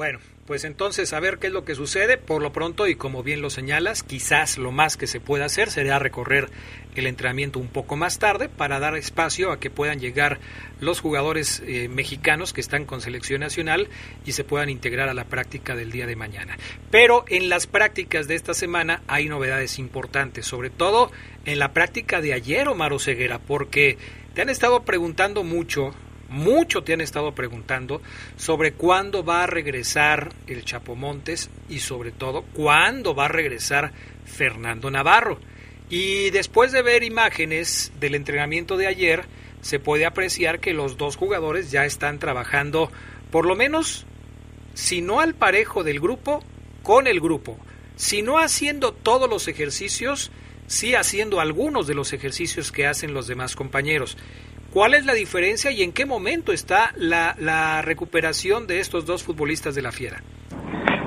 Bueno, 0.00 0.18
pues 0.46 0.64
entonces 0.64 1.12
a 1.12 1.20
ver 1.20 1.36
qué 1.36 1.48
es 1.48 1.52
lo 1.52 1.66
que 1.66 1.74
sucede. 1.74 2.16
Por 2.16 2.40
lo 2.40 2.54
pronto, 2.54 2.88
y 2.88 2.94
como 2.94 3.22
bien 3.22 3.42
lo 3.42 3.50
señalas, 3.50 4.02
quizás 4.02 4.56
lo 4.56 4.72
más 4.72 4.96
que 4.96 5.06
se 5.06 5.20
pueda 5.20 5.44
hacer 5.44 5.70
sería 5.70 5.98
recorrer 5.98 6.48
el 6.94 7.06
entrenamiento 7.06 7.58
un 7.58 7.68
poco 7.68 7.96
más 7.96 8.18
tarde 8.18 8.48
para 8.48 8.80
dar 8.80 8.96
espacio 8.96 9.52
a 9.52 9.60
que 9.60 9.68
puedan 9.68 10.00
llegar 10.00 10.40
los 10.80 11.00
jugadores 11.00 11.62
eh, 11.66 11.88
mexicanos 11.88 12.54
que 12.54 12.62
están 12.62 12.86
con 12.86 13.02
selección 13.02 13.42
nacional 13.42 13.88
y 14.24 14.32
se 14.32 14.42
puedan 14.42 14.70
integrar 14.70 15.10
a 15.10 15.12
la 15.12 15.26
práctica 15.26 15.76
del 15.76 15.92
día 15.92 16.06
de 16.06 16.16
mañana. 16.16 16.56
Pero 16.90 17.26
en 17.28 17.50
las 17.50 17.66
prácticas 17.66 18.26
de 18.26 18.36
esta 18.36 18.54
semana 18.54 19.02
hay 19.06 19.28
novedades 19.28 19.78
importantes, 19.78 20.46
sobre 20.46 20.70
todo 20.70 21.12
en 21.44 21.58
la 21.58 21.74
práctica 21.74 22.22
de 22.22 22.32
ayer, 22.32 22.68
Omar 22.68 22.98
Ceguera, 22.98 23.38
porque 23.38 23.98
te 24.32 24.40
han 24.40 24.48
estado 24.48 24.82
preguntando 24.82 25.44
mucho 25.44 25.94
mucho 26.30 26.82
te 26.82 26.94
han 26.94 27.00
estado 27.00 27.34
preguntando 27.34 28.00
sobre 28.36 28.72
cuándo 28.72 29.24
va 29.24 29.42
a 29.42 29.46
regresar 29.46 30.32
el 30.46 30.64
Chapo 30.64 30.96
Montes 30.96 31.50
y 31.68 31.80
sobre 31.80 32.12
todo 32.12 32.42
cuándo 32.42 33.14
va 33.14 33.26
a 33.26 33.28
regresar 33.28 33.92
Fernando 34.24 34.90
Navarro. 34.90 35.38
Y 35.90 36.30
después 36.30 36.72
de 36.72 36.82
ver 36.82 37.02
imágenes 37.02 37.92
del 37.98 38.14
entrenamiento 38.14 38.76
de 38.76 38.86
ayer, 38.86 39.24
se 39.60 39.80
puede 39.80 40.06
apreciar 40.06 40.60
que 40.60 40.72
los 40.72 40.96
dos 40.96 41.16
jugadores 41.16 41.70
ya 41.70 41.84
están 41.84 42.18
trabajando, 42.18 42.90
por 43.30 43.44
lo 43.44 43.56
menos, 43.56 44.06
si 44.72 45.02
no 45.02 45.20
al 45.20 45.34
parejo 45.34 45.82
del 45.82 46.00
grupo, 46.00 46.44
con 46.82 47.06
el 47.06 47.20
grupo. 47.20 47.58
Si 47.96 48.22
no 48.22 48.38
haciendo 48.38 48.92
todos 48.92 49.28
los 49.28 49.48
ejercicios, 49.48 50.30
sí 50.66 50.94
haciendo 50.94 51.40
algunos 51.40 51.86
de 51.88 51.94
los 51.94 52.12
ejercicios 52.12 52.70
que 52.72 52.86
hacen 52.86 53.12
los 53.12 53.26
demás 53.26 53.56
compañeros. 53.56 54.16
¿Cuál 54.72 54.94
es 54.94 55.04
la 55.04 55.14
diferencia 55.14 55.72
y 55.72 55.82
en 55.82 55.92
qué 55.92 56.06
momento 56.06 56.52
está 56.52 56.90
la, 56.96 57.82
recuperación 57.82 58.68
de 58.68 58.78
estos 58.78 59.04
dos 59.04 59.24
futbolistas 59.24 59.74
de 59.74 59.82
la 59.82 59.90
Fiera? 59.90 60.18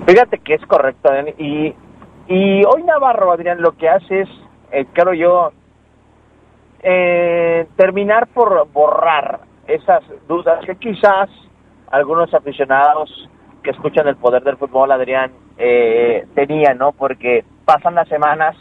Fíjate 0.06 0.40
que 0.40 0.56
es 0.56 0.66
correcto. 0.66 1.10
Y, 1.38 1.74
y 2.28 2.66
hoy 2.66 2.84
Navarro, 2.84 3.32
Adrián, 3.32 3.62
lo 3.62 3.78
que 3.78 3.88
hace 3.88 4.22
es, 4.22 4.30
eh, 4.74 4.86
creo 4.92 5.14
yo, 5.14 5.52
eh, 6.82 7.66
terminar 7.78 8.28
por 8.28 8.68
borrar 8.74 9.40
esas 9.66 10.04
dudas 10.28 10.66
que 10.66 10.76
quizás 10.76 11.30
algunos 11.90 12.34
aficionados 12.34 13.30
que 13.64 13.72
escuchan 13.72 14.10
el 14.10 14.18
poder 14.18 14.44
del 14.44 14.58
fútbol, 14.58 14.92
Adrián, 14.92 15.32
eh, 15.58 16.26
tenían, 16.36 16.78
¿no? 16.78 16.92
Porque 16.92 17.46
pasan 17.64 17.96
las 17.96 18.10
semanas 18.10 18.58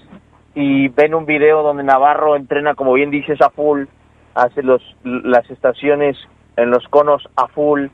y 0.55 0.87
ven 0.89 1.13
un 1.17 1.27
video 1.27 1.65
donde 1.65 1.83
Navarro 1.83 2.37
entrena, 2.37 2.77
como 2.77 2.93
bien 2.93 3.11
dices, 3.11 3.41
a 3.41 3.51
full, 3.51 3.87
hace 4.35 4.63
los, 4.63 4.83
las 5.05 5.49
estaciones 5.51 6.17
en 6.57 6.71
los 6.71 6.87
conos 6.89 7.29
a 7.37 7.49
full, 7.49 7.87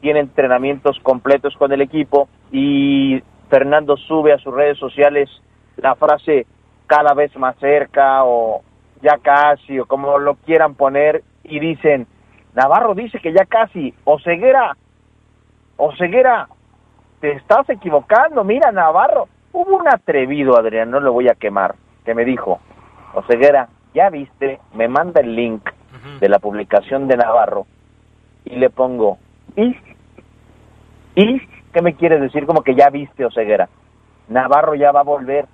tiene 0.00 0.20
entrenamientos 0.20 0.98
completos 1.02 1.56
con 1.56 1.72
el 1.72 1.80
equipo 1.80 2.28
y 2.50 3.22
Fernando 3.48 3.96
sube 3.96 4.32
a 4.32 4.38
sus 4.38 4.52
redes 4.54 4.78
sociales 4.78 5.30
la 5.76 5.94
frase 5.94 6.46
cada 6.86 7.14
vez 7.14 7.34
más 7.36 7.56
cerca 7.58 8.24
o 8.24 8.62
ya 9.00 9.18
casi 9.22 9.78
o 9.78 9.86
como 9.86 10.18
lo 10.18 10.34
quieran 10.36 10.74
poner 10.74 11.22
y 11.44 11.58
dicen, 11.60 12.06
Navarro 12.54 12.94
dice 12.94 13.18
que 13.18 13.32
ya 13.32 13.46
casi, 13.46 13.94
o 14.04 14.18
ceguera, 14.20 14.76
o 15.76 15.94
ceguera, 15.96 16.48
te 17.20 17.32
estás 17.32 17.68
equivocando, 17.70 18.44
mira 18.44 18.70
Navarro, 18.72 19.28
hubo 19.52 19.76
un 19.76 19.88
atrevido, 19.88 20.56
Adrián, 20.56 20.90
no 20.90 21.00
lo 21.00 21.12
voy 21.12 21.28
a 21.28 21.34
quemar, 21.34 21.74
que 22.04 22.14
me 22.14 22.24
dijo, 22.24 22.60
o 23.14 23.22
ceguera, 23.22 23.68
ya 23.94 24.10
viste, 24.10 24.60
me 24.74 24.88
manda 24.88 25.20
el 25.20 25.34
link 25.34 25.68
de 26.20 26.28
la 26.28 26.38
publicación 26.38 27.08
de 27.08 27.16
Navarro 27.16 27.66
y 28.44 28.56
le 28.56 28.70
pongo, 28.70 29.18
¿y? 29.56 29.76
¿Y? 31.14 31.40
¿Qué 31.72 31.82
me 31.82 31.94
quieres 31.94 32.20
decir? 32.20 32.46
Como 32.46 32.62
que 32.62 32.74
ya 32.74 32.90
viste, 32.90 33.24
Oseguera. 33.24 33.68
Navarro 34.28 34.74
ya 34.74 34.92
va 34.92 35.00
a 35.00 35.04
volver. 35.04 35.46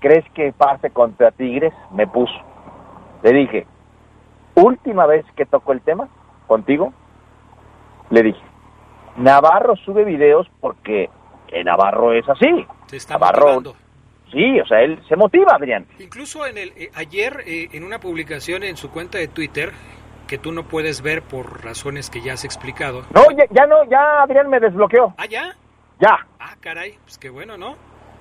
¿Crees 0.00 0.24
que 0.32 0.52
pase 0.52 0.90
contra 0.90 1.30
Tigres? 1.30 1.72
Me 1.92 2.06
puso. 2.06 2.34
Le 3.22 3.32
dije, 3.32 3.66
última 4.54 5.06
vez 5.06 5.24
que 5.36 5.44
toco 5.44 5.72
el 5.72 5.80
tema 5.80 6.08
contigo, 6.46 6.92
le 8.10 8.22
dije, 8.22 8.42
Navarro 9.16 9.76
sube 9.76 10.04
videos 10.04 10.48
porque 10.60 11.10
Navarro 11.64 12.12
es 12.12 12.28
así. 12.28 12.66
Navarro, 13.08 13.74
Sí, 14.32 14.60
o 14.60 14.66
sea, 14.66 14.82
él 14.82 15.00
se 15.08 15.16
motiva, 15.16 15.54
Adrián. 15.54 15.86
Incluso 15.98 16.46
en 16.46 16.58
el 16.58 16.68
eh, 16.76 16.90
ayer 16.94 17.42
eh, 17.46 17.68
en 17.72 17.84
una 17.84 17.98
publicación 17.98 18.62
en 18.62 18.76
su 18.76 18.90
cuenta 18.90 19.18
de 19.18 19.28
Twitter 19.28 19.72
que 20.26 20.38
tú 20.38 20.52
no 20.52 20.64
puedes 20.64 21.00
ver 21.00 21.22
por 21.22 21.64
razones 21.64 22.10
que 22.10 22.20
ya 22.20 22.34
has 22.34 22.44
explicado. 22.44 23.04
No, 23.14 23.22
ya, 23.30 23.66
no, 23.66 23.88
ya 23.90 24.22
Adrián 24.22 24.48
me 24.48 24.60
desbloqueó. 24.60 25.14
¿Ah, 25.16 25.26
ya? 25.26 25.56
Ya. 25.98 26.26
Ah, 26.38 26.54
caray, 26.60 26.96
pues 27.02 27.18
qué 27.18 27.30
bueno, 27.30 27.56
¿no? 27.56 27.76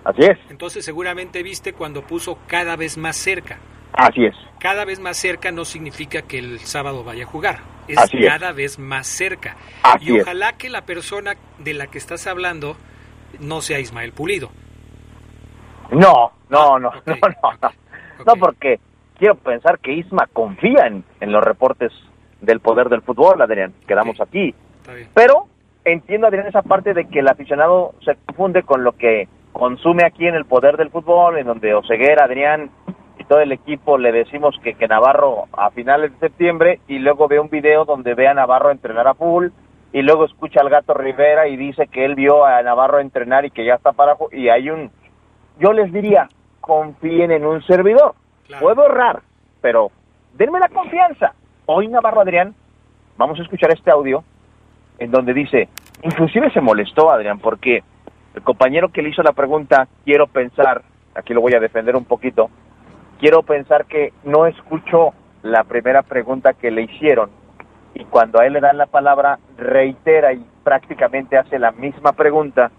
Así 0.06 0.22
es. 0.22 0.38
Entonces 0.50 0.86
seguramente 0.86 1.44
viste 1.44 1.74
cuando 1.74 2.02
puso 2.04 2.40
cada 2.48 2.78
vez 2.78 2.98
más 2.98 3.18
cerca. 3.18 3.60
Así 3.92 4.26
es. 4.26 4.36
Cada 4.60 4.86
vez 4.86 5.00
más 5.00 5.18
cerca 5.18 5.52
no 5.52 5.66
significa 5.66 6.22
que 6.22 6.40
el 6.40 6.60
sábado 6.60 7.04
vaya 7.04 7.26
a 7.26 7.28
jugar. 7.28 7.60
Es 7.88 8.00
cada 8.26 8.52
vez 8.54 8.80
más 8.80 9.08
cerca. 9.08 9.58
Así 9.84 10.12
y 10.12 10.20
ojalá 10.20 10.54
que 10.54 10.70
la 10.70 10.86
persona 10.86 11.36
de 11.60 11.74
la 11.74 11.88
que 11.88 11.98
estás 11.98 12.28
hablando 12.28 12.78
no 13.40 13.62
sea 13.62 13.80
Ismael 13.80 14.14
Pulido. 14.14 14.52
No, 15.92 16.32
no, 16.50 16.80
no, 16.80 16.92
no, 17.06 17.16
no, 17.16 17.70
no, 18.26 18.34
porque 18.40 18.80
quiero 19.18 19.36
pensar 19.36 19.80
que 19.80 19.94
Isma 19.94 20.28
confía 20.32 20.88
en, 20.88 21.32
los 21.32 21.44
reportes 21.44 21.92
del 22.42 22.60
poder 22.60 22.90
del 22.90 23.02
fútbol, 23.02 23.42
Adrián, 23.42 23.74
quedamos 23.88 24.20
aquí. 24.22 24.54
Pero 25.14 25.48
entiendo, 25.86 26.28
Adrián, 26.28 26.48
esa 26.48 26.62
parte 26.62 26.94
de 26.94 27.06
que 27.06 27.20
el 27.20 27.28
aficionado 27.28 27.94
se 28.04 28.16
confunde 28.26 28.64
con 28.64 28.84
lo 28.84 28.94
que 28.94 29.28
consume 29.54 30.06
aquí 30.06 30.28
en 30.28 30.36
el 30.36 30.46
poder 30.46 30.78
del 30.78 30.92
fútbol, 30.92 31.38
en 31.38 31.48
donde 31.48 31.74
Oseguera, 31.74 32.26
Adrián 32.26 32.70
y 33.18 33.24
todo 33.24 33.40
el 33.40 33.52
equipo 33.52 33.98
le 33.98 34.12
decimos 34.12 34.56
que, 34.64 34.76
que 34.76 34.88
Navarro 34.88 35.46
a 35.54 35.72
finales 35.72 36.12
de 36.14 36.28
septiembre 36.28 36.80
y 36.88 37.00
luego 37.00 37.28
ve 37.28 37.40
un 37.40 37.50
video 37.50 37.86
donde 37.86 38.14
ve 38.14 38.28
a 38.28 38.34
Navarro 38.34 38.72
entrenar 38.72 39.08
a 39.08 39.16
full 39.16 39.48
y 39.94 40.02
luego 40.04 40.26
escucha 40.26 40.62
al 40.62 40.70
gato 40.70 40.94
Rivera 40.94 41.48
y 41.48 41.58
dice 41.58 41.88
que 41.88 42.06
él 42.06 42.14
vio 42.14 42.46
a 42.46 42.62
Navarro 42.62 43.00
entrenar 43.00 43.46
y 43.46 43.52
que 43.52 43.66
ya 43.66 43.76
está 43.76 43.94
para 43.94 44.16
y 44.32 44.50
hay 44.50 44.70
un 44.70 44.92
yo 45.60 45.74
les 45.74 45.92
diría, 45.92 46.28
confíen 46.62 47.32
en 47.32 47.46
un 47.46 47.62
servidor. 47.64 48.16
Puedo 48.60 48.86
errar, 48.86 49.22
pero 49.62 49.92
denme 50.34 50.60
la 50.60 50.70
confianza. 50.70 51.34
Hoy 51.66 51.88
Navarro 51.88 52.22
Adrián, 52.22 52.56
vamos 53.18 53.40
a 53.40 53.44
escuchar 53.44 53.72
este 53.72 53.92
audio 53.92 54.24
en 55.00 55.12
donde 55.12 55.34
dice, 55.34 55.68
inclusive 56.02 56.52
se 56.52 56.62
molestó 56.62 57.12
Adrián 57.12 57.40
porque 57.40 57.84
el 58.36 58.42
compañero 58.44 58.90
que 58.90 59.02
le 59.02 59.10
hizo 59.10 59.22
la 59.22 59.34
pregunta, 59.34 59.88
quiero 60.06 60.28
pensar, 60.28 60.84
aquí 61.14 61.34
lo 61.34 61.42
voy 61.42 61.54
a 61.56 61.60
defender 61.60 61.96
un 61.96 62.06
poquito, 62.06 62.50
quiero 63.20 63.44
pensar 63.44 63.86
que 63.86 64.14
no 64.24 64.46
escuchó 64.46 65.14
la 65.44 65.64
primera 65.64 66.04
pregunta 66.04 66.54
que 66.54 66.72
le 66.72 66.84
hicieron 66.84 67.30
y 67.94 68.06
cuando 68.06 68.40
a 68.40 68.46
él 68.46 68.54
le 68.54 68.62
dan 68.62 68.78
la 68.78 68.86
palabra 68.86 69.40
reitera 69.58 70.34
y 70.34 70.46
prácticamente 70.64 71.38
hace 71.38 71.60
la 71.60 71.72
misma 71.72 72.14
pregunta, 72.14 72.72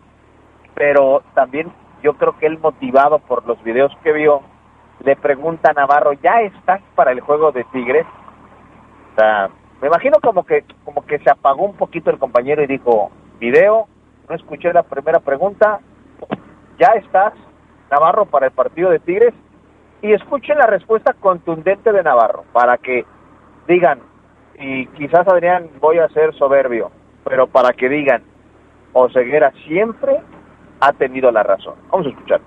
pero 0.75 1.23
también 1.35 1.73
yo 2.03 2.15
creo 2.15 2.39
que 2.39 2.47
él 2.47 2.59
motivado 2.59 3.19
por 3.19 3.47
los 3.47 3.63
videos 3.63 3.93
que 4.03 4.13
vio, 4.13 4.43
le 5.05 5.17
pregunta 5.17 5.71
a 5.71 5.75
Navarro, 5.75 6.13
¿ya 6.15 6.41
estás 6.43 6.81
para 6.95 7.13
el 7.13 7.21
juego 7.21 7.53
de 7.53 7.65
Tigres? 7.65 8.07
O 9.13 9.21
sea, 9.21 9.49
me 9.81 9.89
imagino 9.89 10.17
como 10.23 10.45
que, 10.45 10.65
como 10.85 11.05
que 11.07 11.19
se 11.21 11.31
apagó 11.31 11.65
un 11.65 11.77
poquito 11.77 12.11
el 12.11 12.19
compañero 12.19 12.63
y 12.63 12.67
dijo, 12.67 13.11
video, 13.39 13.87
no 14.29 14.35
escuché 14.35 14.73
la 14.73 14.83
primera 14.83 15.21
pregunta, 15.21 15.81
¿ya 16.79 16.89
estás, 16.97 17.35
Navarro, 17.91 18.27
para 18.27 18.47
el 18.47 18.53
partido 18.53 18.91
de 18.91 18.99
Tigres? 18.99 19.35
Y 20.03 20.13
escuchen 20.13 20.59
la 20.59 20.67
respuesta 20.67 21.13
contundente 21.15 21.93
de 21.93 22.03
Navarro, 22.03 22.45
para 22.53 22.79
que 22.79 23.05
digan, 23.67 24.01
y 24.59 24.87
quizás 24.89 25.27
Adrián 25.29 25.71
voy 25.81 25.99
a 25.99 26.09
ser 26.09 26.35
soberbio, 26.35 26.91
pero 27.25 27.47
para 27.47 27.73
que 27.73 27.89
digan, 27.89 28.23
Oseguera 28.93 29.53
siempre 29.67 30.21
ha 30.81 30.93
tenido 30.93 31.31
la 31.31 31.43
razón. 31.43 31.75
Vamos 31.91 32.07
a 32.07 32.11
escuchar. 32.11 32.41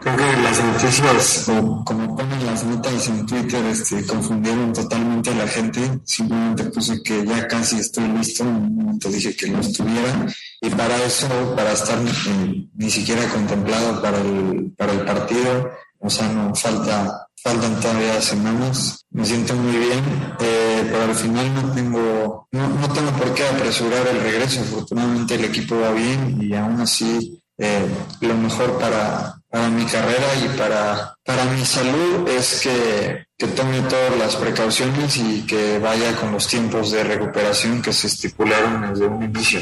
Creo 0.00 0.16
que 0.16 0.42
las 0.42 0.64
noticias, 0.64 1.48
o 1.50 1.84
como 1.84 2.16
ponen 2.16 2.46
las 2.46 2.64
notas 2.64 3.06
en 3.08 3.26
Twitter, 3.26 3.62
este, 3.66 4.06
confundieron 4.06 4.72
totalmente 4.72 5.28
a 5.28 5.34
la 5.34 5.46
gente. 5.46 6.00
Simplemente 6.04 6.64
puse 6.64 7.02
que 7.02 7.26
ya 7.26 7.46
casi 7.46 7.80
estoy 7.80 8.08
listo, 8.08 8.44
momento 8.44 9.10
dije 9.10 9.36
que 9.36 9.50
no 9.50 9.60
estuviera. 9.60 10.26
Y 10.62 10.70
para 10.70 10.96
eso, 11.04 11.28
para 11.54 11.72
estar 11.72 11.98
eh, 11.98 12.66
ni 12.76 12.90
siquiera 12.90 13.28
contemplado 13.28 14.00
para 14.00 14.18
el, 14.22 14.72
para 14.74 14.92
el 14.92 15.00
partido, 15.04 15.70
o 15.98 16.08
sea, 16.08 16.28
no 16.28 16.54
falta, 16.54 17.28
faltan 17.36 17.78
todavía 17.78 18.22
semanas. 18.22 19.04
Me 19.10 19.26
siento 19.26 19.54
muy 19.54 19.76
bien, 19.76 19.98
eh, 20.40 20.88
pero 20.90 21.02
al 21.02 21.14
final 21.14 21.54
no 21.54 21.74
tengo, 21.74 22.48
no, 22.52 22.68
no 22.68 22.88
tengo 22.88 23.10
por 23.10 23.34
qué 23.34 23.46
apresurar 23.46 24.06
el 24.08 24.22
regreso. 24.22 24.60
Afortunadamente 24.62 25.34
el 25.34 25.44
equipo 25.44 25.78
va 25.78 25.92
bien 25.92 26.38
y 26.40 26.54
aún 26.54 26.80
así 26.80 27.39
eh, 27.60 27.86
lo 28.22 28.34
mejor 28.34 28.78
para, 28.80 29.34
para 29.50 29.68
mi 29.68 29.84
carrera 29.84 30.28
y 30.42 30.48
para, 30.56 31.14
para 31.22 31.44
mi 31.52 31.60
salud 31.60 32.26
es 32.26 32.62
que, 32.62 33.26
que 33.36 33.52
tome 33.52 33.80
todas 33.82 34.16
las 34.16 34.36
precauciones 34.36 35.18
y 35.18 35.46
que 35.46 35.78
vaya 35.78 36.16
con 36.18 36.32
los 36.32 36.48
tiempos 36.48 36.90
de 36.90 37.04
recuperación 37.04 37.82
que 37.82 37.92
se 37.92 38.06
estipularon 38.06 38.88
desde 38.88 39.06
un 39.06 39.22
inicio. 39.22 39.60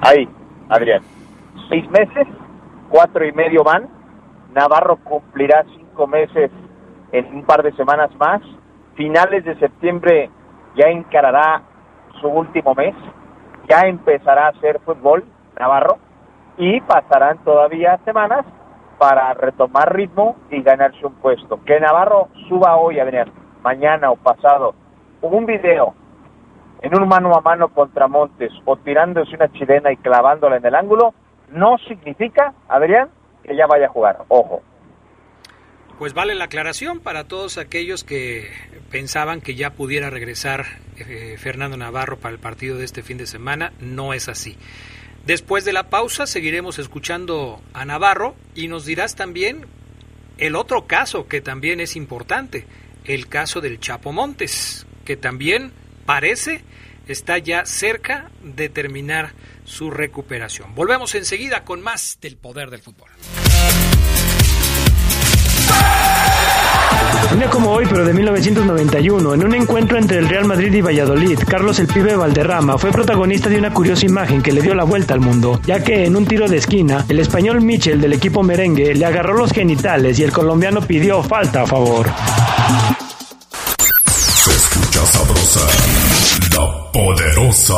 Ahí, 0.00 0.26
Adrián. 0.70 1.02
Seis 1.68 1.86
meses, 1.90 2.26
cuatro 2.88 3.26
y 3.26 3.32
medio 3.32 3.62
van. 3.62 3.86
Navarro 4.54 4.96
cumplirá 5.04 5.66
cinco 5.76 6.06
meses 6.06 6.50
en 7.12 7.26
un 7.26 7.44
par 7.44 7.62
de 7.62 7.72
semanas 7.72 8.10
más. 8.18 8.40
Finales 8.94 9.44
de 9.44 9.58
septiembre 9.58 10.30
ya 10.76 10.86
encarará 10.86 11.62
su 12.22 12.28
último 12.28 12.74
mes. 12.74 12.94
Ya 13.68 13.80
empezará 13.80 14.46
a 14.46 14.50
hacer 14.50 14.80
fútbol 14.82 15.22
Navarro 15.58 16.05
y 16.58 16.80
pasarán 16.80 17.38
todavía 17.44 17.98
semanas 18.04 18.44
para 18.98 19.34
retomar 19.34 19.94
ritmo 19.94 20.36
y 20.50 20.62
ganarse 20.62 21.04
un 21.04 21.14
puesto. 21.14 21.62
Que 21.64 21.78
Navarro 21.80 22.28
suba 22.48 22.76
hoy, 22.76 22.98
Adrián, 22.98 23.30
mañana 23.62 24.10
o 24.10 24.16
pasado, 24.16 24.74
un 25.20 25.44
video 25.46 25.94
en 26.82 26.94
un 26.94 27.08
mano 27.08 27.34
a 27.34 27.40
mano 27.40 27.68
contra 27.68 28.08
Montes 28.08 28.52
o 28.64 28.76
tirándose 28.76 29.34
una 29.34 29.50
chilena 29.52 29.92
y 29.92 29.96
clavándola 29.96 30.56
en 30.56 30.66
el 30.66 30.74
ángulo, 30.74 31.14
no 31.50 31.76
significa, 31.78 32.54
Adrián, 32.68 33.08
que 33.42 33.56
ya 33.56 33.66
vaya 33.66 33.86
a 33.86 33.90
jugar. 33.90 34.18
Ojo. 34.28 34.62
Pues 35.98 36.12
vale 36.12 36.34
la 36.34 36.44
aclaración 36.44 37.00
para 37.00 37.24
todos 37.24 37.56
aquellos 37.56 38.04
que 38.04 38.50
pensaban 38.90 39.40
que 39.40 39.54
ya 39.54 39.70
pudiera 39.70 40.10
regresar 40.10 40.66
eh, 40.98 41.36
Fernando 41.38 41.78
Navarro 41.78 42.18
para 42.18 42.34
el 42.34 42.40
partido 42.40 42.76
de 42.76 42.84
este 42.84 43.02
fin 43.02 43.16
de 43.16 43.26
semana. 43.26 43.72
No 43.80 44.12
es 44.12 44.28
así. 44.28 44.58
Después 45.26 45.64
de 45.64 45.72
la 45.72 45.90
pausa 45.90 46.24
seguiremos 46.24 46.78
escuchando 46.78 47.60
a 47.72 47.84
Navarro 47.84 48.36
y 48.54 48.68
nos 48.68 48.84
dirás 48.84 49.16
también 49.16 49.66
el 50.38 50.54
otro 50.54 50.86
caso 50.86 51.26
que 51.26 51.40
también 51.40 51.80
es 51.80 51.96
importante, 51.96 52.64
el 53.04 53.26
caso 53.26 53.60
del 53.60 53.80
Chapo 53.80 54.12
Montes, 54.12 54.86
que 55.04 55.16
también 55.16 55.72
parece 56.04 56.62
está 57.08 57.38
ya 57.38 57.66
cerca 57.66 58.30
de 58.44 58.68
terminar 58.68 59.32
su 59.64 59.90
recuperación. 59.90 60.76
Volvemos 60.76 61.16
enseguida 61.16 61.64
con 61.64 61.82
más 61.82 62.18
del 62.20 62.36
poder 62.36 62.70
del 62.70 62.82
fútbol. 62.82 63.10
Un 67.36 67.40
día 67.40 67.50
como 67.50 67.70
hoy, 67.70 67.84
pero 67.86 68.02
de 68.02 68.14
1991, 68.14 69.34
en 69.34 69.44
un 69.44 69.54
encuentro 69.54 69.98
entre 69.98 70.16
el 70.16 70.26
Real 70.26 70.46
Madrid 70.46 70.72
y 70.72 70.80
Valladolid, 70.80 71.38
Carlos 71.46 71.78
el 71.78 71.86
Pibe 71.86 72.16
Valderrama 72.16 72.78
fue 72.78 72.90
protagonista 72.90 73.50
de 73.50 73.58
una 73.58 73.74
curiosa 73.74 74.06
imagen 74.06 74.40
que 74.40 74.52
le 74.52 74.62
dio 74.62 74.74
la 74.74 74.84
vuelta 74.84 75.12
al 75.12 75.20
mundo, 75.20 75.60
ya 75.66 75.84
que 75.84 76.06
en 76.06 76.16
un 76.16 76.24
tiro 76.24 76.48
de 76.48 76.56
esquina, 76.56 77.04
el 77.10 77.18
español 77.18 77.60
Michel 77.60 78.00
del 78.00 78.14
equipo 78.14 78.42
merengue 78.42 78.94
le 78.94 79.04
agarró 79.04 79.36
los 79.36 79.52
genitales 79.52 80.18
y 80.18 80.22
el 80.22 80.32
colombiano 80.32 80.80
pidió 80.80 81.22
falta 81.22 81.60
a 81.60 81.66
favor. 81.66 82.10
Se 84.06 84.50
escucha 84.52 85.04
sabrosa, 85.04 85.60
la 86.54 86.90
poderosa. 86.90 87.74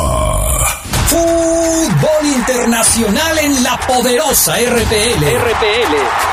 Fútbol 1.07 2.25
internacional 2.33 3.37
en 3.39 3.61
la 3.61 3.77
poderosa 3.85 4.55
RPL. 4.55 5.25
RPL. 5.25 6.29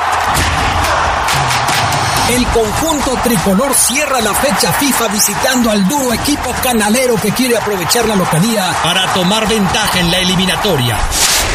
El 2.29 2.45
conjunto 2.49 3.14
tricolor 3.22 3.72
cierra 3.72 4.20
la 4.20 4.35
fecha 4.35 4.72
FIFA 4.72 5.09
visitando 5.09 5.70
al 5.70 5.87
duro 5.87 6.12
equipo 6.12 6.53
canalero 6.61 7.14
que 7.14 7.31
quiere 7.31 7.57
aprovechar 7.57 8.09
la 8.09 8.16
localía 8.16 8.74
para 8.83 9.07
tomar 9.14 9.49
ventaja 9.49 10.01
en 10.01 10.11
la 10.11 10.18
eliminatoria. 10.18 10.99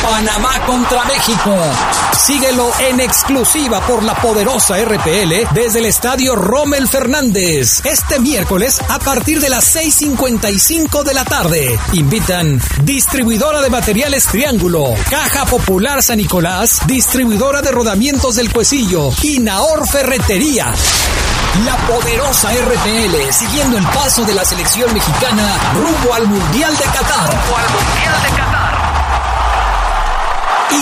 Panamá 0.02 0.60
contra 0.66 1.06
México. 1.06 1.56
Síguelo 2.18 2.72
en 2.80 3.00
exclusiva 3.00 3.80
por 3.82 4.04
la 4.04 4.16
poderosa 4.16 4.78
RPL 4.78 5.54
desde 5.54 5.80
el 5.80 5.86
estadio 5.86 6.36
Rommel 6.36 6.88
Fernández. 6.88 7.82
Este 7.86 8.20
miércoles 8.20 8.82
a 8.90 9.00
partir 9.00 9.40
de 9.40 9.50
las 9.50 9.76
6.55 9.76 11.04
de 11.04 11.14
la 11.14 11.24
tarde. 11.26 11.80
Invitan 11.94 12.60
distribuidora 12.84 13.62
de 13.62 13.70
materiales 13.70 14.26
Triángulo, 14.26 14.94
Caja 15.10 15.46
Popular 15.46 16.02
San 16.02 16.18
Nicolás, 16.18 16.80
distribuidora 16.88 17.62
de 17.62 17.72
rodamientos 17.72 18.36
del 18.36 18.52
Cuesillo 18.52 19.12
y 19.22 19.40
Naor 19.40 19.88
Ferretería. 19.88 20.74
La 21.66 21.78
poderosa 21.88 22.50
RPL 22.52 23.32
siguiendo 23.32 23.78
el 23.78 23.86
paso 23.88 24.24
de 24.24 24.34
la 24.34 24.46
selección 24.46 24.94
mexicana 24.94 25.74
rumbo 25.74 26.14
al 26.14 26.28
Mundial 26.28 26.76
de 26.76 26.86
Qatar. 26.86 27.30
Rumbo 27.30 27.58
al 27.58 27.70
Mundial 27.70 28.22
de 28.24 28.30
Qatar. 28.30 28.61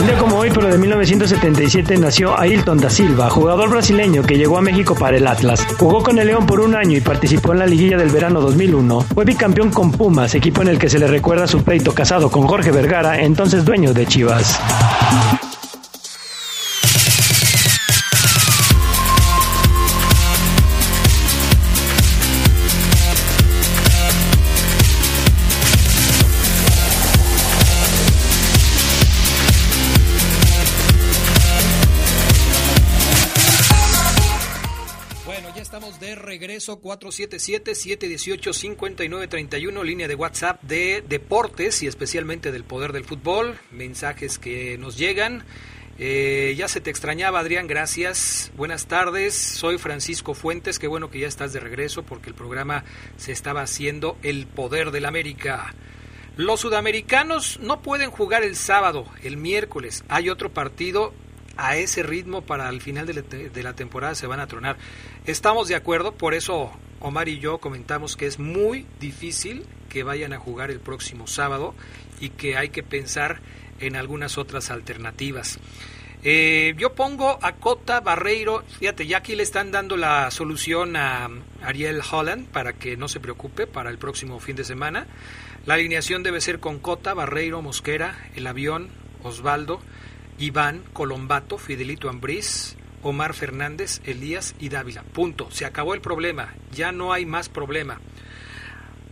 Un 0.00 0.06
día 0.06 0.16
como 0.16 0.38
hoy, 0.38 0.48
pero 0.54 0.68
de 0.68 0.78
1977, 0.78 1.98
nació 1.98 2.38
Ailton 2.38 2.78
da 2.78 2.88
Silva, 2.88 3.28
jugador 3.28 3.68
brasileño 3.68 4.22
que 4.22 4.38
llegó 4.38 4.56
a 4.56 4.62
México 4.62 4.94
para 4.94 5.18
el 5.18 5.26
Atlas. 5.26 5.66
Jugó 5.78 6.02
con 6.02 6.18
el 6.18 6.26
León 6.26 6.46
por 6.46 6.60
un 6.60 6.74
año 6.74 6.96
y 6.96 7.02
participó 7.02 7.52
en 7.52 7.58
la 7.58 7.66
liguilla 7.66 7.98
del 7.98 8.08
verano 8.08 8.40
2001. 8.40 9.02
Fue 9.14 9.26
bicampeón 9.26 9.70
con 9.70 9.92
Pumas, 9.92 10.34
equipo 10.34 10.62
en 10.62 10.68
el 10.68 10.78
que 10.78 10.88
se 10.88 10.98
le 10.98 11.06
recuerda 11.06 11.46
su 11.46 11.62
pleito 11.62 11.92
casado 11.92 12.30
con 12.30 12.46
Jorge 12.46 12.70
Vergara, 12.70 13.20
entonces 13.20 13.62
dueño 13.62 13.92
de 13.92 14.06
Chivas. 14.06 14.58
Regreso 36.60 36.82
477-718-5931, 36.82 39.82
línea 39.82 40.06
de 40.08 40.14
WhatsApp 40.14 40.62
de 40.62 41.02
deportes 41.08 41.82
y 41.82 41.86
especialmente 41.86 42.52
del 42.52 42.64
poder 42.64 42.92
del 42.92 43.04
fútbol. 43.04 43.58
Mensajes 43.70 44.38
que 44.38 44.76
nos 44.76 44.98
llegan. 44.98 45.44
Eh, 45.98 46.54
ya 46.58 46.68
se 46.68 46.82
te 46.82 46.90
extrañaba, 46.90 47.40
Adrián, 47.40 47.66
gracias. 47.66 48.52
Buenas 48.56 48.88
tardes, 48.88 49.34
soy 49.34 49.78
Francisco 49.78 50.34
Fuentes. 50.34 50.78
Qué 50.78 50.86
bueno 50.86 51.10
que 51.10 51.20
ya 51.20 51.28
estás 51.28 51.54
de 51.54 51.60
regreso 51.60 52.02
porque 52.02 52.28
el 52.28 52.34
programa 52.34 52.84
se 53.16 53.32
estaba 53.32 53.62
haciendo 53.62 54.18
El 54.22 54.46
Poder 54.46 54.90
del 54.90 55.06
América. 55.06 55.74
Los 56.36 56.60
sudamericanos 56.60 57.58
no 57.60 57.80
pueden 57.80 58.10
jugar 58.10 58.42
el 58.42 58.54
sábado, 58.54 59.06
el 59.22 59.38
miércoles. 59.38 60.04
Hay 60.08 60.28
otro 60.28 60.52
partido 60.52 61.14
a 61.56 61.76
ese 61.76 62.02
ritmo 62.02 62.42
para 62.42 62.68
el 62.68 62.80
final 62.80 63.06
de 63.06 63.14
la, 63.14 63.22
de 63.22 63.62
la, 63.62 63.74
temporada 63.74 64.14
se 64.14 64.26
van 64.26 64.40
a 64.40 64.46
tronar. 64.46 64.76
Estamos 65.26 65.68
de 65.68 65.74
acuerdo, 65.74 66.12
por 66.12 66.34
eso 66.34 66.72
Omar 67.00 67.28
y 67.28 67.38
yo 67.38 67.58
comentamos 67.58 68.16
que 68.16 68.26
es 68.26 68.38
muy 68.38 68.86
difícil 68.98 69.66
que 69.88 70.02
vayan 70.02 70.32
a 70.32 70.38
jugar 70.38 70.70
el 70.70 70.80
próximo 70.80 71.26
sábado 71.26 71.74
y 72.20 72.30
que 72.30 72.56
hay 72.56 72.68
que 72.68 72.82
pensar 72.82 73.40
en 73.80 73.96
algunas 73.96 74.38
otras 74.38 74.70
alternativas. 74.70 75.58
Eh, 76.22 76.74
yo 76.76 76.94
pongo 76.94 77.38
a 77.40 77.52
Cota 77.52 78.00
Barreiro, 78.00 78.62
fíjate, 78.78 79.06
ya 79.06 79.18
aquí 79.18 79.34
le 79.34 79.42
están 79.42 79.72
dando 79.72 79.96
la 79.96 80.30
solución 80.30 80.94
a 80.96 81.30
Ariel 81.62 82.02
Holland 82.10 82.48
para 82.48 82.74
que 82.74 82.98
no 82.98 83.08
se 83.08 83.20
preocupe 83.20 83.66
para 83.66 83.88
el 83.88 83.96
próximo 83.96 84.38
fin 84.38 84.54
de 84.56 84.64
semana. 84.64 85.06
La 85.64 85.74
alineación 85.74 86.22
debe 86.22 86.42
ser 86.42 86.60
con 86.60 86.78
Cota, 86.78 87.14
Barreiro, 87.14 87.62
Mosquera, 87.62 88.28
el 88.34 88.46
avión, 88.46 88.90
Osvaldo, 89.22 89.80
Iván, 90.40 90.82
Colombato, 90.94 91.58
Fidelito 91.58 92.08
Ambriz, 92.08 92.76
Omar 93.02 93.34
Fernández, 93.34 94.00
Elías 94.04 94.56
y 94.58 94.70
Dávila. 94.70 95.02
Punto. 95.02 95.50
Se 95.50 95.66
acabó 95.66 95.94
el 95.94 96.00
problema. 96.00 96.54
Ya 96.72 96.92
no 96.92 97.12
hay 97.12 97.26
más 97.26 97.48
problema. 97.48 98.00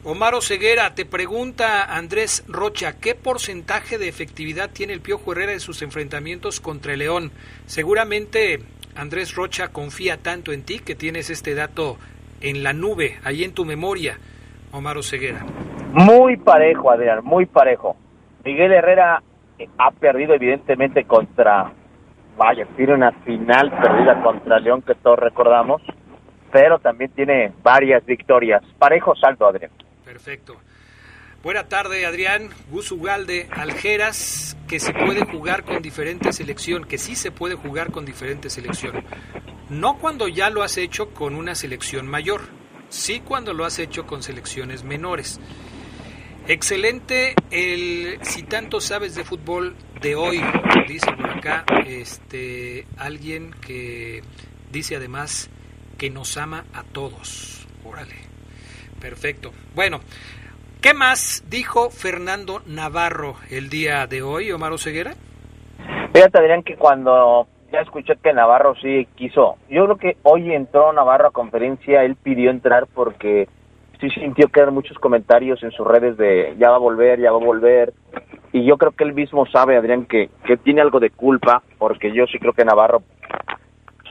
Omar 0.05 0.35
Oseguera, 0.35 0.95
te 0.95 1.05
pregunta 1.05 1.85
Andrés 1.85 2.45
Rocha, 2.49 2.99
¿qué 2.99 3.14
porcentaje 3.14 3.99
de 3.99 4.09
efectividad 4.09 4.70
tiene 4.70 4.95
el 4.95 5.01
Piojo 5.01 5.33
Herrera 5.33 5.53
en 5.53 5.61
sus 5.61 5.83
enfrentamientos 5.83 6.61
contra 6.61 6.95
el 6.95 7.01
León? 7.01 7.33
Seguramente 7.66 8.61
Andrés 8.95 9.35
Rocha 9.35 9.68
confía 9.68 10.16
tanto 10.22 10.53
en 10.53 10.62
ti 10.62 10.79
que 10.79 10.95
tienes 10.95 11.31
este 11.31 11.55
dato 11.55 11.99
en 12.41 12.62
la 12.62 12.72
nube, 12.72 13.18
ahí 13.24 13.45
en 13.45 13.53
tu 13.53 13.64
memoria, 13.64 14.18
Omar 14.72 14.97
Oseguera. 14.97 15.45
Muy 15.93 16.37
parejo, 16.37 16.91
Adrián, 16.91 17.24
muy 17.24 17.45
parejo. 17.45 17.97
Miguel 18.45 18.72
Herrera 18.72 19.22
ha 19.79 19.91
perdido 19.91 20.35
evidentemente 20.35 21.05
contra, 21.05 21.73
vaya, 22.37 22.67
tiene 22.77 22.95
una 22.95 23.13
final 23.25 23.71
perdida 23.71 24.23
contra 24.23 24.59
León 24.61 24.83
que 24.83 24.95
todos 24.95 25.19
recordamos, 25.19 25.83
pero 26.53 26.79
también 26.79 27.11
tiene 27.13 27.53
varias 27.63 28.05
victorias. 28.07 28.63
Parejo 28.79 29.15
salto, 29.17 29.47
Adrián. 29.47 29.71
Perfecto. 30.05 30.57
Buena 31.43 31.69
tarde, 31.69 32.05
Adrián. 32.05 32.49
Gus 32.71 32.91
Ugalde, 32.91 33.49
Aljeras, 33.53 34.57
que 34.67 34.81
se 34.81 34.93
puede 34.93 35.25
jugar 35.25 35.65
con 35.65 35.81
diferentes 35.83 36.37
selección, 36.37 36.85
que 36.85 36.99
sí 36.99 37.15
se 37.15 37.31
puede 37.31 37.55
jugar 37.55 37.93
con 37.93 38.05
diferentes 38.05 38.53
selección. 38.53 39.05
No 39.71 39.99
cuando 39.99 40.27
ya 40.27 40.51
lo 40.51 40.63
has 40.63 40.79
hecho 40.79 41.15
con 41.15 41.37
una 41.37 41.55
selección 41.55 42.09
mayor, 42.09 42.41
sí 42.89 43.21
cuando 43.21 43.53
lo 43.53 43.65
has 43.65 43.79
hecho 43.79 44.07
con 44.07 44.23
selecciones 44.23 44.83
menores. 44.83 45.41
Excelente 46.49 47.34
el 47.51 48.18
si 48.22 48.42
tanto 48.42 48.80
sabes 48.80 49.14
de 49.14 49.22
fútbol 49.22 49.76
de 50.01 50.16
hoy, 50.16 50.40
dice 50.88 51.12
por 51.12 51.28
acá 51.28 51.62
este 51.86 52.86
alguien 52.96 53.51
que 53.66 54.22
dice 54.72 54.96
además 54.96 55.51
que 55.99 56.09
nos 56.09 56.38
ama 56.38 56.64
a 56.72 56.84
todos. 56.84 57.68
Órale. 57.84 58.14
Perfecto. 58.99 59.51
Bueno, 59.74 59.99
¿qué 60.80 60.94
más 60.94 61.44
dijo 61.51 61.90
Fernando 61.90 62.62
Navarro 62.64 63.34
el 63.51 63.68
día 63.68 64.07
de 64.07 64.22
hoy, 64.22 64.51
Omar 64.51 64.78
Ceguera? 64.78 65.12
Fíjate, 66.14 66.38
Adrián, 66.38 66.62
que 66.62 66.76
cuando 66.76 67.46
ya 67.70 67.80
escuché 67.80 68.14
que 68.22 68.32
Navarro 68.32 68.74
sí 68.76 69.07
quiso, 69.16 69.59
yo 69.68 69.84
creo 69.84 69.99
que 69.99 70.16
hoy 70.22 70.51
entró 70.55 70.94
Navarro 70.94 71.28
a 71.28 71.30
conferencia, 71.30 72.05
él 72.05 72.16
pidió 72.16 72.51
entrar 72.51 72.86
porque 72.86 73.49
sí 74.01 74.11
sintió 74.11 74.49
que 74.49 74.64
muchos 74.66 74.99
comentarios 74.99 75.62
en 75.62 75.70
sus 75.72 75.86
redes 75.86 76.16
de 76.16 76.55
ya 76.59 76.70
va 76.70 76.76
a 76.76 76.80
volver, 76.80 77.20
ya 77.20 77.30
va 77.30 77.38
a 77.38 77.44
volver. 77.44 77.92
Y 78.53 78.64
yo 78.64 78.76
creo 78.76 78.92
que 78.92 79.05
él 79.05 79.14
mismo 79.14 79.46
sabe, 79.46 79.76
Adrián, 79.76 80.07
que, 80.07 80.30
que 80.44 80.57
tiene 80.57 80.80
algo 80.80 81.01
de 81.01 81.11
culpa, 81.11 81.62
porque 81.78 82.12
yo 82.12 82.26
sí 82.26 82.38
creo 82.38 82.53
que 82.53 82.64
Navarro, 82.64 83.03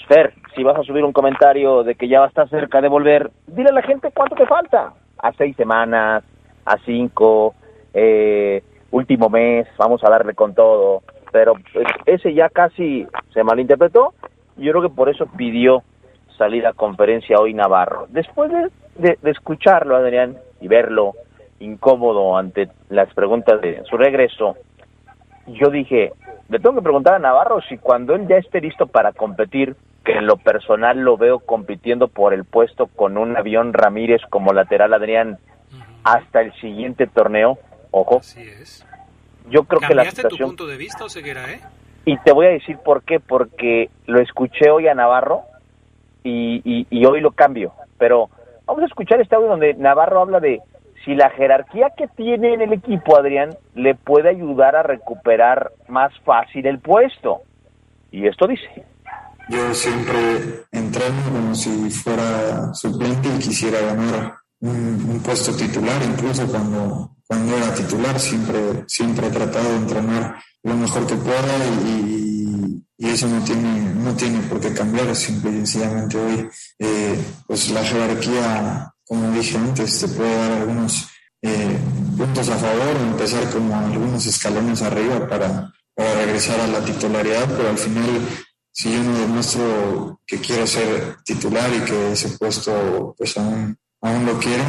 Fer, 0.08 0.34
si 0.56 0.64
vas 0.64 0.78
a 0.78 0.84
subir 0.84 1.04
un 1.04 1.12
comentario 1.12 1.84
de 1.84 1.96
que 1.96 2.08
ya 2.08 2.20
va 2.20 2.26
a 2.26 2.30
estar 2.30 2.50
cerca 2.50 2.80
de 2.82 2.88
volver, 2.88 3.30
dile 3.46 3.70
a 3.70 3.74
la 3.74 3.82
gente 3.82 4.12
cuánto 4.14 4.36
te 4.36 4.46
falta. 4.46 4.94
A 5.20 5.34
seis 5.34 5.56
semanas, 5.58 6.24
a 6.66 6.78
cinco, 6.86 7.56
eh, 7.94 8.64
último 8.92 9.30
mes, 9.30 9.68
vamos 9.78 10.04
a 10.04 10.10
darle 10.10 10.34
con 10.34 10.56
todo. 10.56 11.02
Pero 11.32 11.56
pues, 11.74 11.88
ese 12.06 12.34
ya 12.34 12.50
casi 12.50 13.06
se 13.34 13.44
malinterpretó. 13.44 14.14
Yo 14.56 14.72
creo 14.72 14.84
que 14.84 14.96
por 14.96 15.10
eso 15.10 15.26
pidió 15.38 15.84
salir 16.38 16.66
a 16.66 16.74
conferencia 16.74 17.38
hoy 17.40 17.54
Navarro. 17.54 18.06
Después 18.10 18.50
de, 18.50 18.70
escucharlo, 19.24 19.96
Adrián, 19.96 20.38
y 20.62 20.68
verlo 20.68 21.14
incómodo 21.60 22.38
ante 22.38 22.70
las 22.90 23.14
preguntas 23.14 23.62
de 23.62 23.84
su 23.90 23.98
regreso, 23.98 24.58
yo 25.48 25.70
dije, 25.70 26.12
le 26.50 26.60
tengo 26.60 26.76
que 26.76 26.82
preguntar 26.82 27.16
a 27.16 27.20
Navarro 27.20 27.62
si 27.62 27.78
cuando 27.78 28.16
él 28.16 28.28
ya 28.28 28.38
esté 28.38 28.62
listo 28.62 28.88
para 28.88 29.14
competir, 29.14 29.76
que 30.04 30.14
en 30.14 30.26
lo 30.26 30.38
personal 30.38 31.00
lo 31.00 31.18
veo 31.18 31.40
compitiendo 31.40 32.08
por 32.08 32.34
el 32.34 32.46
puesto 32.46 32.88
con 32.88 33.18
un 33.18 33.36
avión 33.36 33.74
Ramírez 33.74 34.22
como 34.30 34.54
lateral 34.54 34.94
Adrián 34.94 35.38
hasta 36.04 36.42
el 36.42 36.54
siguiente 36.62 37.08
torneo, 37.08 37.58
ojo. 37.92 38.22
Yo 39.50 39.64
creo 39.64 39.82
que 39.82 39.96
la 39.96 40.06
situación... 40.06 40.40
tu 40.40 40.46
punto 40.46 40.68
de 40.68 40.78
vista, 40.78 41.04
Oseguera, 41.04 41.52
eh? 41.52 41.60
Y 42.06 42.18
te 42.20 42.32
voy 42.32 42.46
a 42.46 42.50
decir 42.50 42.78
por 42.78 43.04
qué, 43.04 43.20
porque 43.20 43.90
lo 44.06 44.22
escuché 44.22 44.70
hoy 44.70 44.88
a 44.88 44.94
Navarro 44.94 45.42
y, 46.24 47.06
hoy 47.06 47.20
lo 47.20 47.32
cambio. 47.32 47.74
Pero 47.98 48.30
vamos 48.68 48.84
a 48.84 48.88
escuchar 48.88 49.20
este 49.22 49.36
audio 49.36 49.50
donde 49.50 49.74
Navarro 49.74 50.22
habla 50.22 50.40
de 50.40 50.62
si 51.04 51.16
la 51.16 51.30
jerarquía 51.30 51.92
que 51.98 52.08
tiene 52.10 52.54
en 52.54 52.62
el 52.62 52.74
equipo, 52.74 53.18
Adrián, 53.18 53.56
le 53.76 53.96
puede 53.96 54.30
ayudar 54.30 54.76
a 54.76 54.84
recuperar 54.84 55.72
más 55.88 56.12
fácil 56.26 56.68
el 56.68 56.80
puesto. 56.80 57.42
Y 58.12 58.28
esto 58.28 58.46
dice. 58.46 58.84
Yo 59.50 59.74
siempre 59.74 60.66
entreno 60.74 61.16
como 61.32 61.56
si 61.56 61.90
fuera 61.90 62.74
suplente 62.74 63.30
y 63.30 63.40
quisiera 63.40 63.80
ganar 63.80 64.34
un, 64.60 65.22
puesto 65.24 65.56
titular, 65.56 66.02
incluso 66.04 66.46
cuando, 66.48 67.12
cuando 67.26 67.56
era 67.56 67.74
titular, 67.74 68.20
siempre, 68.20 68.60
siempre 68.88 69.28
he 69.28 69.32
tratado 69.32 69.70
de 69.70 69.78
entrenar 69.78 70.36
lo 70.64 70.74
mejor 70.76 71.08
que 71.08 71.16
pueda 71.16 71.58
y, 71.86 72.27
y 72.98 73.10
eso 73.10 73.28
no 73.28 73.44
tiene, 73.44 73.94
no 73.94 74.16
tiene 74.16 74.40
por 74.42 74.60
qué 74.60 74.74
cambiar, 74.74 75.16
simple 75.16 75.52
y 75.52 75.56
sencillamente 75.58 76.18
hoy, 76.18 76.50
eh, 76.80 77.20
pues 77.46 77.70
la 77.70 77.84
jerarquía, 77.84 78.92
como 79.06 79.32
dije 79.32 79.58
antes, 79.58 80.00
te 80.00 80.08
puede 80.08 80.36
dar 80.36 80.52
algunos 80.54 81.08
eh, 81.44 81.78
puntos 82.18 82.50
a 82.50 82.58
favor, 82.58 82.96
empezar 83.00 83.48
como 83.52 83.76
algunos 83.76 84.26
escalones 84.26 84.82
arriba 84.82 85.28
para, 85.28 85.72
para 85.94 86.16
regresar 86.16 86.60
a 86.60 86.68
la 86.68 86.84
titularidad, 86.84 87.48
pero 87.56 87.70
al 87.70 87.78
final, 87.78 88.20
si 88.72 88.92
yo 88.92 89.04
no 89.04 89.18
demuestro 89.18 90.20
que 90.26 90.40
quiero 90.40 90.66
ser 90.66 91.18
titular 91.24 91.70
y 91.76 91.82
que 91.82 92.14
ese 92.14 92.30
puesto 92.30 93.14
pues 93.16 93.38
aún, 93.38 93.78
aún 94.02 94.26
lo 94.26 94.40
quiero, 94.40 94.64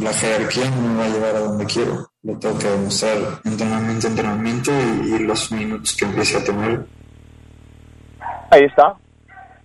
la 0.00 0.12
jerarquía 0.12 0.68
no 0.68 0.82
me 0.82 0.98
va 0.98 1.04
a 1.06 1.08
llevar 1.08 1.36
a 1.36 1.40
donde 1.40 1.64
quiero. 1.64 2.10
Lo 2.22 2.38
tengo 2.38 2.58
que 2.58 2.68
demostrar 2.68 3.40
entrenamiento, 3.44 4.06
entrenamiento 4.06 4.70
y, 4.72 5.14
y 5.14 5.18
los 5.20 5.50
minutos 5.52 5.94
que 5.94 6.04
empiece 6.04 6.38
a 6.38 6.44
tener 6.44 6.86
Ahí 8.54 8.64
está. 8.66 8.94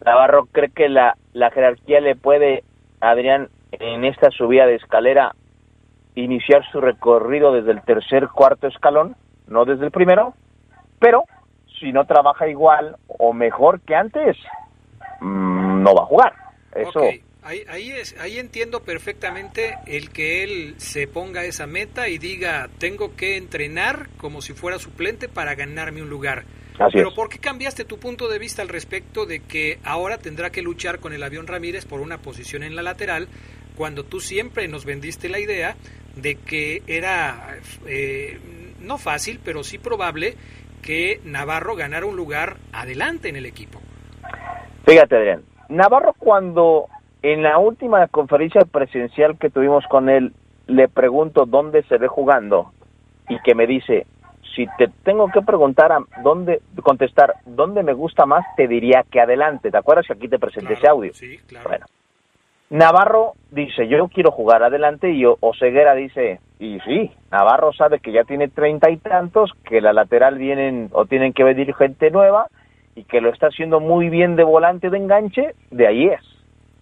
Navarro 0.03 0.47
cree 0.51 0.71
que 0.71 0.89
la, 0.89 1.15
la 1.33 1.51
jerarquía 1.51 1.99
le 1.99 2.15
puede, 2.15 2.63
Adrián, 2.99 3.49
en 3.71 4.03
esta 4.03 4.31
subida 4.31 4.65
de 4.65 4.75
escalera, 4.75 5.35
iniciar 6.15 6.63
su 6.71 6.81
recorrido 6.81 7.53
desde 7.53 7.71
el 7.71 7.83
tercer, 7.83 8.29
cuarto 8.29 8.65
escalón, 8.65 9.15
no 9.47 9.65
desde 9.65 9.85
el 9.85 9.91
primero, 9.91 10.33
pero 10.97 11.25
si 11.79 11.91
no 11.91 12.05
trabaja 12.05 12.47
igual 12.47 12.95
o 13.07 13.31
mejor 13.31 13.79
que 13.81 13.93
antes, 13.93 14.35
mm, 15.21 15.83
no 15.83 15.93
va 15.93 16.01
a 16.01 16.07
jugar. 16.07 16.33
Eso. 16.73 17.01
Ahí, 17.43 17.63
ahí, 17.69 17.91
es, 17.91 18.19
ahí 18.19 18.39
entiendo 18.39 18.81
perfectamente 18.81 19.77
el 19.85 20.09
que 20.09 20.43
él 20.43 20.75
se 20.77 21.07
ponga 21.07 21.45
esa 21.45 21.67
meta 21.67 22.09
y 22.09 22.17
diga, 22.17 22.69
tengo 22.79 23.15
que 23.15 23.37
entrenar 23.37 24.09
como 24.17 24.41
si 24.41 24.53
fuera 24.53 24.79
suplente 24.79 25.29
para 25.29 25.53
ganarme 25.53 26.01
un 26.01 26.09
lugar. 26.09 26.43
Pero 26.93 27.13
¿por 27.13 27.29
qué 27.29 27.39
cambiaste 27.39 27.83
tu 27.83 27.97
punto 27.97 28.29
de 28.29 28.39
vista 28.39 28.61
al 28.61 28.69
respecto 28.69 29.25
de 29.25 29.41
que 29.41 29.79
ahora 29.83 30.17
tendrá 30.17 30.49
que 30.49 30.61
luchar 30.61 30.99
con 30.99 31.13
el 31.13 31.23
avión 31.23 31.47
Ramírez 31.47 31.85
por 31.85 31.99
una 31.99 32.19
posición 32.19 32.63
en 32.63 32.75
la 32.75 32.81
lateral 32.81 33.27
cuando 33.75 34.03
tú 34.03 34.19
siempre 34.19 34.67
nos 34.67 34.85
vendiste 34.85 35.29
la 35.29 35.39
idea 35.39 35.75
de 36.15 36.35
que 36.35 36.81
era 36.87 37.57
eh, 37.85 38.39
no 38.81 38.97
fácil, 38.97 39.39
pero 39.43 39.63
sí 39.63 39.77
probable 39.77 40.35
que 40.81 41.19
Navarro 41.25 41.75
ganara 41.75 42.05
un 42.05 42.15
lugar 42.15 42.57
adelante 42.71 43.29
en 43.29 43.35
el 43.35 43.45
equipo? 43.45 43.79
Fíjate, 44.85 45.17
Adrián, 45.17 45.43
Navarro 45.67 46.13
cuando 46.17 46.87
en 47.21 47.43
la 47.43 47.57
última 47.57 48.07
conferencia 48.07 48.61
presencial 48.61 49.37
que 49.37 49.49
tuvimos 49.49 49.83
con 49.89 50.09
él 50.09 50.33
le 50.67 50.87
pregunto 50.87 51.45
dónde 51.45 51.83
se 51.83 51.97
ve 51.97 52.07
jugando 52.07 52.71
y 53.27 53.39
que 53.41 53.55
me 53.55 53.67
dice, 53.67 54.05
si 54.59 54.67
te 54.77 54.89
tengo 55.05 55.29
que 55.31 55.41
preguntar 55.41 55.93
a 55.93 55.99
dónde, 56.21 56.61
contestar 56.83 57.35
dónde 57.45 57.81
me 57.81 57.93
gusta 57.93 58.25
más, 58.25 58.45
te 58.57 58.67
diría 58.67 59.05
que 59.09 59.21
adelante. 59.21 59.71
¿Te 59.71 59.77
acuerdas 59.77 60.05
que 60.05 60.11
aquí 60.11 60.27
te 60.27 60.37
presenté 60.37 60.73
ese 60.73 60.89
audio? 60.89 61.13
Sí, 61.13 61.37
claro. 61.47 61.69
Bueno. 61.69 61.85
Navarro 62.69 63.35
dice, 63.51 63.87
yo 63.87 64.09
quiero 64.09 64.31
jugar 64.31 64.61
adelante 64.61 65.11
y 65.11 65.23
Oseguera 65.25 65.95
dice, 65.95 66.41
y 66.59 66.77
sí, 66.81 67.09
Navarro 67.31 67.71
sabe 67.71 68.01
que 68.01 68.11
ya 68.11 68.25
tiene 68.25 68.49
treinta 68.49 68.91
y 68.91 68.97
tantos, 68.97 69.53
que 69.63 69.79
la 69.79 69.93
lateral 69.93 70.37
vienen 70.37 70.89
o 70.91 71.05
tienen 71.05 71.31
que 71.31 71.45
venir 71.45 71.73
gente 71.73 72.11
nueva 72.11 72.47
y 72.95 73.05
que 73.05 73.21
lo 73.21 73.29
está 73.29 73.47
haciendo 73.47 73.79
muy 73.79 74.09
bien 74.09 74.35
de 74.35 74.43
volante 74.43 74.89
de 74.89 74.97
enganche, 74.97 75.55
de 75.71 75.87
ahí 75.87 76.07
es. 76.07 76.21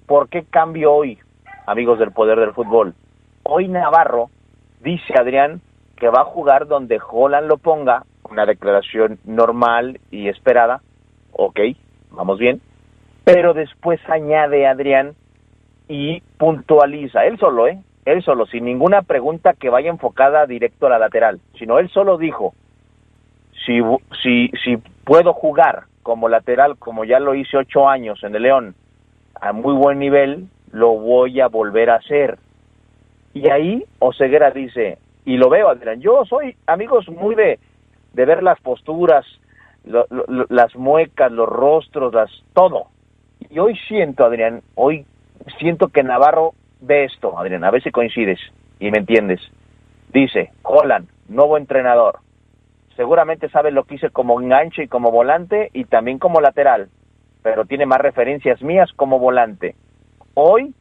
¿Por 0.07 0.29
qué 0.29 0.45
cambio 0.49 0.93
hoy, 0.93 1.19
amigos 1.67 1.99
del 1.99 2.11
poder 2.11 2.39
del 2.39 2.53
fútbol? 2.53 2.95
Hoy 3.43 3.67
Navarro, 3.67 4.31
dice 4.81 5.13
Adrián, 5.15 5.61
que 5.97 6.09
va 6.09 6.21
a 6.21 6.25
jugar 6.25 6.67
donde 6.67 6.99
Holland 7.05 7.47
lo 7.47 7.57
ponga, 7.57 8.03
una 8.29 8.45
declaración 8.45 9.19
normal 9.25 9.99
y 10.11 10.29
esperada, 10.29 10.81
ok, 11.31 11.59
vamos 12.11 12.37
bien, 12.39 12.61
pero 13.23 13.53
después 13.53 13.99
añade 14.07 14.67
Adrián 14.67 15.15
y 15.87 16.21
puntualiza, 16.37 17.25
él 17.25 17.37
solo, 17.37 17.67
¿eh? 17.67 17.79
Él 18.05 18.23
solo, 18.23 18.45
sin 18.45 18.63
ninguna 18.63 19.01
pregunta 19.01 19.53
que 19.53 19.69
vaya 19.69 19.89
enfocada 19.89 20.45
directo 20.45 20.87
a 20.87 20.91
la 20.91 20.99
lateral, 20.99 21.41
sino 21.59 21.77
él 21.77 21.89
solo 21.89 22.17
dijo, 22.17 22.53
si, 23.65 23.81
si, 24.23 24.49
si 24.63 24.77
puedo 25.03 25.33
jugar 25.33 25.83
como 26.03 26.29
lateral, 26.29 26.77
como 26.77 27.03
ya 27.03 27.19
lo 27.19 27.35
hice 27.35 27.57
ocho 27.57 27.89
años 27.89 28.23
en 28.23 28.33
el 28.33 28.43
León, 28.43 28.75
a 29.41 29.51
muy 29.51 29.73
buen 29.73 29.99
nivel, 29.99 30.47
lo 30.71 30.91
voy 30.97 31.41
a 31.41 31.47
volver 31.47 31.89
a 31.89 31.95
hacer. 31.95 32.37
Y 33.33 33.49
ahí 33.49 33.83
Oseguera 33.99 34.51
dice, 34.51 34.99
y 35.27 35.35
lo 35.35 35.49
veo, 35.49 35.67
Adrián, 35.67 35.99
yo 35.99 36.23
soy, 36.23 36.55
amigos, 36.67 37.09
muy 37.09 37.35
de, 37.35 37.59
de 38.13 38.25
ver 38.25 38.41
las 38.41 38.61
posturas, 38.61 39.25
las 39.83 40.73
muecas, 40.77 41.29
los 41.33 41.49
rostros, 41.49 42.13
las 42.13 42.31
todo. 42.53 42.85
Y 43.49 43.59
hoy 43.59 43.77
siento, 43.89 44.23
Adrián, 44.23 44.61
hoy 44.75 45.05
siento 45.59 45.89
que 45.89 46.01
Navarro 46.01 46.53
ve 46.79 47.03
esto, 47.03 47.37
Adrián, 47.37 47.65
a 47.65 47.71
ver 47.71 47.83
si 47.83 47.91
coincides 47.91 48.39
y 48.79 48.89
me 48.89 48.99
entiendes. 48.99 49.41
Dice, 50.13 50.51
Holland, 50.63 51.09
nuevo 51.27 51.57
entrenador. 51.57 52.19
Seguramente 52.95 53.49
sabe 53.49 53.71
lo 53.71 53.83
que 53.83 53.95
hice 53.95 54.09
como 54.11 54.39
enganche 54.39 54.83
y 54.83 54.87
como 54.87 55.11
volante 55.11 55.71
y 55.73 55.83
también 55.83 56.19
como 56.19 56.39
lateral, 56.39 56.87
pero 57.43 57.65
tiene 57.65 57.85
más 57.85 57.99
referencias 57.99 58.61
mías 58.61 58.89
como 58.95 59.19
volante. 59.19 59.75
Hoy 60.35 60.73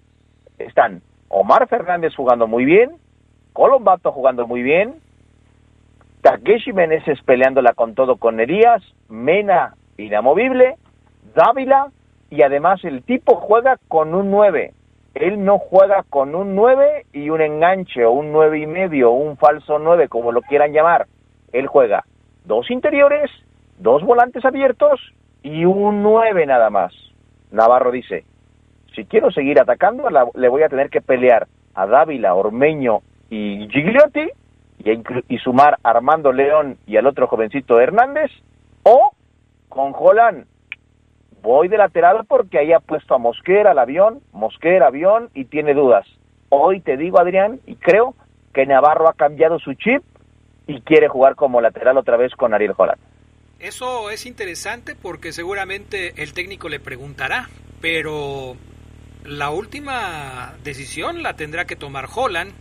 están 0.56 1.02
Omar 1.26 1.66
Fernández 1.66 2.14
jugando 2.14 2.46
muy 2.46 2.64
bien, 2.64 2.92
Colombato 3.56 4.12
jugando 4.12 4.46
muy 4.46 4.62
bien, 4.62 4.96
Takeshi 6.20 6.74
Meneses 6.74 7.18
peleándola 7.22 7.72
con 7.72 7.94
todo 7.94 8.16
con 8.16 8.38
Elías, 8.38 8.82
Mena 9.08 9.76
inamovible, 9.96 10.76
Dávila 11.34 11.86
y 12.28 12.42
además 12.42 12.84
el 12.84 13.02
tipo 13.02 13.36
juega 13.36 13.78
con 13.88 14.14
un 14.14 14.30
9. 14.30 14.74
Él 15.14 15.42
no 15.42 15.58
juega 15.58 16.04
con 16.10 16.34
un 16.34 16.54
9 16.54 17.06
y 17.14 17.30
un 17.30 17.40
enganche 17.40 18.04
o 18.04 18.12
un 18.12 18.30
9 18.30 18.58
y 18.58 18.66
medio 18.66 19.10
o 19.10 19.14
un 19.14 19.38
falso 19.38 19.78
9 19.78 20.08
como 20.08 20.32
lo 20.32 20.42
quieran 20.42 20.74
llamar. 20.74 21.06
Él 21.50 21.66
juega 21.66 22.04
dos 22.44 22.70
interiores, 22.70 23.30
dos 23.78 24.02
volantes 24.02 24.44
abiertos 24.44 25.00
y 25.42 25.64
un 25.64 26.02
9 26.02 26.44
nada 26.44 26.68
más. 26.68 26.92
Navarro 27.50 27.90
dice, 27.90 28.26
si 28.94 29.06
quiero 29.06 29.30
seguir 29.30 29.58
atacando, 29.58 30.10
le 30.34 30.48
voy 30.50 30.62
a 30.62 30.68
tener 30.68 30.90
que 30.90 31.00
pelear 31.00 31.46
a 31.74 31.86
Dávila, 31.86 32.34
Ormeño 32.34 33.00
y 33.30 33.68
Gigliotti 33.68 34.30
y, 35.28 35.38
sumar 35.38 35.78
Armando 35.82 36.32
León 36.32 36.78
y 36.86 36.96
al 36.96 37.06
otro 37.06 37.26
jovencito 37.26 37.80
Hernández, 37.80 38.30
o 38.82 39.12
con 39.68 39.92
Holland. 39.96 40.46
Voy 41.42 41.68
de 41.68 41.76
lateral 41.76 42.24
porque 42.26 42.58
ahí 42.58 42.72
ha 42.72 42.80
puesto 42.80 43.14
a 43.14 43.18
Mosquera 43.18 43.70
al 43.70 43.78
avión, 43.78 44.20
Mosquera 44.32 44.88
avión 44.88 45.30
y 45.34 45.44
tiene 45.44 45.74
dudas. 45.74 46.06
Hoy 46.48 46.80
te 46.80 46.96
digo, 46.96 47.20
Adrián, 47.20 47.60
y 47.66 47.76
creo 47.76 48.14
que 48.52 48.66
Navarro 48.66 49.08
ha 49.08 49.14
cambiado 49.14 49.58
su 49.58 49.74
chip 49.74 50.02
y 50.66 50.80
quiere 50.80 51.08
jugar 51.08 51.34
como 51.34 51.60
lateral 51.60 51.98
otra 51.98 52.16
vez 52.16 52.32
con 52.34 52.54
Ariel 52.54 52.74
Holland. 52.76 53.00
Eso 53.58 54.10
es 54.10 54.26
interesante 54.26 54.94
porque 55.00 55.32
seguramente 55.32 56.22
el 56.22 56.32
técnico 56.32 56.68
le 56.68 56.80
preguntará, 56.80 57.48
pero 57.80 58.56
la 59.24 59.50
última 59.50 60.54
decisión 60.62 61.22
la 61.22 61.34
tendrá 61.34 61.64
que 61.64 61.76
tomar 61.76 62.06
Holland, 62.14 62.52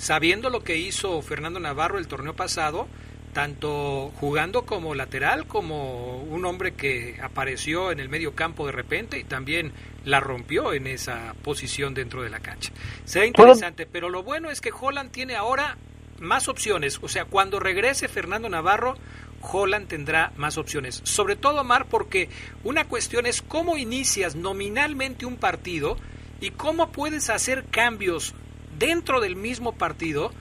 sabiendo 0.00 0.48
lo 0.48 0.64
que 0.64 0.78
hizo 0.78 1.20
Fernando 1.20 1.60
Navarro 1.60 1.98
el 1.98 2.08
torneo 2.08 2.34
pasado, 2.34 2.88
tanto 3.34 4.10
jugando 4.18 4.64
como 4.64 4.94
lateral, 4.94 5.46
como 5.46 6.16
un 6.22 6.46
hombre 6.46 6.72
que 6.72 7.18
apareció 7.22 7.92
en 7.92 8.00
el 8.00 8.08
medio 8.08 8.34
campo 8.34 8.64
de 8.64 8.72
repente 8.72 9.18
y 9.18 9.24
también 9.24 9.72
la 10.06 10.18
rompió 10.18 10.72
en 10.72 10.86
esa 10.86 11.34
posición 11.44 11.92
dentro 11.92 12.22
de 12.22 12.30
la 12.30 12.40
cancha. 12.40 12.72
Será 13.04 13.26
interesante, 13.26 13.86
pero 13.86 14.08
lo 14.08 14.22
bueno 14.22 14.50
es 14.50 14.62
que 14.62 14.72
Holland 14.72 15.12
tiene 15.12 15.36
ahora 15.36 15.76
más 16.18 16.48
opciones, 16.48 16.98
o 17.02 17.08
sea, 17.08 17.26
cuando 17.26 17.60
regrese 17.60 18.08
Fernando 18.08 18.48
Navarro, 18.48 18.96
Holland 19.42 19.86
tendrá 19.86 20.32
más 20.36 20.56
opciones. 20.56 21.02
Sobre 21.04 21.36
todo, 21.36 21.62
Mar, 21.62 21.86
porque 21.90 22.30
una 22.64 22.86
cuestión 22.88 23.26
es 23.26 23.42
cómo 23.42 23.76
inicias 23.76 24.34
nominalmente 24.34 25.26
un 25.26 25.36
partido 25.36 25.98
y 26.40 26.50
cómo 26.52 26.90
puedes 26.90 27.28
hacer 27.28 27.66
cambios 27.70 28.34
dentro 28.80 29.20
del 29.20 29.36
mismo 29.36 29.72
partido 29.72 30.32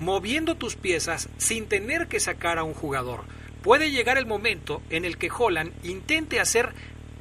moviendo 0.00 0.56
tus 0.56 0.74
piezas 0.74 1.28
sin 1.36 1.68
tener 1.68 2.08
que 2.08 2.18
sacar 2.18 2.58
a 2.58 2.64
un 2.64 2.72
jugador. 2.74 3.20
Puede 3.62 3.92
llegar 3.92 4.18
el 4.18 4.26
momento 4.26 4.80
en 4.90 5.04
el 5.04 5.18
que 5.18 5.30
Holland 5.30 5.72
intente 5.84 6.40
hacer 6.40 6.70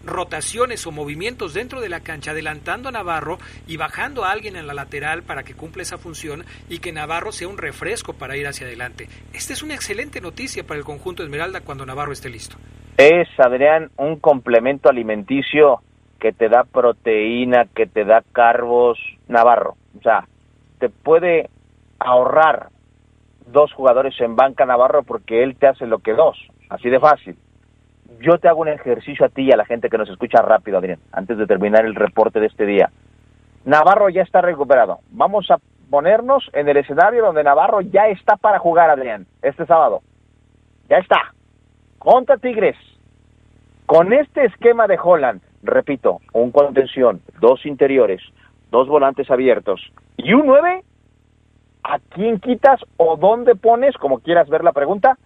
rotaciones 0.04 0.88
o 0.88 0.92
movimientos 0.92 1.54
dentro 1.54 1.82
de 1.82 1.90
la 1.90 2.00
cancha, 2.00 2.32
adelantando 2.32 2.90
a 2.90 2.92
Navarro 2.92 3.38
y 3.68 3.78
bajando 3.78 4.24
a 4.24 4.32
alguien 4.32 4.56
en 4.56 4.66
la 4.66 4.74
lateral 4.74 5.24
para 5.24 5.44
que 5.44 5.54
cumpla 5.54 5.84
esa 5.84 6.00
función 6.00 6.46
y 6.70 6.80
que 6.80 6.92
Navarro 6.92 7.32
sea 7.32 7.50
un 7.50 7.58
refresco 7.58 8.14
para 8.14 8.38
ir 8.38 8.48
hacia 8.48 8.66
adelante. 8.66 9.08
Esta 9.34 9.54
es 9.54 9.62
una 9.62 9.76
excelente 9.76 10.22
noticia 10.22 10.64
para 10.64 10.80
el 10.80 10.86
conjunto 10.86 11.22
Esmeralda 11.22 11.62
cuando 11.62 11.86
Navarro 11.86 12.14
esté 12.14 12.30
listo. 12.30 12.56
Es, 12.98 13.28
Adrián, 13.38 13.92
un 13.98 14.20
complemento 14.20 14.90
alimenticio 14.90 15.82
que 16.20 16.32
te 16.32 16.50
da 16.50 16.64
proteína, 16.64 17.68
que 17.76 17.86
te 17.86 18.06
da 18.06 18.24
carbos, 18.32 18.98
Navarro. 19.28 19.76
O 19.98 20.02
sea, 20.02 20.28
te 20.82 20.90
puede 20.90 21.50
ahorrar 22.00 22.68
dos 23.46 23.72
jugadores 23.72 24.20
en 24.20 24.36
banca 24.36 24.66
Navarro 24.66 25.04
porque 25.04 25.44
él 25.44 25.56
te 25.56 25.68
hace 25.68 25.86
lo 25.86 26.00
que 26.00 26.14
dos, 26.14 26.38
así 26.70 26.90
de 26.90 27.00
fácil 27.00 27.38
yo 28.22 28.38
te 28.38 28.48
hago 28.48 28.62
un 28.62 28.68
ejercicio 28.68 29.26
a 29.26 29.30
ti 29.30 29.44
y 29.44 29.52
a 29.52 29.58
la 29.58 29.66
gente 29.66 29.90
que 29.90 29.98
nos 29.98 30.10
escucha 30.10 30.42
rápido, 30.42 30.78
Adrián, 30.78 31.00
antes 31.12 31.38
de 31.38 31.48
terminar 31.48 31.86
el 31.86 31.96
reporte 31.96 32.40
de 32.40 32.48
este 32.48 32.66
día. 32.66 32.90
Navarro 33.66 34.10
ya 34.10 34.22
está 34.22 34.42
recuperado. 34.42 35.00
Vamos 35.12 35.50
a 35.52 35.58
ponernos 35.90 36.50
en 36.54 36.70
el 36.70 36.78
escenario 36.78 37.26
donde 37.26 37.44
Navarro 37.44 37.82
ya 37.82 38.08
está 38.08 38.38
para 38.38 38.60
jugar, 38.60 38.90
Adrián, 38.90 39.26
este 39.42 39.66
sábado. 39.66 40.02
Ya 40.90 40.98
está. 40.98 41.34
Contra 42.00 42.38
Tigres. 42.38 42.78
Con 43.86 44.14
este 44.14 44.46
esquema 44.46 44.88
de 44.88 44.98
Holland, 45.02 45.42
repito, 45.64 46.20
un 46.34 46.52
contención, 46.52 47.22
dos 47.40 47.66
interiores, 47.66 48.22
dos 48.72 48.88
volantes 48.88 49.30
abiertos 49.30 49.82
y 50.24 50.34
un 50.34 50.46
nueve, 50.46 50.84
¿a 51.84 52.00
quién 52.00 52.40
quitas 52.40 52.80
o 52.98 53.18
dónde 53.18 53.56
pones, 53.56 53.96
como 53.98 54.20
quieras 54.20 54.50
ver 54.50 54.64
la 54.64 54.72
pregunta, 54.72 55.18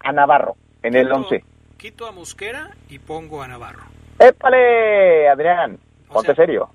a 0.00 0.12
Navarro 0.12 0.56
en 0.82 0.96
el 0.96 1.10
once? 1.12 1.42
quito 1.76 2.06
a 2.06 2.12
Mosquera 2.12 2.70
y 2.88 2.98
pongo 2.98 3.42
a 3.42 3.48
Navarro. 3.48 3.84
¡Épale, 4.18 5.28
Adrián! 5.28 5.78
Ponte 6.08 6.34
serio. 6.34 6.70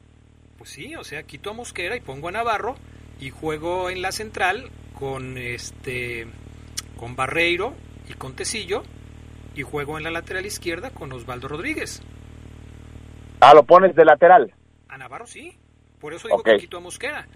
Pues 0.58 0.70
sí, 0.70 0.96
o 0.96 1.04
sea, 1.04 1.24
quito 1.24 1.50
a 1.50 1.54
Mosquera 1.54 1.96
y 1.96 2.02
pongo 2.02 2.28
a 2.28 2.32
Navarro 2.32 2.76
y 3.20 3.30
juego 3.30 3.90
en 3.90 4.02
la 4.02 4.12
central 4.12 4.70
con 4.98 5.38
este 5.38 6.28
con 6.98 7.16
Barreiro 7.16 7.74
y 8.08 8.14
con 8.14 8.36
Tecillo 8.36 8.84
y 9.56 9.64
juego 9.64 9.98
en 9.98 10.04
la 10.04 10.12
lateral 10.12 10.46
izquierda 10.46 10.92
con 10.92 11.12
Osvaldo 11.12 11.48
Rodríguez. 11.48 12.02
Ah, 13.40 13.54
lo 13.54 13.64
pones 13.64 13.96
de 13.96 14.06
lateral. 14.06 14.54
A 14.88 14.98
Navarro 14.98 15.26
sí. 15.26 15.58
Por 16.00 16.14
eso 16.14 16.28
digo 16.28 16.44
que 16.44 16.58
quito 16.58 16.78
a 16.78 16.82
Mosquera. 16.82 17.28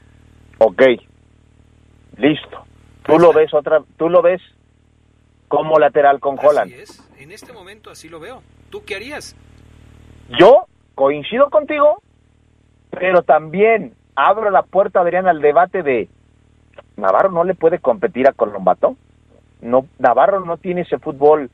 Ok. 0.58 0.82
Listo. 2.18 2.66
Tú 3.04 3.20
lo 3.20 3.34
ves 3.34 3.54
otra, 3.54 3.82
tú 3.98 4.10
lo 4.10 4.22
ves 4.22 4.42
como 5.48 5.78
lateral 5.78 6.20
con 6.20 6.38
Holland. 6.40 6.74
En 7.20 7.32
este 7.32 7.54
momento 7.54 7.90
así 7.90 8.10
lo 8.10 8.20
veo. 8.20 8.42
¿Tú 8.70 8.84
qué 8.84 8.96
harías? 8.96 9.36
Yo 10.40 10.66
coincido 10.96 11.50
contigo, 11.50 12.02
pero 12.90 13.22
también 13.22 13.94
abro 14.16 14.50
la 14.50 14.64
puerta, 14.64 15.02
Adrián, 15.02 15.28
al 15.28 15.42
debate 15.42 15.84
de 15.84 16.10
Navarro 16.98 17.32
no 17.32 17.44
le 17.44 17.54
puede 17.54 17.80
competir 17.80 18.28
a 18.28 18.34
Colombato. 18.34 18.96
No, 19.62 19.88
Navarro 20.00 20.44
no 20.46 20.58
tiene 20.58 20.82
ese 20.82 20.98
fútbol 20.98 21.50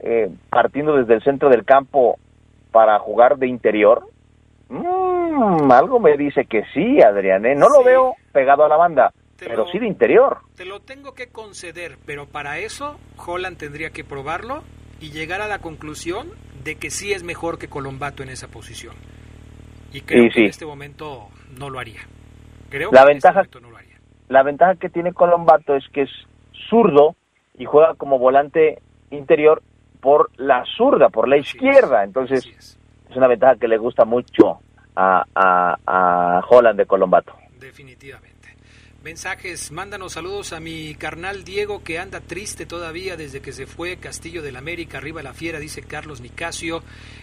eh, 0.00 0.30
partiendo 0.50 0.96
desde 0.96 1.14
el 1.14 1.22
centro 1.22 1.48
del 1.48 1.64
campo 1.64 2.18
para 2.72 2.98
jugar 2.98 3.38
de 3.38 3.46
interior. 3.46 4.08
Mm, 4.68 5.70
algo 5.70 6.00
me 6.00 6.16
dice 6.16 6.44
que 6.46 6.62
sí, 6.74 7.00
Adrián. 7.00 7.46
¿eh? 7.46 7.54
No 7.54 7.68
lo 7.68 7.84
veo 7.84 8.14
pegado 8.32 8.64
a 8.64 8.68
la 8.68 8.76
banda 8.76 9.12
pero 9.38 9.66
sí 9.66 9.78
de 9.78 9.86
interior. 9.86 10.38
Te 10.56 10.64
lo 10.64 10.80
tengo 10.80 11.14
que 11.14 11.28
conceder, 11.28 11.98
pero 12.06 12.26
para 12.26 12.58
eso 12.58 12.98
Holland 13.24 13.58
tendría 13.58 13.90
que 13.90 14.04
probarlo 14.04 14.62
y 15.00 15.10
llegar 15.10 15.40
a 15.40 15.48
la 15.48 15.58
conclusión 15.58 16.30
de 16.64 16.76
que 16.76 16.90
sí 16.90 17.12
es 17.12 17.22
mejor 17.22 17.58
que 17.58 17.68
Colombato 17.68 18.22
en 18.22 18.30
esa 18.30 18.48
posición. 18.48 18.94
Y 19.92 20.00
creo 20.00 20.30
que 20.32 20.40
en 20.40 20.46
este 20.46 20.66
momento 20.66 21.28
no 21.58 21.70
lo 21.70 21.78
haría. 21.78 22.00
Creo 22.70 22.90
la 22.92 23.02
que 23.02 23.12
ventaja, 23.12 23.40
en 23.40 23.46
este 23.46 23.60
no 23.60 23.70
lo 23.70 23.76
haría. 23.76 23.96
La 24.28 24.42
ventaja 24.42 24.74
que 24.74 24.88
tiene 24.88 25.12
Colombato 25.12 25.76
es 25.76 25.84
que 25.92 26.02
es 26.02 26.10
zurdo 26.68 27.14
y 27.58 27.64
juega 27.64 27.94
como 27.94 28.18
volante 28.18 28.80
interior 29.10 29.62
por 30.00 30.30
la 30.36 30.64
zurda, 30.76 31.08
por 31.08 31.28
la 31.28 31.36
izquierda. 31.36 32.04
Entonces 32.04 32.78
es. 33.16 33.18
una 33.18 33.28
ventaja 33.28 33.56
que 33.56 33.68
le 33.68 33.78
gusta 33.78 34.04
mucho 34.04 34.60
a, 34.94 36.42
Holland 36.48 36.78
de 36.78 36.86
Colombato. 36.86 37.34
Definitivamente. 37.58 38.36
Mensajes, 39.02 39.70
mándanos 39.70 40.14
saludos 40.14 40.52
a 40.52 40.58
mi 40.58 40.96
carnal 40.96 41.44
Diego 41.44 41.84
que 41.84 42.00
anda 42.00 42.20
triste 42.20 42.66
todavía 42.66 43.16
desde 43.16 43.40
que 43.40 43.52
se 43.52 43.66
fue 43.66 43.98
Castillo 43.98 44.42
del 44.42 44.56
América, 44.56 44.98
arriba 44.98 45.22
la 45.22 45.32
fiera, 45.32 45.60
dice 45.60 45.82
Carlos 45.82 46.20
Nicasio. 46.20 46.82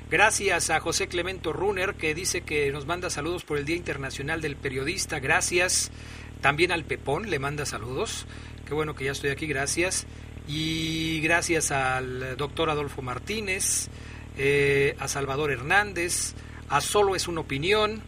Gracias 0.09 0.69
a 0.69 0.79
José 0.79 1.09
Clemento 1.09 1.51
Runner 1.51 1.95
que 1.95 2.15
dice 2.15 2.41
que 2.41 2.71
nos 2.71 2.85
manda 2.85 3.09
saludos 3.09 3.43
por 3.43 3.57
el 3.57 3.65
Día 3.65 3.75
Internacional 3.75 4.39
del 4.39 4.55
Periodista. 4.55 5.19
Gracias. 5.19 5.91
También 6.39 6.71
al 6.71 6.85
Pepón 6.85 7.29
le 7.29 7.39
manda 7.39 7.65
saludos. 7.65 8.27
Qué 8.65 8.73
bueno 8.73 8.95
que 8.95 9.05
ya 9.05 9.11
estoy 9.11 9.31
aquí, 9.31 9.45
gracias. 9.45 10.07
Y 10.47 11.21
gracias 11.21 11.71
al 11.71 12.37
doctor 12.37 12.69
Adolfo 12.69 13.01
Martínez. 13.01 13.89
Eh, 14.37 14.95
a 14.99 15.07
Salvador 15.07 15.51
Hernández, 15.51 16.35
a 16.69 16.81
Solo 16.81 17.15
es 17.15 17.27
una 17.27 17.41
opinión, 17.41 18.01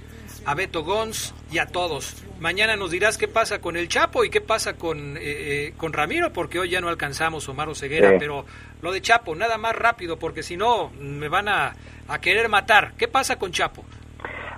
a 0.46 0.54
Beto 0.56 0.84
Gons 0.84 1.34
y 1.52 1.58
a 1.60 1.66
todos. 1.68 2.24
Mañana 2.40 2.76
nos 2.76 2.92
dirás 2.92 3.18
qué 3.18 3.28
pasa 3.28 3.62
con 3.62 3.78
el 3.78 3.88
Chapo 3.88 4.24
y 4.26 4.30
qué 4.30 4.42
pasa 4.42 4.76
con, 4.78 5.18
eh, 5.18 5.22
eh, 5.24 5.74
con 5.78 5.94
Ramiro, 5.94 6.32
porque 6.34 6.60
hoy 6.60 6.70
ya 6.70 6.82
no 6.82 6.90
alcanzamos 6.90 7.48
Omar 7.50 7.74
Ceguera, 7.76 8.10
Sí. 8.12 8.16
pero 8.20 8.46
lo 8.82 8.92
de 8.92 9.02
Chapo, 9.02 9.36
nada 9.36 9.58
más 9.58 9.76
rápido, 9.76 10.18
porque 10.20 10.44
si 10.44 10.58
no 10.58 10.92
me 11.00 11.30
van 11.30 11.48
a, 11.48 11.74
a 12.08 12.20
querer 12.20 12.50
matar. 12.50 12.94
¿Qué 12.98 13.08
pasa 13.08 13.38
con 13.40 13.52
Chapo? 13.52 13.84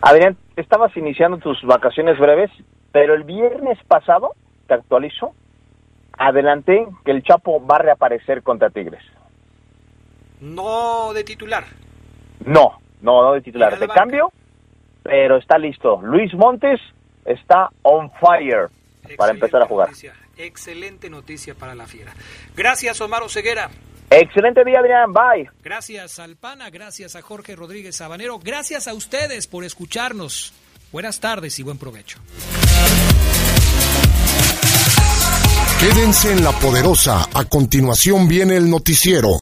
Adrián, 0.01 0.35
estabas 0.55 0.95
iniciando 0.97 1.37
tus 1.37 1.61
vacaciones 1.63 2.17
breves, 2.19 2.51
pero 2.91 3.13
el 3.13 3.23
viernes 3.23 3.77
pasado, 3.87 4.33
te 4.67 4.73
actualizo, 4.73 5.33
adelanté 6.17 6.85
que 7.05 7.11
el 7.11 7.23
Chapo 7.23 7.65
va 7.65 7.75
a 7.75 7.79
reaparecer 7.79 8.43
contra 8.43 8.69
Tigres. 8.69 9.01
No 10.41 11.13
de 11.13 11.23
titular. 11.23 11.65
No, 12.45 12.79
no, 13.01 13.23
no 13.23 13.33
de 13.33 13.41
titular, 13.41 13.77
de 13.77 13.87
cambio, 13.87 14.31
pero 15.03 15.37
está 15.37 15.57
listo. 15.57 15.99
Luis 16.01 16.33
Montes 16.33 16.79
está 17.25 17.69
on 17.81 18.11
fire 18.19 18.67
para 19.17 19.33
empezar 19.33 19.61
a 19.61 19.65
jugar. 19.65 19.89
Noticia, 19.89 20.13
excelente 20.37 21.09
noticia 21.09 21.55
para 21.55 21.75
la 21.75 21.87
fiera. 21.87 22.13
Gracias, 22.55 22.99
Omar 23.01 23.23
Ceguera. 23.29 23.69
Excelente 24.09 24.63
día, 24.63 24.79
Adrián, 24.79 25.11
bye. 25.11 25.49
Gracias 25.61 26.19
al 26.19 26.37
PANA, 26.37 26.69
gracias 26.69 27.15
a 27.17 27.21
Jorge 27.21 27.55
Rodríguez 27.55 27.97
Sabanero, 27.97 28.39
gracias 28.39 28.87
a 28.87 28.93
ustedes 28.93 29.47
por 29.47 29.65
escucharnos. 29.65 30.53
Buenas 30.93 31.19
tardes 31.19 31.59
y 31.59 31.63
buen 31.63 31.77
provecho. 31.77 32.19
Quédense 35.79 36.31
en 36.31 36.43
la 36.43 36.51
poderosa. 36.53 37.27
A 37.33 37.45
continuación 37.45 38.27
viene 38.27 38.55
el 38.57 38.69
noticiero. 38.69 39.29